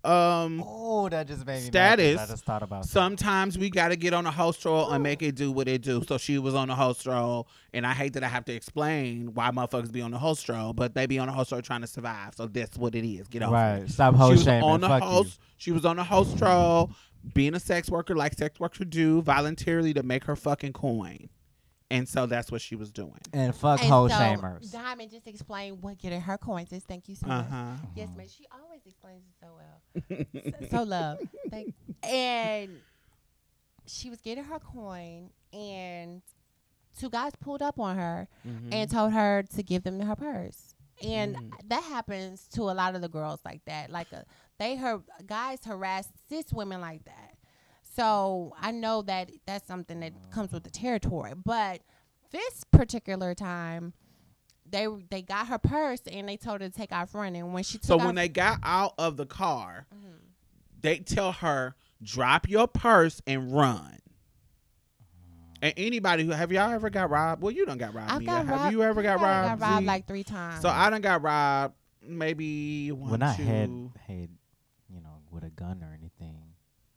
[0.06, 1.64] um Oh, that just made me mad
[2.00, 2.20] Status.
[2.22, 5.36] I just thought about sometimes we gotta get on a host roll and make it
[5.36, 6.04] do what it do.
[6.08, 9.34] So she was on the host roll, and I hate that I have to explain
[9.34, 11.82] why motherfuckers be on the host roll, but they be on the host roll trying
[11.82, 12.36] to survive.
[12.36, 13.28] So that's what it is.
[13.28, 13.90] Get over Right.
[13.90, 14.64] Stop she host was shaming.
[14.64, 15.40] on the Fuck host.
[15.58, 16.92] She was on the host roll,
[17.34, 21.30] being a sex worker like sex workers do, voluntarily to make her fucking coin,
[21.94, 23.20] and so that's what she was doing.
[23.32, 24.72] And fuck and host so shamers.
[24.72, 26.84] Diamond just explained what getting her coins is.
[26.84, 27.48] Thank you so Uh much.
[27.50, 27.74] huh.
[27.96, 28.28] Yes, ma'am.
[28.30, 30.60] She always explains it so well.
[30.62, 31.20] so, so love.
[31.50, 31.74] Thank
[32.04, 32.78] and
[33.86, 36.22] she was getting her coin and
[37.00, 38.74] two guys pulled up on her Mm-hmm.
[38.74, 40.76] and told her to give them her purse.
[41.04, 41.52] And Mm.
[41.70, 43.90] that happens to a lot of the girls like that.
[43.90, 44.26] Like a,
[44.60, 47.36] they her guys harass cis women like that.
[47.96, 51.34] So I know that that's something that comes with the territory.
[51.36, 51.82] But
[52.32, 53.94] this particular time,
[54.70, 57.54] they they got her purse and they told her to take off running.
[57.54, 60.20] When she took So off, when they got out of the car, Mhm.
[60.82, 64.00] they tell her drop your purse and run.
[65.62, 67.42] And anybody who have y'all ever got robbed?
[67.42, 68.12] Well, you done got robbed.
[68.12, 68.26] I Mia.
[68.28, 68.72] got have robbed.
[68.74, 69.62] you ever got yeah, I robbed?
[69.62, 69.88] got robbed Z?
[69.88, 70.62] like three times.
[70.62, 73.44] so I done got robbed maybe one, When I two.
[73.44, 73.70] had
[74.08, 74.30] had,
[74.90, 76.43] you know, with a gun or anything,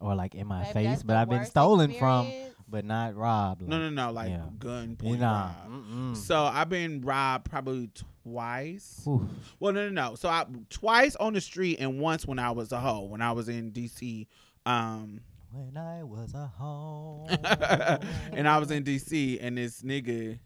[0.01, 2.31] or like in my Baby, face, but I've been worst stolen from,
[2.69, 3.63] but not robbed.
[3.63, 4.47] Like, no, no, no, like yeah.
[4.59, 7.91] gun You point know, So I've been robbed probably
[8.23, 9.05] twice.
[9.07, 9.29] Ooh.
[9.61, 10.15] Well, no, no, no.
[10.17, 13.33] So I twice on the street and once when I was a hoe when I
[13.33, 14.27] was in DC.
[14.67, 15.21] Um,
[15.53, 17.29] When I was a home.
[18.33, 20.39] and I was in DC, and this nigga.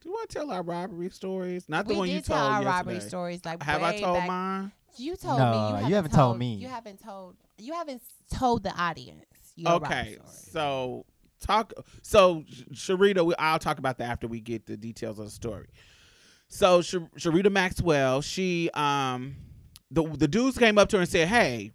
[0.00, 1.68] Do I tell our robbery stories?
[1.68, 2.76] Not the we one did you tell told our yesterday.
[2.94, 3.44] robbery stories.
[3.44, 4.28] Like Have I told back.
[4.28, 4.72] mine?
[4.96, 5.56] You told No, me.
[5.56, 6.54] you You haven't, haven't told me.
[6.54, 7.36] You haven't told.
[7.58, 8.02] You haven't
[8.32, 9.24] told the audience.
[9.66, 10.18] Okay,
[10.52, 11.06] so
[11.40, 11.72] talk.
[12.02, 15.30] So Sh- Sharita, we, I'll talk about that after we get the details of the
[15.30, 15.68] story.
[16.48, 19.36] So Sh- Sharita Maxwell, she um.
[19.88, 21.70] The, the dudes came up to her and said, "Hey,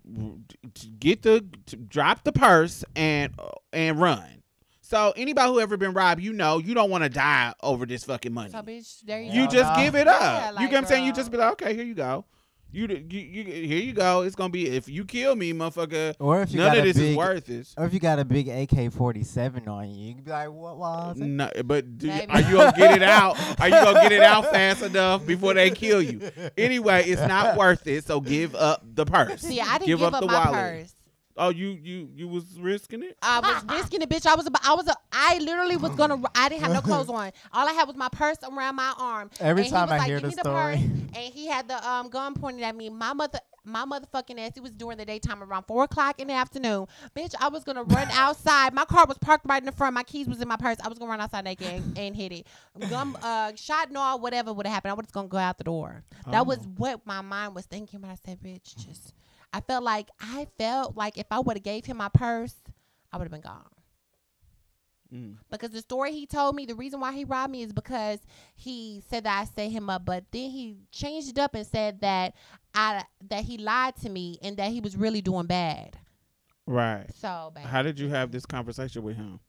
[1.00, 1.40] get the
[1.88, 3.34] drop the purse and
[3.72, 4.44] and run."
[4.82, 8.04] So anybody who ever been robbed, you know, you don't want to die over this
[8.04, 8.52] fucking money.
[8.52, 10.22] So bitch, there you, you just give it up.
[10.22, 11.06] Yeah, you get what I'm saying?
[11.06, 12.26] You just be like, okay, here you go.
[12.74, 14.22] You, you, you here you go.
[14.22, 16.16] It's gonna be if you kill me, motherfucker.
[16.20, 17.68] Or if you None got of a this big, is worth it.
[17.78, 20.50] Or if you got a big AK forty seven on you, you can be like,
[20.52, 23.38] "What was it?" No, but do, are you gonna get it out?
[23.60, 26.32] Are you gonna get it out fast enough before they kill you?
[26.58, 28.06] Anyway, it's not worth it.
[28.06, 29.42] So give up the purse.
[29.42, 30.54] See, I didn't give, give, up, the my wallet.
[30.54, 30.96] purse.
[31.44, 33.18] Oh, you you you was risking it.
[33.22, 34.28] I was risking it, bitch.
[34.28, 34.64] I was about.
[34.64, 34.88] I was.
[34.88, 36.22] A, I literally was gonna.
[36.36, 37.32] I didn't have no clothes on.
[37.52, 39.32] All I had was my purse around my arm.
[39.40, 40.92] Every and he time was I like, hear "Give the me purse," story.
[41.16, 42.90] and he had the um gun pointed at me.
[42.90, 43.40] My mother.
[43.64, 44.54] My motherfucking ass.
[44.56, 46.88] It was during the daytime, around four o'clock in the afternoon.
[47.16, 48.74] Bitch, I was gonna run outside.
[48.74, 49.94] My car was parked right in the front.
[49.94, 50.78] My keys was in my purse.
[50.84, 52.48] I was gonna run outside naked and, and hit it.
[52.90, 54.92] Gun, uh, shot, no, whatever would have happened.
[54.92, 56.04] I was gonna go out the door.
[56.32, 56.70] That was Oh.
[56.78, 58.02] what my mind was thinking.
[58.02, 59.14] when I said, bitch, just.
[59.54, 62.56] I felt like I felt like if I would have gave him my purse,
[63.12, 63.66] I would have been gone.
[65.14, 65.36] Mm.
[65.50, 68.20] Because the story he told me, the reason why he robbed me is because
[68.56, 72.00] he said that I set him up, but then he changed it up and said
[72.02, 72.34] that
[72.74, 75.98] I that he lied to me and that he was really doing bad.
[76.66, 77.08] Right.
[77.16, 77.66] So bad.
[77.66, 79.40] How did you have this conversation with him?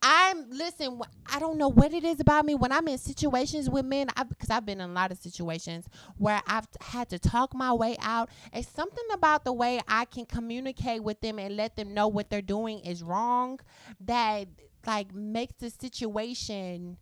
[0.00, 1.00] I'm listen.
[1.32, 4.08] I don't know what it is about me when I'm in situations with men.
[4.16, 5.86] I because I've been in a lot of situations
[6.16, 8.30] where I've had to talk my way out.
[8.52, 12.30] It's something about the way I can communicate with them and let them know what
[12.30, 13.58] they're doing is wrong
[14.02, 14.46] that
[14.86, 16.96] like makes the situation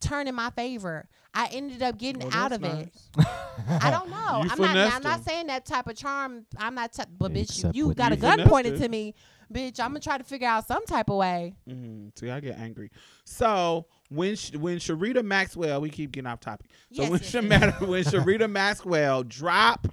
[0.00, 1.08] turn in my favor.
[1.34, 2.94] I ended up getting Well, out that's of it.
[3.68, 4.16] I don't know.
[4.16, 4.56] I'm not.
[4.56, 6.46] finessed I'm not saying that type of charm.
[6.56, 6.92] I'm not.
[6.92, 8.78] T- but bitch, Except if you with got you a gun pointed it.
[8.78, 9.14] to me,
[9.52, 9.80] bitch.
[9.80, 11.54] I'm gonna try to figure out some type of way.
[11.68, 12.90] Mm, see, I get angry.
[13.24, 16.70] So when Sh- when Sharita Maxwell, we keep getting off topic.
[16.92, 19.88] So Yes, when yes, Shamata, when Sharita Maxwell dropped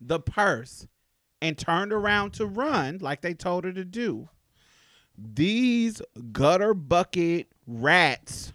[0.00, 0.86] the purse
[1.40, 4.28] and turned around to run like they told her to do,
[5.16, 6.00] these
[6.32, 8.52] gutter bucket rats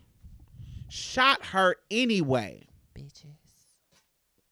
[0.90, 2.68] shot her anyway.
[2.96, 3.26] bitches.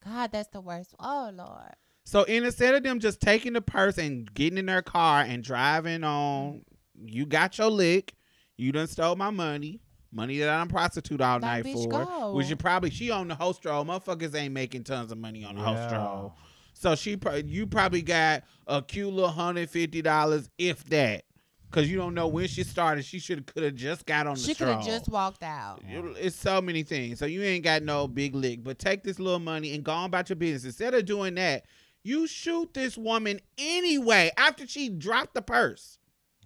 [0.03, 0.95] God, that's the worst.
[0.99, 1.75] Oh Lord.
[2.12, 6.03] So instead of them just taking the purse and getting in their car and driving
[6.03, 6.62] on,
[7.01, 8.16] you got your lick,
[8.57, 9.80] you done stole my money,
[10.12, 12.03] money that I'm prostitute all That night bitch for.
[12.03, 12.34] go.
[12.34, 13.86] Which you probably she on the host roll.
[13.86, 16.34] Motherfuckers ain't making tons of money on the host roll.
[16.74, 21.24] So she pro- you probably got a cute little hundred fifty dollars, if that,
[21.70, 23.05] because you don't know when she started.
[23.05, 25.82] She should could have just got on the She could have just walked out.
[25.88, 27.20] It's so many things.
[27.20, 28.66] So you ain't got no big lick.
[28.66, 30.66] But take this little money and go on about your business.
[30.66, 31.64] Instead of doing that,
[32.04, 35.99] you shoot this woman anyway after she dropped the purse.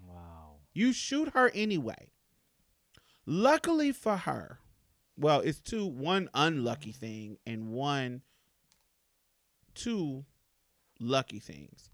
[0.08, 0.58] Wow.
[0.74, 2.12] You shoot her anyway.
[3.26, 4.60] Luckily for her,
[5.18, 8.22] well, it's two one unlucky thing and one
[9.74, 10.26] two
[11.00, 11.90] lucky things.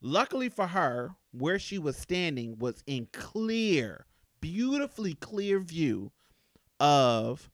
[0.00, 4.06] Luckily for her, where she was standing was in clear,
[4.40, 6.12] beautifully clear view
[6.78, 7.50] of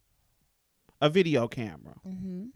[1.01, 1.95] a video camera.
[2.07, 2.49] Mm.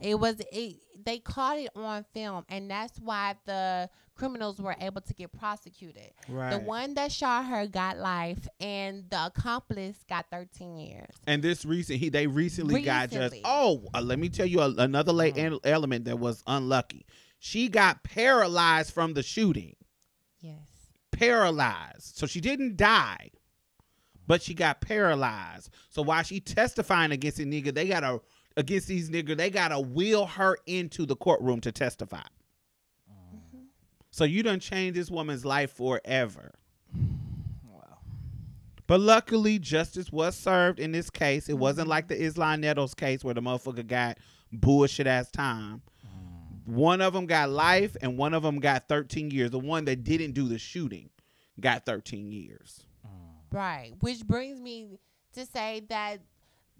[0.00, 5.00] It was it, they caught it on film, and that's why the criminals were able
[5.00, 6.10] to get prosecuted.
[6.28, 6.50] Right.
[6.50, 11.10] The one that shot her got life, and the accomplice got 13 years.
[11.26, 13.34] And this recent, he they recently, got just.
[13.44, 15.52] Oh, uh, let me tell you a, another late Mm.
[15.52, 17.06] el- element that was unlucky.
[17.38, 19.74] She got paralyzed from the shooting.
[20.40, 20.58] Yes.
[21.10, 23.30] Paralyzed, so she didn't die,
[24.26, 25.70] but she got paralyzed.
[25.90, 28.20] So while she testifying against the nigga, they gotta
[28.56, 32.22] against these nigga, they gotta wheel her into the courtroom to testify.
[33.10, 33.64] Mm-hmm.
[34.10, 36.52] So you done changed this woman's life forever.
[37.64, 37.98] Wow.
[38.86, 41.48] But luckily, justice was served in this case.
[41.48, 41.90] It wasn't mm-hmm.
[41.90, 44.18] like the Islam Nettles case where the motherfucker got
[44.52, 45.82] bullshit ass time.
[46.06, 46.74] Mm.
[46.74, 49.50] One of them got life, and one of them got 13 years.
[49.50, 51.10] The one that didn't do the shooting
[51.58, 52.84] got 13 years.
[53.06, 53.56] Mm.
[53.56, 53.92] Right.
[54.00, 54.98] Which brings me
[55.34, 56.20] to say that,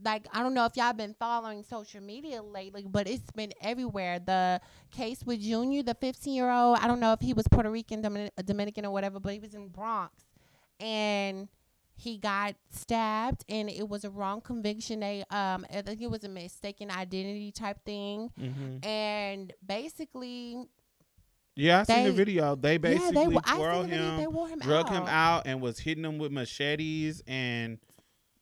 [0.04, 4.18] like, I don't know if y'all been following social media lately, but it's been everywhere.
[4.18, 7.70] The case with Junior, the 15 year old, I don't know if he was Puerto
[7.70, 10.24] Rican, Domin- Dominican, or whatever, but he was in Bronx.
[10.80, 11.48] And
[11.94, 15.00] he got stabbed, and it was a wrong conviction.
[15.00, 18.30] They, um, I think it was a mistaken identity type thing.
[18.40, 18.84] Mm-hmm.
[18.84, 20.56] And basically,
[21.54, 22.56] Yeah, I seen the video.
[22.56, 24.92] They basically yeah, they, I twirled seen the video, him, they wore him drug out.
[24.92, 27.22] him out, and was hitting him with machetes.
[27.26, 27.78] And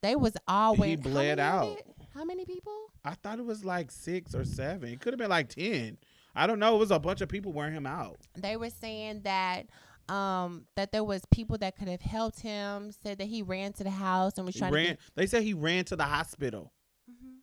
[0.01, 1.77] They was always bled out.
[2.13, 2.73] How many people?
[3.05, 4.89] I thought it was like six or seven.
[4.89, 5.97] It could have been like 10.
[6.35, 6.75] I don't know.
[6.75, 8.17] It was a bunch of people wearing him out.
[8.37, 9.67] they were saying that
[10.09, 13.83] um that there was people that could have helped him said that he ran to
[13.83, 14.85] the house and was He trying ran.
[14.85, 16.73] to get, They said he ran to the hospital.
[17.09, 17.37] Mhm.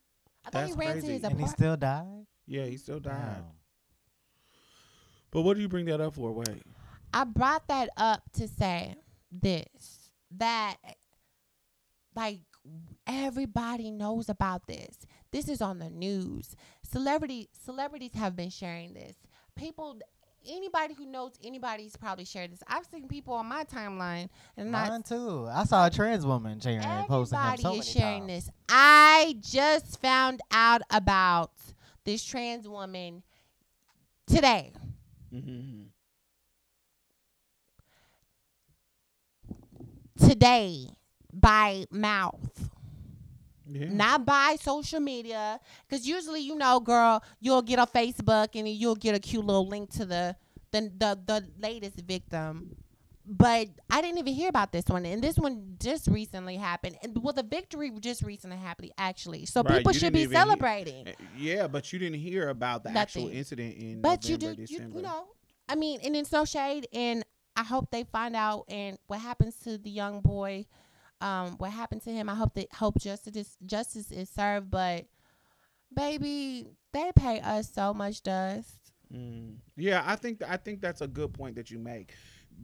[0.45, 1.07] I thought he That's ran crazy.
[1.07, 2.27] to his And he still died.
[2.47, 3.37] Yeah, he still died.
[3.37, 3.45] Damn.
[5.31, 6.33] But what do you bring that up for?
[6.33, 6.63] Wait.
[7.15, 8.97] I brought that up to say
[9.31, 10.77] this that
[12.15, 12.41] like
[13.09, 14.99] everybody knows about this.
[15.33, 16.55] This is on the news.
[16.83, 19.17] Celebrity celebrities have been sharing this.
[19.57, 19.99] People
[20.47, 22.63] anybody who knows anybody's probably shared this.
[22.67, 25.49] I've seen people on my timeline and not Mine too.
[25.51, 28.47] I saw a trans woman sharing posting him Everybody so is many sharing times.
[28.47, 28.51] this.
[28.69, 31.53] I just found out about
[32.05, 33.23] this trans woman
[34.27, 34.73] today.
[35.35, 35.83] Mm-hmm.
[40.27, 40.87] Today,
[41.33, 42.68] by mouth,
[43.71, 43.89] Yeah.
[43.93, 45.61] not by social media.
[45.89, 49.67] Because usually, you know, girl, you'll get a Facebook and you'll get a cute little
[49.69, 50.37] link to the
[50.71, 52.77] the the, the latest victim.
[53.31, 56.97] But I didn't even hear about this one, and this one just recently happened.
[57.03, 59.45] And well, the victory just recently happened, actually.
[59.45, 61.09] So Right, people should be hear- celebrating.
[61.09, 64.61] Uh, Yeah, but you didn't hear about the actual incident in But November, you do,
[64.63, 64.97] you, December.
[64.97, 65.27] you know.
[65.69, 67.23] I mean, and it's no shade, and
[67.55, 70.65] I hope they find out and what happens to the young boy,
[71.21, 72.29] um, what happened to him.
[72.29, 74.71] I hope that hope justice is, justice is served.
[74.71, 75.07] But
[75.95, 78.77] baby, they pay us so much dust.
[79.13, 79.57] Mm.
[79.77, 82.15] Yeah, I think I think that's a good point that you make,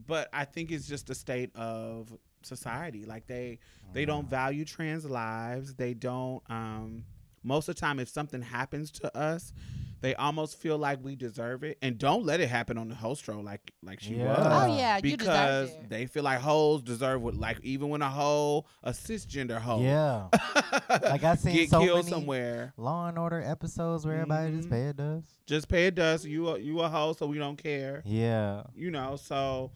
[0.07, 3.05] but I think it's just a state of society.
[3.05, 3.59] Like they
[3.93, 5.73] they don't value trans lives.
[5.73, 6.43] They don't.
[6.49, 7.03] Um,
[7.45, 9.53] most of the time, if something happens to us,
[10.01, 13.27] they almost feel like we deserve it, and don't let it happen on the host
[13.27, 14.27] row like like she Yeah.
[14.37, 14.47] was.
[14.71, 15.89] Oh yeah, you because deserve it.
[15.89, 20.27] they feel like hoes deserve what like even when a hoe a cisgender hoe Yeah.
[21.01, 24.67] Like I seen get so killed many somewhere Law and Order episodes where everybody just
[24.67, 24.71] Mhm.
[24.71, 25.27] pay a dust.
[25.47, 28.63] just pay a dust you a, you a hoe so we don't care Yeah.
[28.75, 29.71] you know so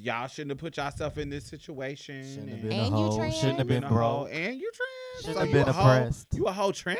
[0.00, 3.04] y'all shouldn't have put yourself in this situation Shouldn't have and- been And a you
[3.04, 3.16] hoe.
[3.16, 3.34] trans?
[3.36, 4.28] Shouldn't have been a hoe, broke.
[4.32, 6.26] and you trans Shouldn't So have you been a hoe- oppressed.
[6.34, 6.96] you a whole tranny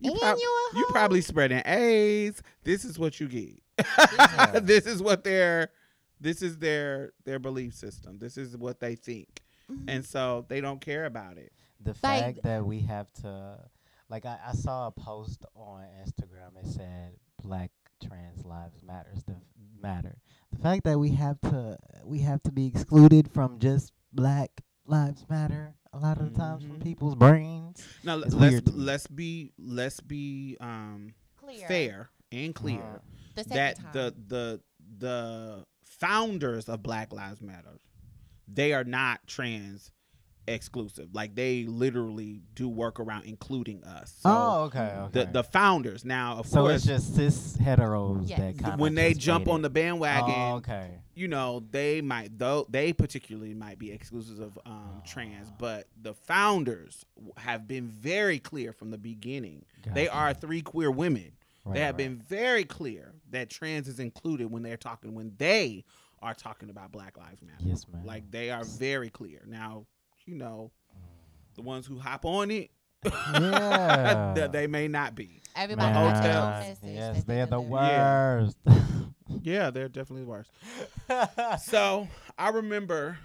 [0.00, 4.60] you, and prob- you a you probably spreading AIDS this is what you get Yeah.
[4.62, 5.70] this is what their
[6.20, 9.40] this is their their belief system this is what they think
[9.70, 9.84] Mhm.
[9.88, 13.58] and so they don't care about it The Like- fact that we have to,
[14.08, 16.56] like, I, I saw a post on Instagram.
[16.62, 17.70] It said Black
[18.06, 19.22] trans lives matters.
[19.24, 19.36] The
[19.82, 20.16] matter.
[20.54, 24.50] The fact that we have to, we have to be excluded from just Black
[24.86, 25.74] lives matter.
[25.92, 26.82] a lot of the times from Mhm.
[26.82, 27.82] people's brains.
[28.02, 31.68] Now It's let's weird let's be let's be um Clear.
[31.68, 32.98] fair and clear Uh,
[33.36, 33.92] The that time.
[33.92, 34.60] the the
[34.98, 37.78] the founders of Black Lives Matter
[38.48, 39.92] they are not trans
[40.46, 41.08] exclusive.
[41.14, 44.14] Like they literally do work around including us.
[44.20, 45.24] So oh, okay, okay.
[45.24, 48.38] the the founders now of so course it's just cis heteros Yes.
[48.38, 50.90] that kind when they jump on the bandwagon Oh, okay.
[51.14, 55.54] you know they might though they particularly might be exclusives of um, trans Ah.
[55.58, 57.04] but the founders
[57.38, 59.64] have been very clear from the beginning
[59.94, 61.32] they are three queer women
[61.64, 61.96] Right, they have right.
[61.96, 65.84] been very clear that trans is included when they're talking when they
[66.20, 68.04] are talking about black lives matter Yes, man.
[68.04, 69.86] like they are very clear now
[70.26, 70.70] you know
[71.54, 72.70] the ones who hop on it
[73.04, 74.32] Yeah.
[74.36, 76.12] that they may not be Everybody Man.
[76.14, 76.82] got their own Hotels.
[76.82, 77.70] message Yes, that they they're the deliver.
[77.70, 78.56] worst.
[79.42, 80.50] yeah they're definitely the worst
[81.64, 82.08] so
[82.38, 83.18] I remember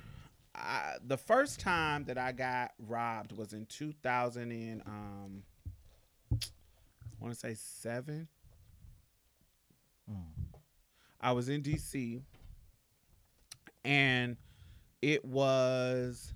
[0.55, 5.43] I, the first time that I got robbed was in 2000 and um,
[6.33, 6.37] I
[7.21, 8.27] want to say seven.
[10.11, 10.15] Mm.
[11.21, 12.21] I was in DC,
[13.85, 14.35] and
[15.01, 16.33] it was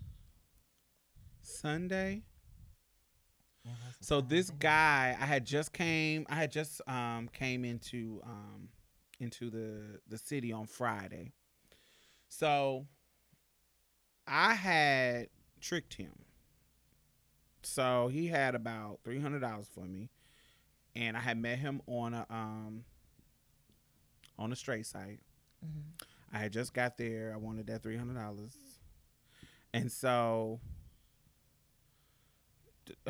[1.54, 2.24] Sunday.
[3.99, 8.70] So this guy, I had just came, I had just um came into um
[9.20, 11.32] into the the city on Friday.
[12.30, 12.88] So
[14.28, 15.30] I had
[15.62, 16.26] tricked him.
[17.64, 20.10] So he had about three hundred dollars for me,
[20.95, 22.86] and I had met him on a um
[24.38, 25.20] on a straight site.
[25.66, 25.84] Mhm.
[26.32, 27.32] I had just got there.
[27.34, 28.56] I wanted that three hundred dollars,
[29.74, 30.60] and so,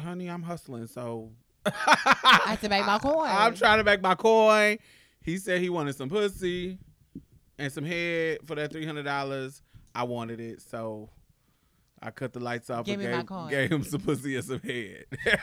[0.01, 0.87] honey, I'm hustling.
[0.87, 1.31] So
[1.65, 3.27] I had to make my coin.
[3.29, 4.77] I'm trying to make my coin.
[5.21, 6.77] He said he wanted some pussy
[7.57, 9.61] and some head for that three hundred dollars.
[9.95, 11.09] I wanted it, so
[12.01, 13.49] I cut the lights off Give and me my gave, coin.
[13.49, 15.05] gave him some pussy and some head.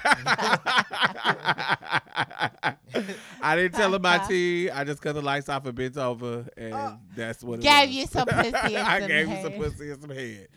[3.42, 4.70] I didn't tell him my tea.
[4.70, 7.88] I just cut the lights off and bent over, and uh, that's what it Gave
[7.88, 7.96] was.
[7.96, 9.60] you some pussy and I some gave him some head.
[9.60, 10.48] pussy and some head.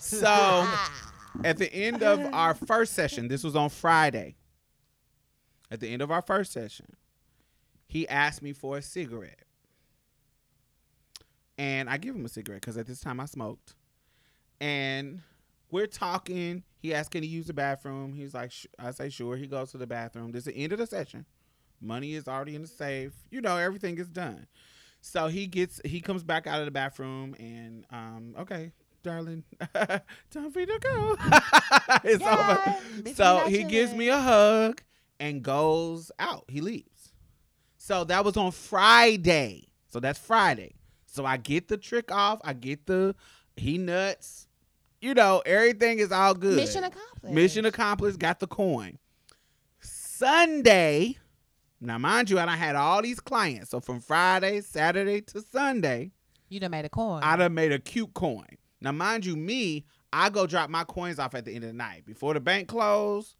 [0.00, 1.09] So ah.
[1.44, 4.36] At the end of our first session, this was on Friday.
[5.70, 6.96] At the end of our first session,
[7.86, 9.44] he asked me for a cigarette.
[11.56, 13.74] And I give him a cigarette because at this time I smoked.
[14.60, 15.20] And
[15.70, 16.64] we're talking.
[16.78, 18.14] He asked, Can he use the bathroom?
[18.14, 19.36] He's like, I say, Sure.
[19.36, 20.32] He goes to the bathroom.
[20.32, 21.26] This is the end of the session.
[21.80, 23.12] Money is already in the safe.
[23.30, 24.46] You know, everything is done.
[25.00, 28.72] So he gets, he comes back out of the bathroom and, um, okay,
[29.02, 29.44] darling,
[29.74, 31.16] time for you to go.
[32.04, 33.14] it's Yeah, over.
[33.14, 34.82] So he gives me a hug
[35.18, 36.44] and goes out.
[36.48, 37.12] He leaves.
[37.76, 39.68] So that was on Friday.
[39.88, 40.74] So that's Friday.
[41.06, 42.40] So I get the trick off.
[42.44, 43.14] I get the
[43.56, 44.46] he nuts.
[45.00, 46.56] You know, everything is all good.
[46.56, 47.34] Mission accomplished.
[47.34, 48.18] Mission accomplished.
[48.18, 48.98] Got the coin.
[49.80, 51.16] Sunday.
[51.80, 53.70] Now, mind you, I done had all these clients.
[53.70, 56.10] So from Friday, Saturday to Sunday,
[56.50, 57.22] You done made a coin.
[57.22, 58.58] I done made a cute coin.
[58.80, 61.76] Now, mind you, me, I go drop my coins off at the end of the
[61.76, 62.06] night.
[62.06, 63.36] Before the bank close,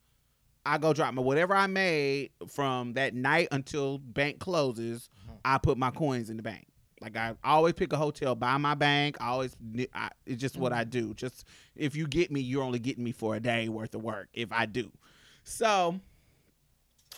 [0.64, 5.09] I go drop my whatever I made from that night until bank closes.
[5.22, 5.36] Mm-hmm.
[5.45, 6.66] I put my coins in the bank.
[7.01, 9.16] Like I always pick a hotel by my bank.
[9.20, 9.57] I always,
[9.95, 10.91] I, it's just what I mm-hmm.
[10.91, 11.14] do.
[11.14, 14.28] Just if you get me, you're only getting me for a day worth of work.
[14.34, 14.91] If I do,
[15.43, 15.99] so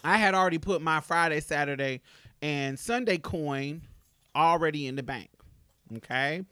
[0.04, 2.00] I had already put my Friday, Saturday,
[2.40, 3.82] and Sunday coin
[4.36, 5.30] already in the bank.
[5.96, 6.44] Okay.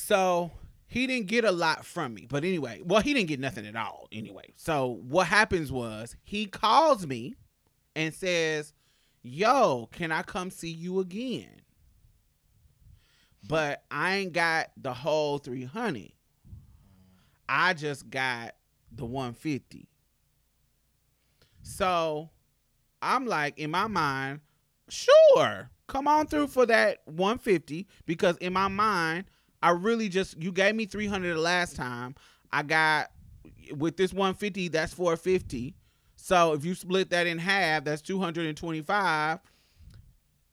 [0.00, 0.52] So
[0.86, 2.24] he didn't get a lot from me.
[2.30, 4.52] But anyway, well, he didn't get nothing at all anyway.
[4.54, 7.34] So what happens was he calls me
[7.96, 8.72] and says,
[9.22, 11.62] Yo, can I come see you again?
[13.48, 16.12] But I ain't got the whole 300.
[17.48, 18.54] I just got
[18.92, 19.88] the 150.
[21.62, 22.30] So
[23.02, 24.40] I'm like, in my mind,
[24.88, 29.24] sure, come on through for that 150 because in my mind,
[29.62, 32.14] I really just you gave me 300 the last time.
[32.52, 33.10] I got
[33.76, 35.74] with this 150, that's 450.
[36.16, 39.40] So if you split that in half, that's 225.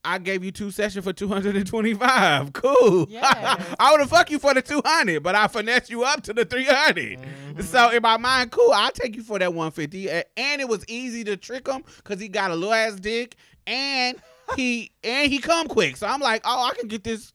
[0.06, 2.54] I gave you two sessions for 225.
[2.54, 3.08] Cool.
[3.10, 3.76] Yes.
[3.80, 6.46] I would have fucked you for the 200, but I finessed you up to the
[6.46, 7.20] 300.
[7.20, 7.62] Mm-hmm.
[7.62, 10.10] So in my mind, cool, I'll take you for that 150.
[10.38, 13.36] And it was easy to trick him because he got a little ass dick
[13.66, 14.18] and
[14.56, 15.98] he and he come quick.
[15.98, 17.34] So I'm like, oh, I can get this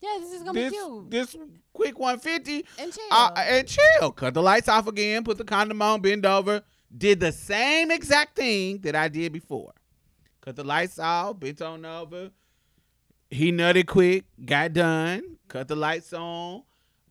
[0.00, 1.10] yeah, this is gonna this be cute.
[1.10, 1.36] this
[1.72, 3.02] quick 150 and chill.
[3.10, 4.12] uh, and chill.
[4.12, 6.62] Cut the lights off again, put the condom on, bend over.
[6.96, 9.72] Did the same exact thing that I did before.
[10.40, 12.30] Cut the lights off, bent on over.
[13.30, 16.62] He nutted quick, got done, cut the lights on.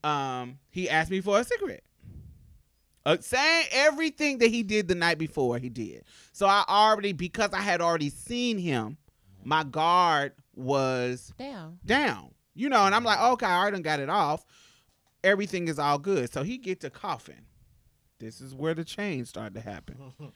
[0.04, 1.84] Um, he asked me for a cigarette.
[3.06, 6.04] Uh, saying everything that he did the night before, he did.
[6.34, 8.98] So I already, because I had already seen him,
[9.44, 11.80] my guard was down.
[11.86, 12.32] down.
[12.60, 14.46] You know, and I'm like, okay, I already got it off.
[15.24, 16.32] Everything is all good.
[16.34, 17.46] So he gets to coughing.
[18.20, 19.96] This is where the change started to happen.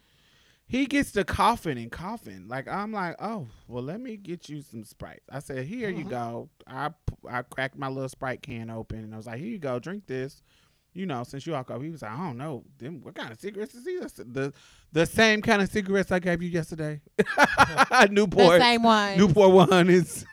[0.66, 2.48] he gets to coughing and coughing.
[2.48, 5.22] Like I'm like, oh, well, let me get you some Sprite.
[5.30, 6.10] I said, here you mm-hmm.
[6.10, 6.50] go.
[6.66, 6.92] I
[7.30, 10.08] I cracked my little Sprite can open and I was like, here you go, drink
[10.08, 10.42] this.
[10.94, 13.40] You know, since you alcohol, he was like, I don't know, them what kind of
[13.40, 14.14] cigarettes is these?
[14.14, 14.54] The
[14.94, 17.02] the same kind of cigarettes I gave you yesterday.
[18.12, 18.54] Newport.
[18.54, 19.18] The same one.
[19.18, 20.24] Newport one is.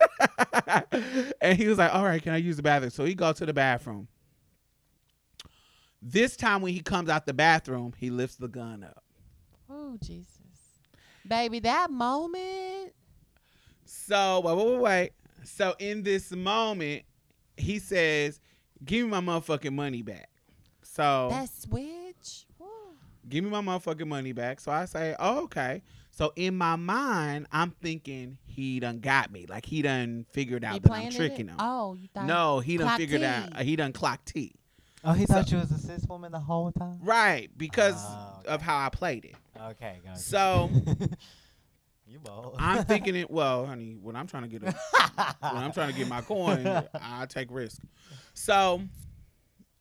[1.41, 3.47] and he was like, "All right, can I use the bathroom?" So he go to
[3.47, 4.07] the bathroom.
[6.03, 9.03] This time when he comes out the bathroom, he lifts the gun up.
[9.71, 10.29] Oh Jesus,
[11.27, 12.93] baby, that moment.
[13.87, 15.11] So wait, wait, wait, wait.
[15.45, 17.05] So in this moment,
[17.57, 18.41] he says,
[18.85, 20.29] "Give me my motherfucking money back."
[20.83, 22.00] So That's switch.
[23.31, 23.37] Woo.
[23.37, 24.61] give me my motherfucking money back.
[24.61, 25.83] So I say, oh, okay.
[26.11, 29.47] So in my mind, I'm thinking he done got me.
[29.49, 31.53] Like he done figured out He that I'm tricking it?
[31.53, 31.57] him.
[31.59, 33.27] Oh, you thought No, he done figured T.
[33.27, 33.57] out.
[33.57, 34.55] uh, He done clocked T.
[35.05, 36.99] Oh, he So- thought you was a cis woman the whole time.
[37.03, 39.35] Right, because Oh, of how I played it.
[39.59, 40.19] Okay, gotcha.
[40.19, 40.69] So
[42.07, 42.57] you bold.
[42.59, 43.31] I'm thinking it.
[43.31, 44.75] Well, honey, when I'm trying to get a,
[45.53, 47.81] when I'm trying to get my coin, I take risk.
[48.35, 48.83] So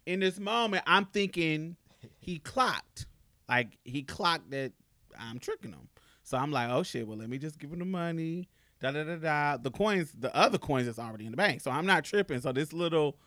[0.05, 1.75] in this moment, I'm thinking
[2.19, 3.07] he clocked,
[3.49, 4.71] like he clocked that
[5.19, 5.89] I'm tricking him.
[6.23, 7.07] So I'm like, oh shit.
[7.07, 8.47] Well, let me just give him the money.
[8.79, 9.57] Da da da da.
[9.57, 11.61] The coins, the other coins that's already in the bank.
[11.61, 12.39] So I'm not tripping.
[12.39, 13.17] So this little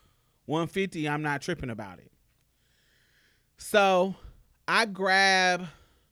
[0.47, 2.13] 150, I'm not tripping about it.
[3.59, 4.15] So
[4.69, 5.67] I grab.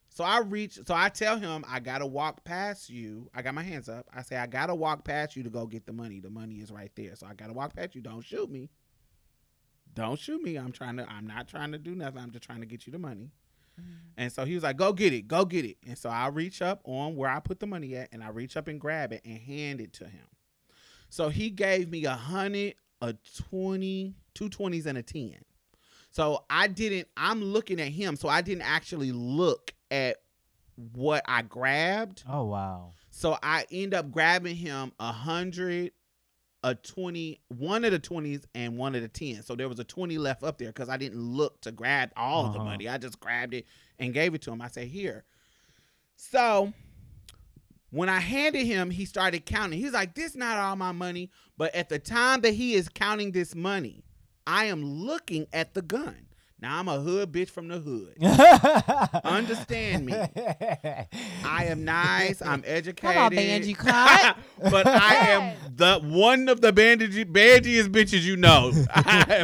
[0.08, 0.80] So I reach.
[0.84, 3.30] So I tell him I gotta walk past you.
[3.32, 4.06] I got my hands up.
[4.14, 6.20] I say I gotta walk past you to go get the money.
[6.20, 7.14] The money is right there.
[7.14, 8.02] So I gotta walk past you.
[8.02, 8.70] Don't shoot me.
[9.94, 10.56] Don't shoot me.
[10.56, 11.08] I'm trying to.
[11.08, 12.18] I'm not trying to do nothing.
[12.18, 13.30] I'm just trying to get you the money.
[14.16, 15.28] And so he was like, "Go get it.
[15.28, 18.08] Go get it." And so I reach up on where I put the money at,
[18.12, 20.26] and I reach up and grab it and hand it to him.
[21.08, 23.14] So he gave me a hundred, a
[23.48, 25.36] twenty, two twenties, and a ten.
[26.10, 27.08] So I didn't.
[27.16, 30.18] I'm looking at him, so I didn't actually look at
[30.92, 32.24] what I grabbed.
[32.28, 32.90] oh wow.
[33.10, 35.92] So I end up grabbing him a hundred,
[36.62, 39.46] a twenty, one of the twenties and one of the tens.
[39.46, 42.50] So there was a twenty left up there because I didn't look to grab all
[42.50, 42.64] the Uh-huh.
[42.64, 42.88] money.
[42.88, 43.66] I just grabbed it
[43.98, 44.60] and gave it to him.
[44.60, 45.24] I said, "Here."
[46.16, 46.72] So
[47.90, 49.78] when I handed him, he started counting.
[49.80, 53.32] He's like, "This not all my money." But at the time that he is counting
[53.32, 54.04] this money,
[54.46, 56.26] I am looking at the gun.
[56.62, 58.16] Now I'm a hood bitch from the hood.
[59.24, 60.12] Understand me.
[61.44, 62.42] I am nice.
[62.42, 63.14] I'm educated.
[63.14, 64.36] Come on, Banji Cut.
[64.70, 68.72] but I am the one of the bandage bandiest bitches you know.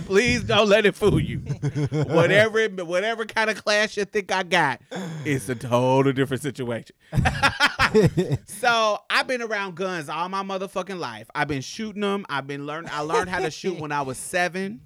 [0.02, 1.38] Please don't let it fool you.
[1.38, 4.82] whatever, whatever kind of class you think I got,
[5.24, 6.96] it's a total different situation.
[8.46, 11.28] so I've been around guns all my motherfucking life.
[11.34, 12.24] I've been shooting them.
[12.28, 12.88] I've been learn.
[12.90, 14.80] I learned how to shoot when I was seven.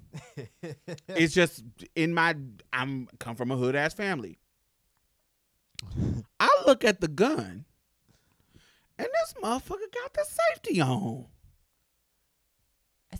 [1.07, 1.63] It's just
[1.95, 2.35] in my.
[2.73, 4.37] I'm come from a hood ass family.
[6.39, 7.65] I look at the gun,
[8.97, 11.25] and this motherfucker got the safety on.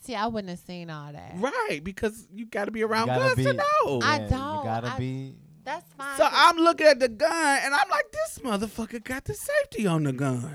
[0.03, 1.33] See, I wouldn't have seen all that.
[1.35, 3.99] Right, because you got to be around gotta guns to be- know.
[4.01, 4.57] I Yeah, don't.
[4.57, 5.35] You gotta I- be.
[5.64, 6.18] That's fine.
[6.18, 10.03] so I'm looking at the gun, and I'm like, this motherfucker got the safety on
[10.03, 10.51] the gun.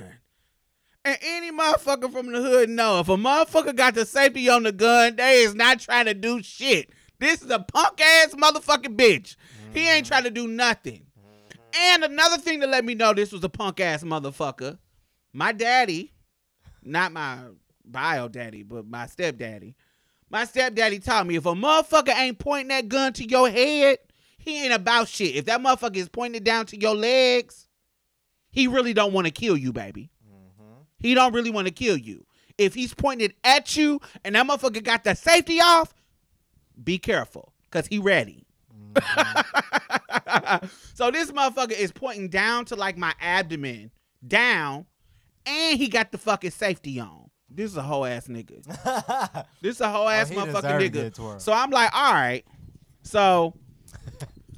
[1.04, 4.72] And any motherfucker from the hood know if a motherfucker got the safety on the
[4.72, 6.90] gun, they is not trying to do shit.
[7.20, 9.36] This is a punk ass motherfucking bitch.
[9.72, 10.08] He ain't mm-hmm.
[10.08, 11.06] trying to do nothing.
[11.16, 11.58] Mm-hmm.
[11.74, 14.78] And another thing to let me know this was a punk ass motherfucker.
[15.32, 16.12] My daddy,
[16.82, 17.38] not my
[17.84, 19.76] bio daddy, but my stepdaddy.
[20.28, 23.98] My stepdaddy taught me if a motherfucker ain't pointing that gun to your head,
[24.46, 25.34] he ain't about shit.
[25.34, 27.66] If that motherfucker is pointed down to your legs,
[28.48, 30.08] he really don't want to kill you, baby.
[31.00, 32.24] He don't really want to kill you.
[32.56, 35.92] If he's pointed at you and that motherfucker got the safety off,
[36.82, 38.46] be careful, cause he ready.
[40.94, 43.90] so this motherfucker is pointing down to like my abdomen,
[44.26, 44.86] down,
[45.44, 47.30] and he got the fucking safety on.
[47.50, 48.64] This is a whole ass nigga.
[49.60, 51.40] This is a whole ass he motherfucking nigga.
[51.40, 52.44] So I'm like, all right.
[53.02, 53.54] So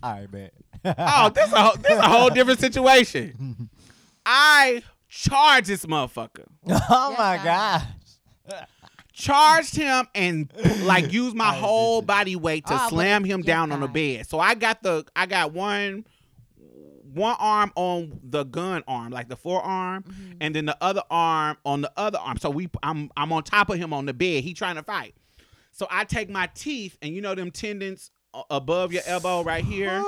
[0.02, 0.52] All right, bet.
[0.98, 3.68] oh, this a this a whole different situation.
[4.26, 6.44] I charged this motherfucker.
[6.68, 7.84] oh my I gosh.
[9.12, 10.52] charged him and
[10.82, 13.88] like used my whole body weight to Oh, but slam him yes, down on the
[13.88, 14.26] I- bed.
[14.28, 16.04] So I got the I got one
[17.14, 20.32] one arm on the gun arm, like the forearm, Mm-hmm.
[20.40, 22.36] and then the other arm on the other arm.
[22.38, 24.44] So we I'm I'm on top of him on the bed.
[24.44, 25.14] He trying to fight.
[25.72, 28.17] So I take my teeth and you know them tendons a-
[28.50, 30.02] above your elbow right here.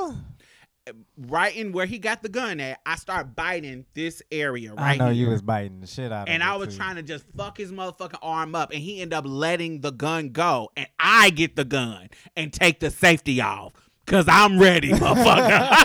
[1.17, 4.99] right in where he got the gun at, I start biting this area I right
[4.99, 6.77] know you was biting the shit out of and I was too.
[6.77, 10.31] trying to just fuck his motherfucking arm up, and he ended up letting the gun
[10.31, 13.73] go, and I get the gun and take the safety off
[14.05, 15.85] because I'm ready, motherfucker.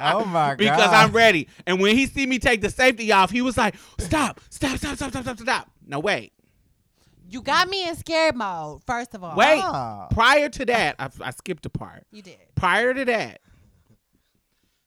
[0.00, 0.58] oh my god!
[0.58, 1.48] because I'm ready.
[1.66, 4.40] And when he see me take the safety off, he was like, "Stop!
[4.50, 4.76] Stop!
[4.78, 4.96] Stop!
[4.96, 5.10] Stop!
[5.10, 5.22] Stop!
[5.24, 5.38] Stop!
[5.38, 6.32] Stop!" No, wait,
[7.30, 8.82] You got me in scared mode.
[8.86, 9.60] First of all, wait.
[9.62, 10.06] Ah.
[10.10, 12.06] Prior to that, I, I skipped a part.
[12.10, 12.38] you did.
[12.54, 13.40] Prior to that,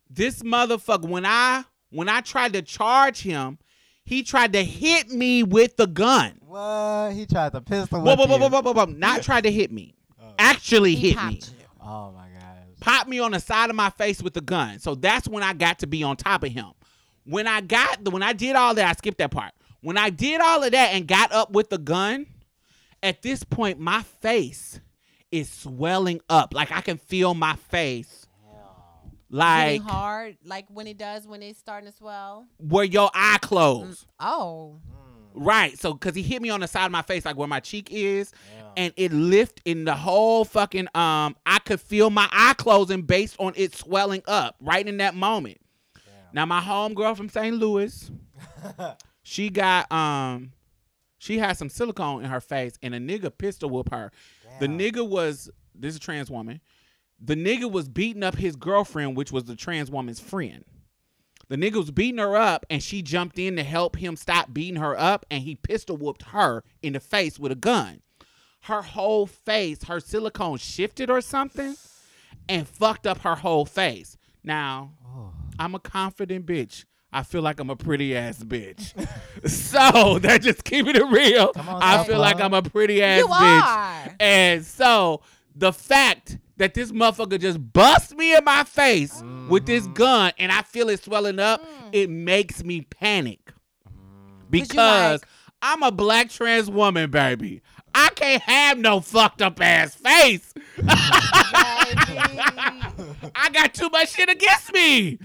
[0.09, 3.59] this motherfucker, when I when I tried to charge him,
[4.03, 6.39] he tried to hit me with the gun.
[6.41, 7.11] What?
[7.13, 8.41] He tried to pistol Whoa, whip whoa, whoa, you.
[8.41, 8.91] whoa, whoa, whoa, whoa.
[8.91, 9.95] Not tried to hit me.
[10.21, 10.33] Oh.
[10.39, 11.33] Actually He hit me.
[11.35, 11.65] you.
[11.81, 12.57] Oh my gosh.
[12.79, 14.79] Popped me on the side of my face with the gun.
[14.79, 16.71] So that's when I got to be on top of him.
[17.25, 19.53] When I got the when I did all that, I skipped that part.
[19.81, 22.27] When I did all of that and got up with the gun,
[23.03, 24.79] at this point my face
[25.31, 26.53] is swelling up.
[26.53, 28.27] Like I can feel my face.
[29.33, 32.45] Like Hitting hard, like when it does when it's starting to swell.
[32.57, 34.05] where your eye closed.
[34.19, 34.79] Oh,
[35.33, 35.79] Right.
[35.79, 37.87] So cause he hit me on the side of my face, like where my cheek
[37.91, 38.33] is.
[38.57, 38.63] Yeah.
[38.75, 43.37] and it lift in the whole fucking um I could feel my eye closing based
[43.39, 45.59] on it swelling up right in that moment.
[46.33, 47.55] Now my homegirl from St.
[47.55, 48.11] Louis,
[49.23, 50.53] she got um
[51.17, 54.11] she had some silicone in her face and a nigga pistol whoop her.
[54.59, 56.61] The nigga was this is a trans woman.
[57.23, 60.65] The nigga was beating up his girlfriend, which was the trans woman's friend.
[61.49, 64.77] The nigga was beating her up, and she jumped in to help him stop beating
[64.79, 68.01] her up, and he pistol whooped her in the face with a gun.
[68.61, 71.75] Her whole face, her silicone shifted or something,
[72.49, 74.17] and fucked up her whole face.
[74.43, 75.33] Now, Oh.
[75.59, 76.85] I'm a confident bitch.
[77.13, 78.93] I feel like I'm a pretty ass bitch.
[79.49, 81.51] so that just keeping it real.
[81.55, 83.63] On, I South feel like I'm a pretty ass you bitch.
[83.63, 84.15] are.
[84.19, 85.21] And so
[85.55, 89.93] the fact that this motherfucker just bust me in my face with this Mm-hmm.
[89.93, 91.89] gun and I feel it swelling up, Mm.
[91.91, 93.51] it makes me panic.
[93.87, 93.91] Mm.
[94.49, 95.27] Because like-
[95.61, 97.61] I'm a black trans woman, baby.
[97.93, 100.53] I can't have no fucked up ass face.
[103.35, 105.19] I got too much shit against me.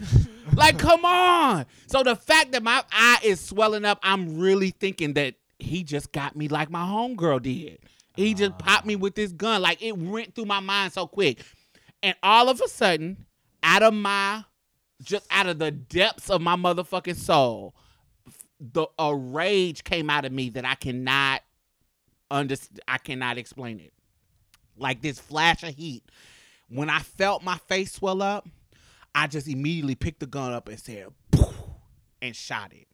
[0.56, 1.66] Like, come on.
[1.86, 6.12] So the fact that my eye is swelling up, I'm really thinking that he just
[6.12, 7.78] got me like my homegirl did.
[8.14, 8.58] He just ah.
[8.58, 9.62] popped me with this gun.
[9.62, 11.44] Like it went through my mind so quick.
[12.02, 13.26] And all of a sudden,
[13.62, 14.44] out of my
[15.02, 17.74] just out of the depths of my motherfucking soul,
[18.58, 21.42] the a rage came out of me that I cannot
[22.30, 22.80] understand.
[22.88, 23.92] I cannot explain it.
[24.78, 26.04] Like this flash of heat.
[26.68, 28.48] When I felt my face swell up,
[29.16, 31.54] I just immediately picked the gun up and said, "Poof,"
[32.20, 32.86] and shot it.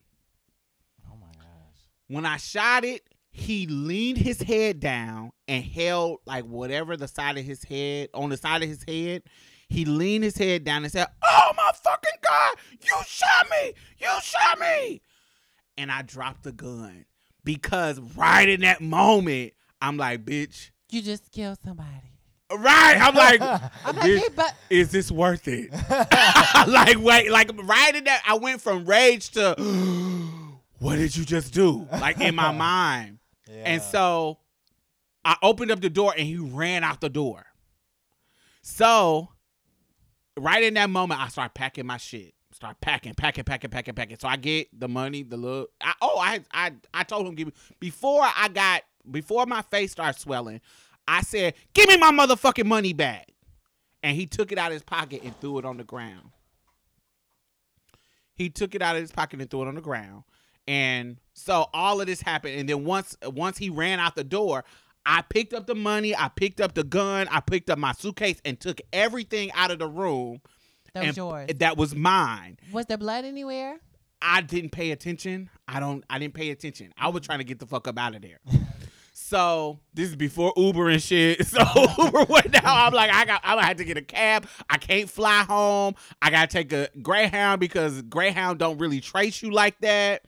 [1.04, 1.80] Oh my gosh.
[2.06, 7.38] When I shot it, he leaned his head down and held like whatever the side
[7.38, 9.24] of his head on the side of his head.
[9.68, 13.72] He leaned his head down and said, "Oh my fucking god, you shot me!
[13.98, 15.02] You shot me!"
[15.76, 17.04] And I dropped the gun
[17.42, 22.11] because right in that moment, I'm like, "Bitch." You just killed somebody.
[22.58, 22.96] Right?
[23.00, 23.40] I'm like,
[23.84, 25.70] I'm like, "Bitch, hey, but is this worth it?
[26.68, 29.54] like wait, like right in that I went from rage to
[30.78, 31.86] what did you just do?
[31.90, 33.18] Like in my mind.
[33.64, 34.38] And so
[35.24, 37.44] I opened up the door and he ran out the door.
[38.62, 39.28] So
[40.36, 42.34] right in that moment, I start packing my shit.
[42.52, 44.16] Start packing, packing, packing, packing, packing.
[44.18, 45.66] So I get the money, the little.
[45.80, 49.92] I, oh, I, I, I told him give me before I got before my face
[49.92, 50.60] started swelling.
[51.08, 53.28] I said, "Give me my motherfucking money back,"
[54.02, 56.30] and he took it out of his pocket and threw it on the ground.
[58.34, 60.24] He took it out of his pocket and threw it on the ground.
[60.66, 62.58] And so all of this happened.
[62.58, 64.64] And then once once he ran out the door,
[65.04, 68.40] I picked up the money, I picked up the gun, I picked up my suitcase
[68.44, 70.40] and took everything out of the room.
[70.94, 71.50] that was yours.
[71.58, 72.58] That was mine.
[72.72, 73.78] Was there blood anywhere?
[74.20, 75.50] I didn't pay attention.
[75.66, 76.92] I don't I didn't pay attention.
[76.96, 78.38] I was trying to get the fuck up out of there.
[79.12, 81.46] So this is before Uber and shit.
[81.52, 81.60] So
[81.98, 82.62] Uber went down.
[82.64, 84.46] I'm like, I got I had to get a cab.
[84.70, 85.94] I can't fly home.
[86.20, 90.22] I gotta take a Greyhound because Greyhound don't really trace you like that.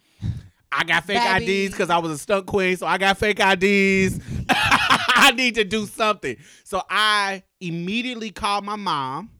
[0.70, 1.66] I got fake Baby.
[1.66, 4.20] IDs because I was a stunt queen, so I got fake IDs.
[4.50, 6.36] I need to do something.
[6.64, 9.30] So I immediately called my mom.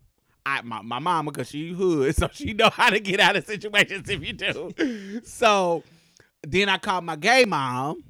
[0.47, 3.45] I my, my mama because she hood, so she know how to get out of
[3.45, 5.21] situations if you do.
[5.25, 5.83] So
[6.43, 8.05] then I called my gay mom.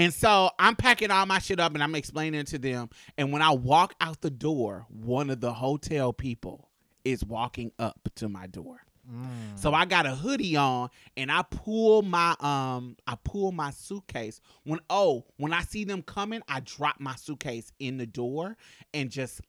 [0.00, 2.88] And so I'm packing all my shit up and I'm explaining to them.
[3.18, 6.70] And when I walk out the door, one of the hotel people
[7.04, 8.80] is walking up to my door.
[9.06, 9.58] Mm.
[9.58, 14.40] So I got a hoodie on and I pull my um I pull my suitcase.
[14.64, 18.56] When oh, when I see them coming, I drop my suitcase in the door
[18.94, 19.42] and just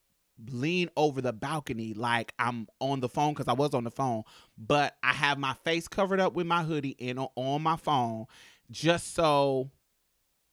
[0.49, 4.23] lean over the balcony like I'm on the phone because I was on the phone,
[4.57, 8.25] but I have my face covered up with my hoodie and on, on my phone
[8.69, 9.69] just so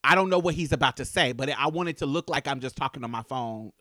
[0.05, 2.47] I don't know what he's about to say, but I want it to look like
[2.49, 3.73] I'm just talking on my phone,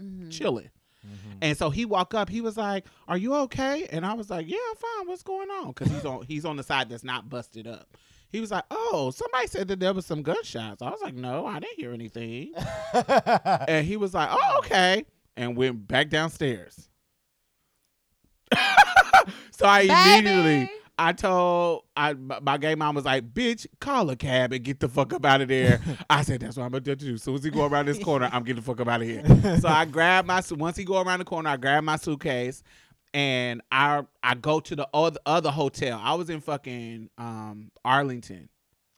[0.00, 0.30] Mhm.
[0.30, 0.70] chilling.
[1.06, 1.38] Mhm.
[1.42, 2.28] And so he walked up.
[2.30, 5.08] He was like, "Are you okay?" And I was like, "Yeah, I'm fine.
[5.08, 7.94] What's going on?" Because he's on he's on the side that's not busted up.
[8.30, 11.46] He was like, "Oh, somebody said that there was some gunshots." I was like, "No,
[11.46, 12.54] I didn't hear anything."
[13.68, 15.04] and he was like, "Oh, okay,"
[15.36, 16.88] and went back downstairs.
[19.50, 20.70] so I immediately Baby.
[20.98, 24.88] I told I my gay mom was like, "Bitch, call a cab and get the
[24.88, 25.80] fuck up out of there."
[26.10, 28.28] I said, "That's what I'm about to do." Soon as he go around this corner,
[28.32, 29.22] I'm getting the fuck up out of here.
[29.60, 32.62] So I grab my once he go around the corner, I grab my suitcase
[33.14, 36.00] and I I go to the other other hotel.
[36.02, 38.48] I was in fucking um Arlington.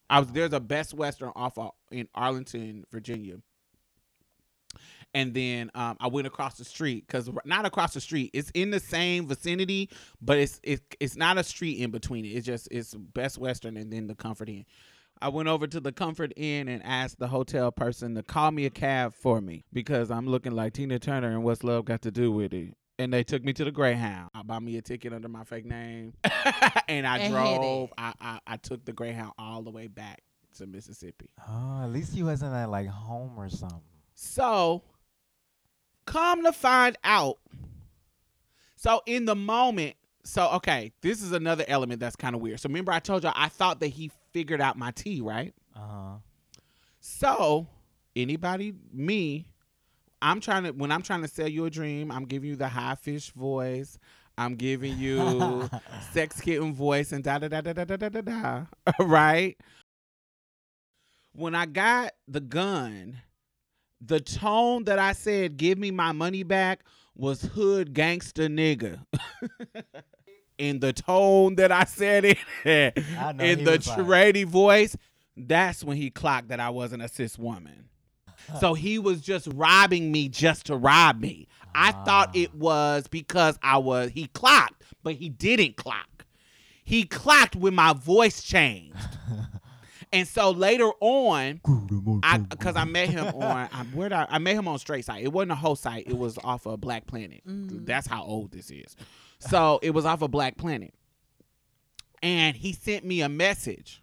[0.09, 3.36] I was there's a Best Western off of, in Arlington, Virginia.
[5.15, 8.31] And then um, I went across the street because not across the street.
[8.35, 9.89] It's in the same vicinity,
[10.20, 12.28] but it's it's it's not a street in between it.
[12.28, 14.66] It's just it's Best Western and then the Comfort Inn.
[15.23, 18.66] I went over to the Comfort Inn and asked the hotel person to call me
[18.66, 22.11] a cab for me because I'm looking like Tina Turner and what's love got to
[22.11, 22.74] do with it.
[22.99, 24.31] And they took me to the Greyhound.
[24.35, 26.12] I bought me a ticket under my fake name,
[26.89, 27.91] and I And drove.
[27.97, 30.20] I, I I took the Greyhound all the way back
[30.59, 31.31] to Mississippi.
[31.49, 33.81] oh, at least you wasn't at like home or something.
[34.15, 34.83] So,
[36.07, 37.39] come to find out.
[38.77, 42.61] So, in the moment, so okay, this is another element that's kind of weird.
[42.61, 45.55] So, remember, I told y'all I thought that he figured out my tea, right?
[45.74, 46.15] Uh huh.
[47.01, 47.66] So,
[48.15, 49.47] anybody, me,
[50.20, 52.69] I'm trying to, when I'm trying to sell you a dream, I'm giving you the
[52.69, 53.99] high fish voice.
[54.39, 55.69] I'm giving you
[56.12, 58.62] sex kitten voice and da da da da da da da da da.
[59.01, 59.57] Right?
[61.33, 63.19] When I got the gun,
[64.01, 66.81] the tone that I said, give me my money back,
[67.14, 69.01] was hood gangster nigga.
[70.59, 74.97] in the tone that I said it, in the tradie voice,
[75.36, 77.89] that's when he clocked that I wasn't a cis woman.
[78.60, 81.48] So he was just robbing me just to rob me.
[81.74, 82.39] I thought Ah.
[82.39, 86.24] it was because I was he clocked, but he didn't clock.
[86.85, 88.94] He clocked when my voice changed.
[90.12, 91.61] And so later on,
[92.23, 95.05] I because I met him on I, where did I, I met him on Straight
[95.05, 95.24] Site.
[95.24, 96.07] It wasn't a whole site.
[96.07, 97.43] It was off of Black Planet.
[97.47, 97.85] Mm.
[97.87, 98.97] That's how old this is.
[99.39, 100.95] So it was off of Black Planet,
[102.23, 104.03] and he sent me a message.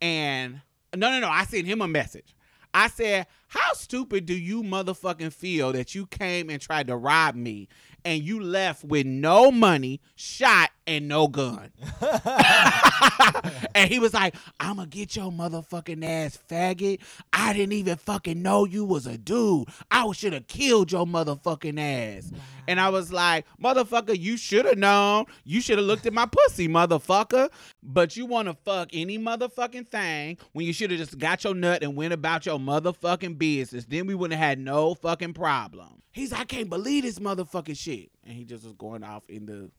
[0.00, 0.60] And
[0.94, 1.28] no, no, no.
[1.28, 2.34] I sent him a message.
[2.74, 7.34] I said, "How stupid do you motherfucking feel that you came and tried to rob
[7.34, 7.68] me,
[8.06, 11.72] and you left with no money, shot, and no gun?"
[13.74, 17.00] and he was like, "I'ma get your motherfucking ass, faggot.
[17.32, 19.68] I didn't even fucking know you was a dude.
[19.90, 22.32] I should have killed your motherfucking ass."
[22.68, 25.26] And I was like, "Motherfucker, you should have known.
[25.44, 27.50] You should have looked at my pussy, motherfucker.
[27.82, 31.54] But you want to fuck any motherfucking thing when you should have just got your
[31.54, 33.84] nut and went about your motherfucking business.
[33.84, 37.95] Then we wouldn't have had no fucking problem." He's, I can't believe this motherfucking shit,
[38.24, 39.70] and he just was going off in the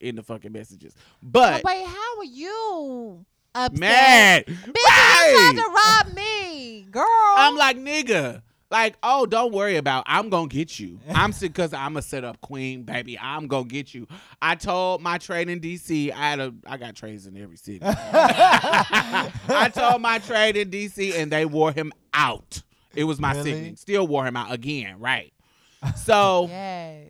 [0.00, 0.94] in the fucking messages.
[1.22, 3.24] But But wait, how are you
[3.54, 3.78] upset?
[3.78, 5.30] mad, Bitch, Right.
[5.30, 5.70] you tried to
[6.10, 7.04] rob me, girl.
[7.08, 8.42] I'm like, nigga.
[8.70, 10.02] Like, oh, don't worry about.
[10.08, 10.98] I'm gonna get you.
[11.14, 13.16] I'm sick because I'm a set up queen, baby.
[13.16, 14.08] I'm gonna get you.
[14.42, 16.10] I told my trade in DC.
[16.10, 16.52] I had a.
[16.66, 17.78] I got trades in every city.
[17.84, 22.62] I told my trade in DC, and they wore him out.
[22.94, 23.50] It was my Really?
[23.52, 23.76] sickening.
[23.76, 25.32] Still wore him out again, right?
[25.96, 27.06] So yes.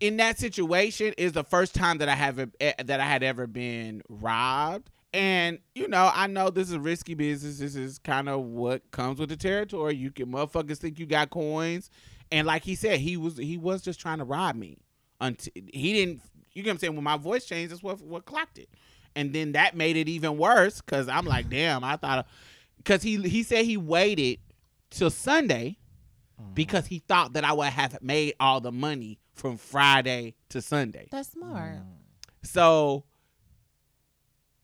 [0.00, 3.46] In that situation is the first time that I have eh, that I had ever
[3.46, 4.90] been robbed.
[5.12, 7.58] And you know, I know this is risky business.
[7.58, 9.96] This is kind of what comes with the territory.
[9.96, 11.90] You can motherfuckers think you got coins,
[12.30, 14.76] and like he said, he was he was just trying to rob me.
[15.20, 16.22] Until he didn't,
[16.52, 16.94] you get what I'm saying.
[16.94, 18.68] When my voice changed, that's what what clocked it,
[19.16, 22.28] and then that made it even worse because I'm like, damn, I thought,
[22.76, 24.38] because he he said he waited
[24.90, 25.78] till Sunday
[26.54, 31.08] because he thought that I would have made all the money from Friday to Sunday.
[31.10, 31.76] That's smart.
[31.76, 31.84] Mm.
[32.42, 33.04] So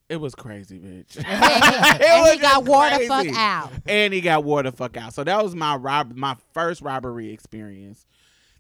[0.09, 1.17] it was crazy, bitch.
[1.25, 1.27] and
[2.01, 3.73] It he, and was he got just wore the fuck out.
[3.87, 5.15] and he got wore the fuck out.
[5.15, 8.07] So that was my rob my first robbery experience.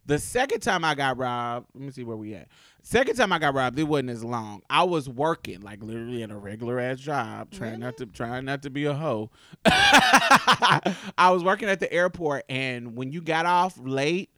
[0.06, 2.48] The second time I got robbed, let me see where we at.
[2.82, 4.60] Second time I got robbed, it wasn't as long.
[4.68, 8.60] I was working, like literally in a regular ass job, trying not to trying not
[8.62, 9.30] to be a hoe.
[9.64, 14.28] I was working at the airport, and when you got off late,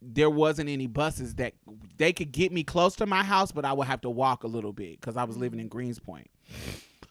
[0.00, 1.54] there wasn't any buses that
[1.96, 4.46] they could get me close to my house, but I would have to walk a
[4.46, 6.26] little bit because I was living in Greenspoint.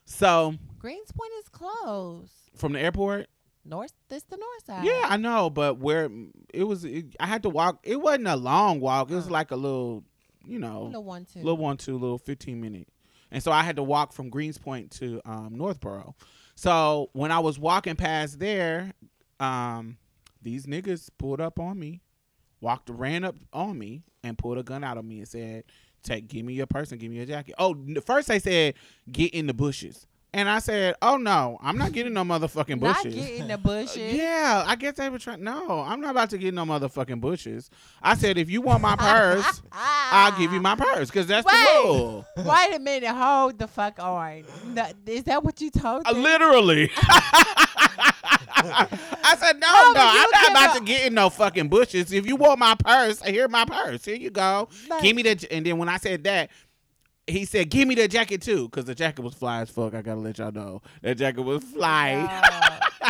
[0.06, 2.32] So Greenspoint is closed.
[2.56, 3.28] from the airport,
[3.66, 3.92] North.
[4.10, 4.86] This the north side.
[4.86, 6.10] Yeah, I know, but where
[6.54, 7.80] it was, it, I had to walk.
[7.84, 9.12] It wasn't a long walk.
[9.12, 9.32] It was Uh.
[9.32, 10.04] like a little,
[10.46, 11.40] you know, Little one too.
[11.40, 12.88] little one, two, little fifteen minute.
[13.30, 16.16] And so I had to walk from Greenspoint to um, Northborough.
[16.56, 18.94] So when I was walking past there,
[19.42, 19.98] um,
[20.42, 22.00] these niggas pulled up on me,
[22.62, 25.64] walked, ran up on me, and pulled a gun out on me and said,
[26.04, 27.76] "Take, give me your purse and give me your jacket." Oh,
[28.06, 28.74] first they said,
[29.12, 33.04] "Get in the bushes," and I said, "Oh no, I'm not getting no motherfucking Not
[33.04, 34.14] bushes." get in the bushes.
[34.14, 35.44] Yeah, I guess they were trying.
[35.44, 37.70] No, I'm not about to get no motherfucking bushes.
[38.02, 41.54] I said, if you want my purse, I'll give you my purse because that's Wait.
[41.54, 42.26] the rule.
[42.38, 43.10] Wait a minute.
[43.10, 44.44] Hold the fuck on.
[44.74, 46.24] No, is that what you told Uh, them?
[46.24, 46.92] literally.
[48.00, 52.12] I said, no, Oh, no, I'm not about to get in no fucking bushes.
[52.12, 54.06] If you want my purse, here my purse.
[54.06, 54.70] Here you go.
[54.90, 55.36] Like- Give me the.
[55.36, 56.50] j- And then when I said that,
[57.28, 59.94] he said, give me the jacket too, because the jacket was fly as fuck.
[59.94, 62.16] I gotta let y'all know that jacket was fly.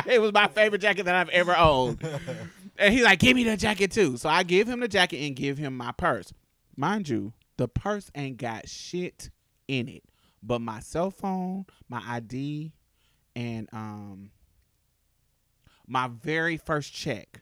[0.06, 0.12] No.
[0.12, 2.02] it was my favorite jacket that I've ever owned.
[2.80, 4.18] and he's like, give me the jacket too.
[4.18, 6.34] So I give him the jacket and give him my purse.
[6.76, 9.30] Mind you, the purse ain't got shit
[9.68, 10.04] in it.
[10.42, 12.72] But my cell phone, my ID,
[13.36, 14.32] and um
[15.88, 17.42] my very first check.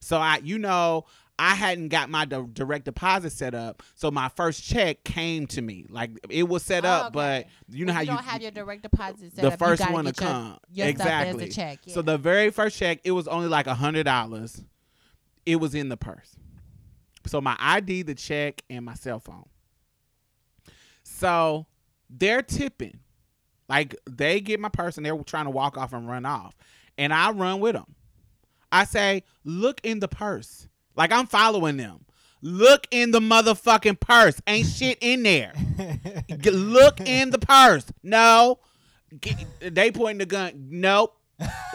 [0.00, 1.04] So I you know,
[1.38, 5.62] I hadn't got my di- direct deposit set up, so my first check came to
[5.62, 5.86] me.
[5.88, 7.12] Like it was set Oh, up, okay.
[7.14, 7.46] but
[7.76, 9.64] you know If how you you don't have your direct deposit set the up, The
[9.64, 10.58] first one to your- come.
[10.72, 11.48] your exactly.
[11.50, 11.80] check.
[11.88, 14.62] So the very first check, it was only like a hundred dollars.
[15.46, 16.36] It was in the purse.
[17.26, 19.44] So my ID, the check, and my cell phone.
[21.02, 21.66] So
[22.10, 23.00] they're tipping.
[23.68, 26.56] Like they get my purse and they're trying to walk off and run off.
[26.98, 27.94] And I run with them.
[28.70, 30.68] I say, look in the purse.
[30.96, 32.04] Like I'm following them.
[32.42, 34.40] Look in the motherfucking purse.
[34.46, 35.52] Ain't shit in there.
[36.40, 37.86] G- look in the purse.
[38.02, 38.58] No.
[39.20, 40.66] G- they pointing the gun.
[40.70, 41.14] Nope.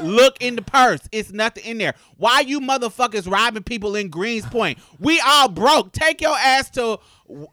[0.02, 1.00] Look in the purse.
[1.12, 1.95] It's nothing in there.
[2.18, 4.78] Why you motherfuckers robbing people in Greenspoint?
[5.00, 5.94] We all broke.
[5.94, 7.00] Take your ass to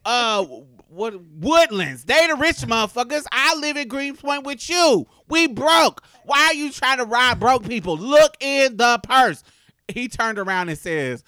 [0.05, 0.44] uh
[0.90, 2.04] what Woodlands.
[2.04, 3.24] They the rich motherfuckers.
[3.30, 5.06] I live in Greenspoint with you.
[5.28, 6.02] We broke.
[6.24, 7.96] Why are you trying to rob broke people?
[7.96, 9.42] Look in the purse.
[9.88, 11.24] He turned around and says,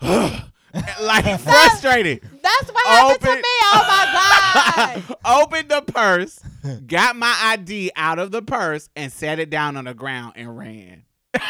[0.02, 0.42] like
[1.40, 2.22] frustrated.
[2.42, 3.42] That's what happened to me.
[3.44, 5.16] Oh my god.
[5.24, 6.40] opened the purse,
[6.86, 10.56] got my ID out of the purse, and set it down on the ground and
[10.56, 11.04] ran.
[11.34, 11.40] so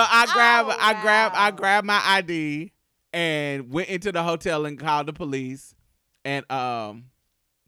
[0.00, 2.73] I grabbed, Oh, I grabbed, I grabbed my ID
[3.14, 5.74] and went into the hotel and called the police.
[6.24, 7.04] And um,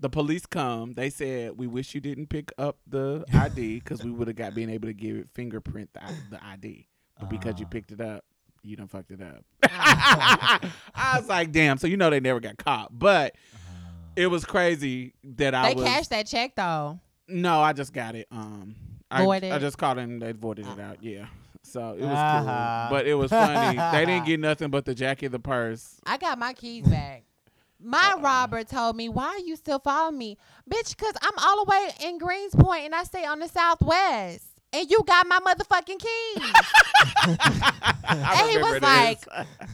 [0.00, 0.94] the police come.
[0.94, 4.54] They said, "We wish you didn't pick up the ID because we would have got
[4.54, 6.00] being able to give it fingerprint the,
[6.30, 6.86] the ID,
[7.20, 7.70] but because you Ah.
[7.70, 8.24] picked it up."
[8.62, 9.44] You done fucked it up.
[9.62, 11.78] I was like, damn.
[11.78, 13.36] So you know they never got caught, but
[14.16, 15.84] it was crazy that I they was.
[15.84, 16.98] cashed that check though.
[17.28, 18.26] No, I just got it.
[18.32, 18.74] Um,
[19.08, 19.52] I, Voided?
[19.52, 21.00] I just called and they voided it out.
[21.00, 21.26] Yeah.
[21.66, 22.86] So it was Uh-huh.
[22.88, 23.76] cool, but it was funny.
[23.92, 26.00] they didn't get nothing but the jacket, the purse.
[26.06, 27.24] I got my keys back.
[27.82, 28.20] My Uh-uh.
[28.22, 30.38] robber told me, "Why are you still following me,
[30.70, 30.96] bitch?
[30.96, 35.02] Cause I'm all the way in Greenspoint and I stay on the southwest, and you
[35.06, 36.52] got my motherfucking keys.
[38.08, 39.24] And he was like-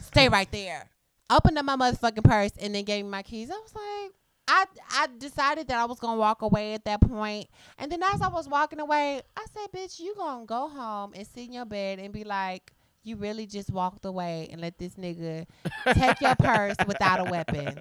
[0.03, 0.89] stay right there."
[1.29, 3.49] Opened up my motherfucking purse and then gave me my keys.
[3.49, 4.11] I was like,
[4.53, 7.47] I I decided that I was gonna walk away at that point,
[7.79, 11.25] and then as I was walking away, I said, "Bitch, you gonna go home and
[11.25, 12.71] sit in your bed and be like."
[13.05, 15.45] You really just walked away and let this nigga
[15.93, 17.77] take your purse without a weapon.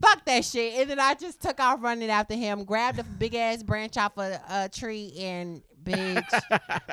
[0.00, 0.74] Fuck that shit.
[0.74, 4.16] And then I just took off running after him, grabbed a big ass branch off
[4.18, 6.42] a, a tree, and bitch.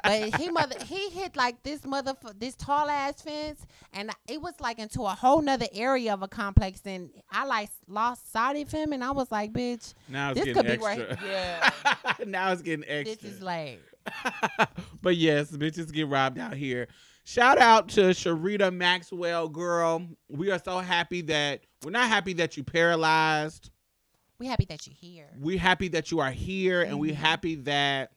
[0.03, 4.53] but he mother he hit like this mother this tall ass fence, and it was
[4.59, 6.81] like into a whole nother area of a complex.
[6.85, 10.45] And I like lost sight of him, and I was like, bitch, now it's this
[10.53, 11.09] getting could be where.
[11.11, 11.27] extra.
[11.27, 13.03] Yeah, now it's getting extra.
[13.03, 13.29] this extra.
[13.29, 13.79] is late.
[15.01, 16.87] but yes, bitches get robbed out here.
[17.25, 20.05] Shout out to Sharita Maxwell, girl.
[20.29, 23.69] We are so happy that we're not happy that you paralyzed.
[24.39, 25.29] We happy that you're here.
[25.39, 27.15] We happy that you are here, and we Mhm.
[27.15, 28.11] happy that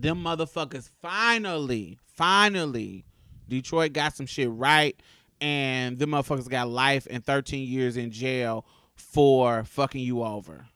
[0.00, 3.04] them motherfuckers finally, finally,
[3.48, 5.00] Detroit got some shit right,
[5.40, 10.66] and them motherfuckers got life and 13 years in jail for fucking you over.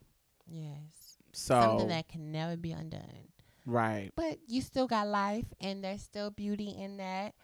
[0.47, 3.29] Yes, So something that can never be undone.
[3.67, 7.35] right, but you still got life and there's still beauty in that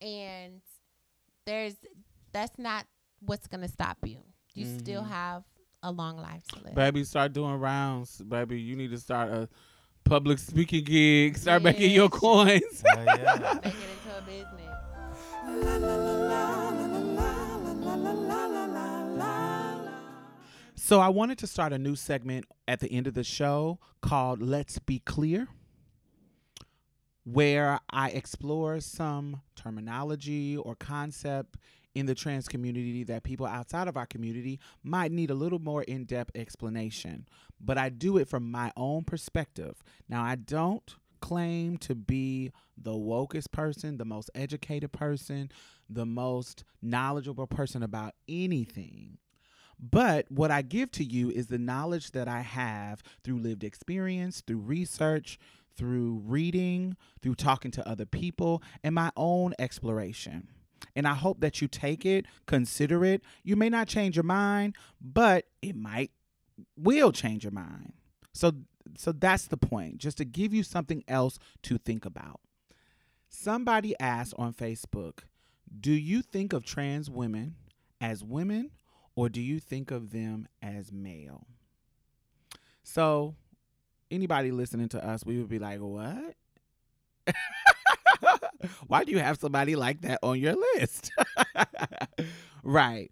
[0.00, 0.60] and
[1.46, 1.76] there's
[2.32, 2.86] that's not
[3.20, 4.18] what's gonna stop you
[4.54, 5.08] you still Mhm.
[5.08, 5.44] have
[5.82, 8.60] a long life to live baby, start doing rounds, baby.
[8.60, 9.48] You need to start a
[10.04, 11.36] public speaking gig.
[11.36, 12.82] Start making your coins.
[12.94, 13.58] Hell yeah.
[13.64, 14.62] make it into a business
[20.92, 24.42] So I wanted to start a new segment at the end of the show called
[24.42, 25.48] Let's Be Clear,
[27.24, 31.56] where I explore some terminology or concept
[31.94, 35.82] in the trans community that people outside of our community might need a little more
[35.84, 37.26] in depth explanation.
[37.62, 39.82] But I do it from my own perspective.
[40.08, 45.50] Now, I don't claim to be the wokest person, the most educated person,
[45.88, 49.18] the most knowledgeable person about anything.
[49.78, 54.42] But what I give to you is the knowledge that I have through lived experience,
[54.46, 55.38] through research,
[55.76, 60.48] through reading, through talking to other people, and my own exploration.
[60.94, 63.22] And I hope that you take it, consider it.
[63.42, 66.10] You may not change your mind, but it might
[66.76, 67.92] will change your mind.
[68.32, 68.52] So
[68.96, 72.40] so that's the point, just to give you something else to think about.
[73.28, 75.20] Somebody asked on Facebook,
[75.80, 77.56] "Do you think of trans women
[78.00, 78.70] as women
[79.14, 81.46] or do you think of them as male?"
[82.82, 83.36] So,
[84.10, 86.36] anybody listening to us, we would be like, "What?"
[88.86, 91.12] Why do you have somebody like that on your list?
[92.62, 93.10] right.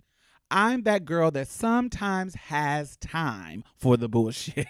[0.51, 4.67] I'm that girl that sometimes has time for the bullshit.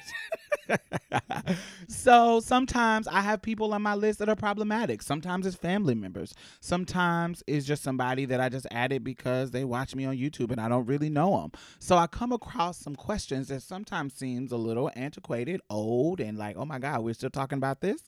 [1.88, 5.02] so sometimes I have people on my list that are problematic.
[5.02, 6.34] Sometimes it's family members.
[6.60, 10.60] Sometimes it's just somebody that I just added because they watch me on YouTube and
[10.60, 11.52] I don't really know them.
[11.78, 16.56] So I come across some questions that sometimes seems a little antiquated, old, and like,
[16.56, 18.02] oh my God, we're still talking about this.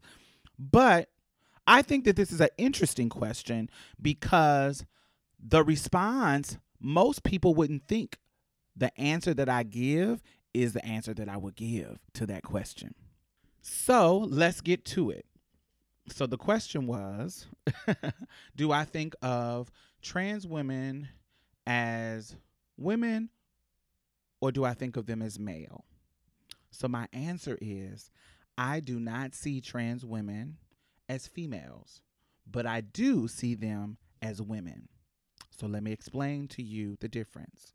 [0.59, 1.09] But
[1.66, 3.70] I think that this is an interesting question
[4.01, 4.85] because
[5.40, 8.18] the response most people wouldn't think
[8.76, 10.22] the answer that I give
[10.54, 12.94] is the answer that I would give to that question.
[13.60, 15.26] So let's get to it.
[16.09, 17.46] So the question was
[18.56, 19.70] Do I think of
[20.02, 21.09] trans women
[21.66, 22.34] as
[22.76, 23.30] women
[24.40, 25.84] or do I think of them as male?
[26.70, 28.10] So my answer is
[28.59, 30.56] I do not see trans women
[31.09, 32.00] as females,
[32.50, 34.88] but I do see them as women.
[35.62, 37.72] So let me explain to you the difference.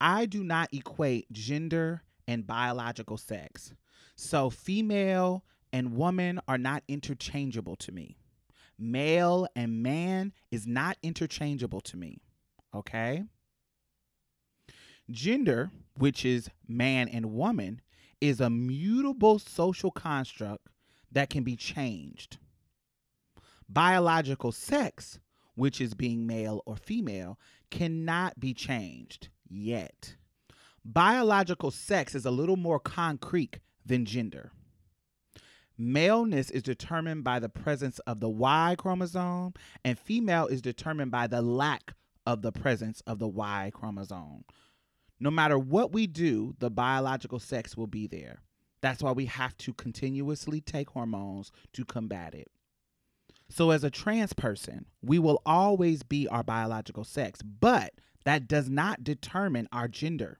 [0.00, 3.74] I do not equate gender and biological sex.
[4.16, 8.16] So female and woman are not interchangeable to me.
[8.78, 12.22] Male and man is not interchangeable to me.
[12.74, 13.24] Okay?
[15.10, 17.82] Gender, which is man and woman,
[18.18, 20.68] is a mutable social construct
[21.10, 22.38] that can be changed.
[23.68, 25.18] Biological sex
[25.54, 27.38] which is being male or female,
[27.70, 30.16] cannot be changed yet.
[30.84, 34.52] Biological sex is a little more concrete than gender.
[35.78, 39.54] Maleness is determined by the presence of the Y chromosome,
[39.84, 41.94] and female is determined by the lack
[42.26, 44.44] of the presence of the Y chromosome.
[45.18, 48.42] No matter what we do, the biological sex will be there.
[48.80, 52.50] That's why we have to continuously take hormones to combat it.
[53.52, 57.92] So, as a trans person, we will always be our biological sex, but
[58.24, 60.38] that does not determine our gender.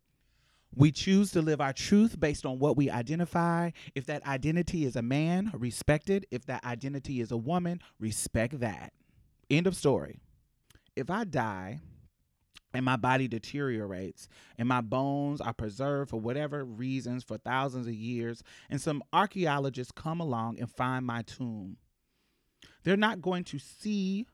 [0.74, 3.72] We choose to live our truth based on what we identify.
[3.94, 6.24] If that identity is a man, respect it.
[6.30, 8.94] If that identity is a woman, respect that.
[9.50, 10.20] End of story.
[10.96, 11.80] If I die
[12.72, 14.26] and my body deteriorates
[14.56, 19.92] and my bones are preserved for whatever reasons for thousands of years, and some archaeologists
[19.94, 21.76] come along and find my tomb,
[22.84, 24.26] they're not going to see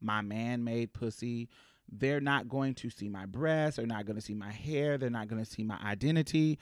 [0.00, 1.48] my man made pussy.
[1.90, 3.76] They're not going to see my breasts.
[3.76, 4.98] They're not going to see my hair.
[4.98, 6.58] They're not going to see my identity.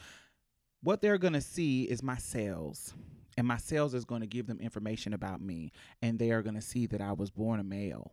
[0.83, 2.95] What they're going to see is my cells.
[3.37, 5.73] And my cells is going to give them information about me.
[6.01, 8.13] And they are going to see that I was born a male.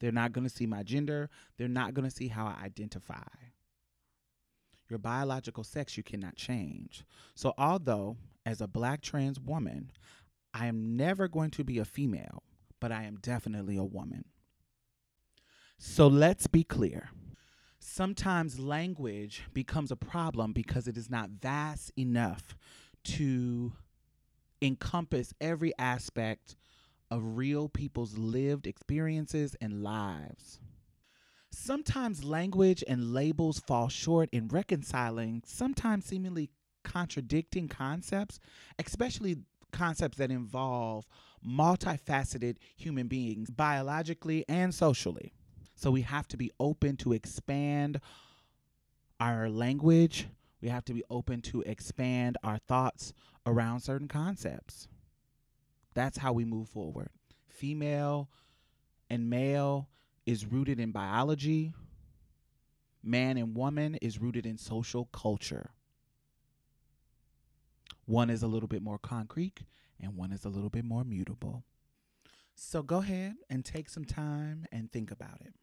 [0.00, 1.30] They're not going to see my gender.
[1.56, 3.28] They're not going to see how I identify.
[4.88, 7.04] Your biological sex you cannot change.
[7.34, 9.92] So, although as a black trans woman,
[10.52, 12.42] I am never going to be a female,
[12.80, 14.24] but I am definitely a woman.
[15.78, 17.10] So let's be clear.
[17.78, 22.54] Sometimes language becomes a problem because it is not vast enough
[23.04, 23.72] to
[24.60, 26.56] encompass every aspect
[27.10, 30.60] of real people's lived experiences and lives.
[31.50, 36.50] Sometimes language and labels fall short in reconciling sometimes seemingly
[36.84, 38.38] contradicting concepts,
[38.78, 39.38] especially
[39.70, 41.06] concepts that involve
[41.46, 45.32] multifaceted human beings biologically and socially.
[45.74, 48.00] So we have to be open to expand
[49.18, 50.28] our language.
[50.60, 53.12] We have to be open to expand our thoughts
[53.46, 54.88] around certain concepts.
[55.94, 57.10] That's how we move forward.
[57.48, 58.30] Female
[59.08, 59.88] and male
[60.26, 61.72] is rooted in biology.
[63.02, 65.70] man and woman is rooted in social culture.
[68.10, 69.62] One is a little bit more concrete
[70.00, 71.62] and one is a little bit more mutable.
[72.56, 75.54] So go ahead and take some time and think about it.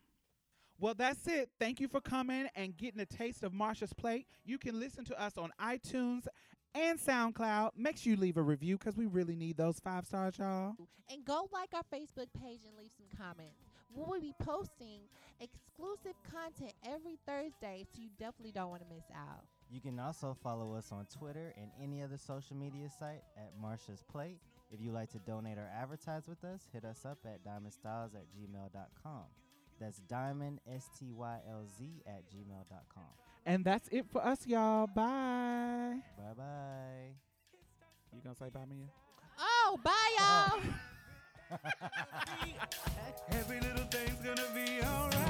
[0.79, 1.49] Well, that's it.
[1.59, 4.27] Thank you for coming and getting a taste of Marsha's plate.
[4.45, 6.25] You can listen to us on iTunes
[6.73, 7.71] and SoundCloud.
[7.75, 10.75] Make sure you leave a review because we really need those five stars, y'all.
[11.11, 13.59] And go like our Facebook page and leave some comments.
[13.93, 15.01] We will be posting
[15.41, 19.43] exclusive content every Thursday, so you definitely don't want to miss out.
[19.69, 24.01] You can also follow us on Twitter and any other social media site at Marsha's
[24.03, 24.39] Plate.
[24.71, 28.25] If you'd like to donate or advertise with us, hit us up at diamondstylz at
[28.33, 29.23] gmail.com.
[29.79, 33.03] That's diamond, S T Y L Z, at gmail.com.
[33.45, 34.87] And that's it for us, y'all.
[34.87, 35.97] Bye.
[36.17, 37.13] Bye bye.
[38.13, 38.87] You gonna say bye, Mia?
[39.39, 40.61] Oh, bye, y'all.
[43.31, 45.27] Every little thing's gonna be alright.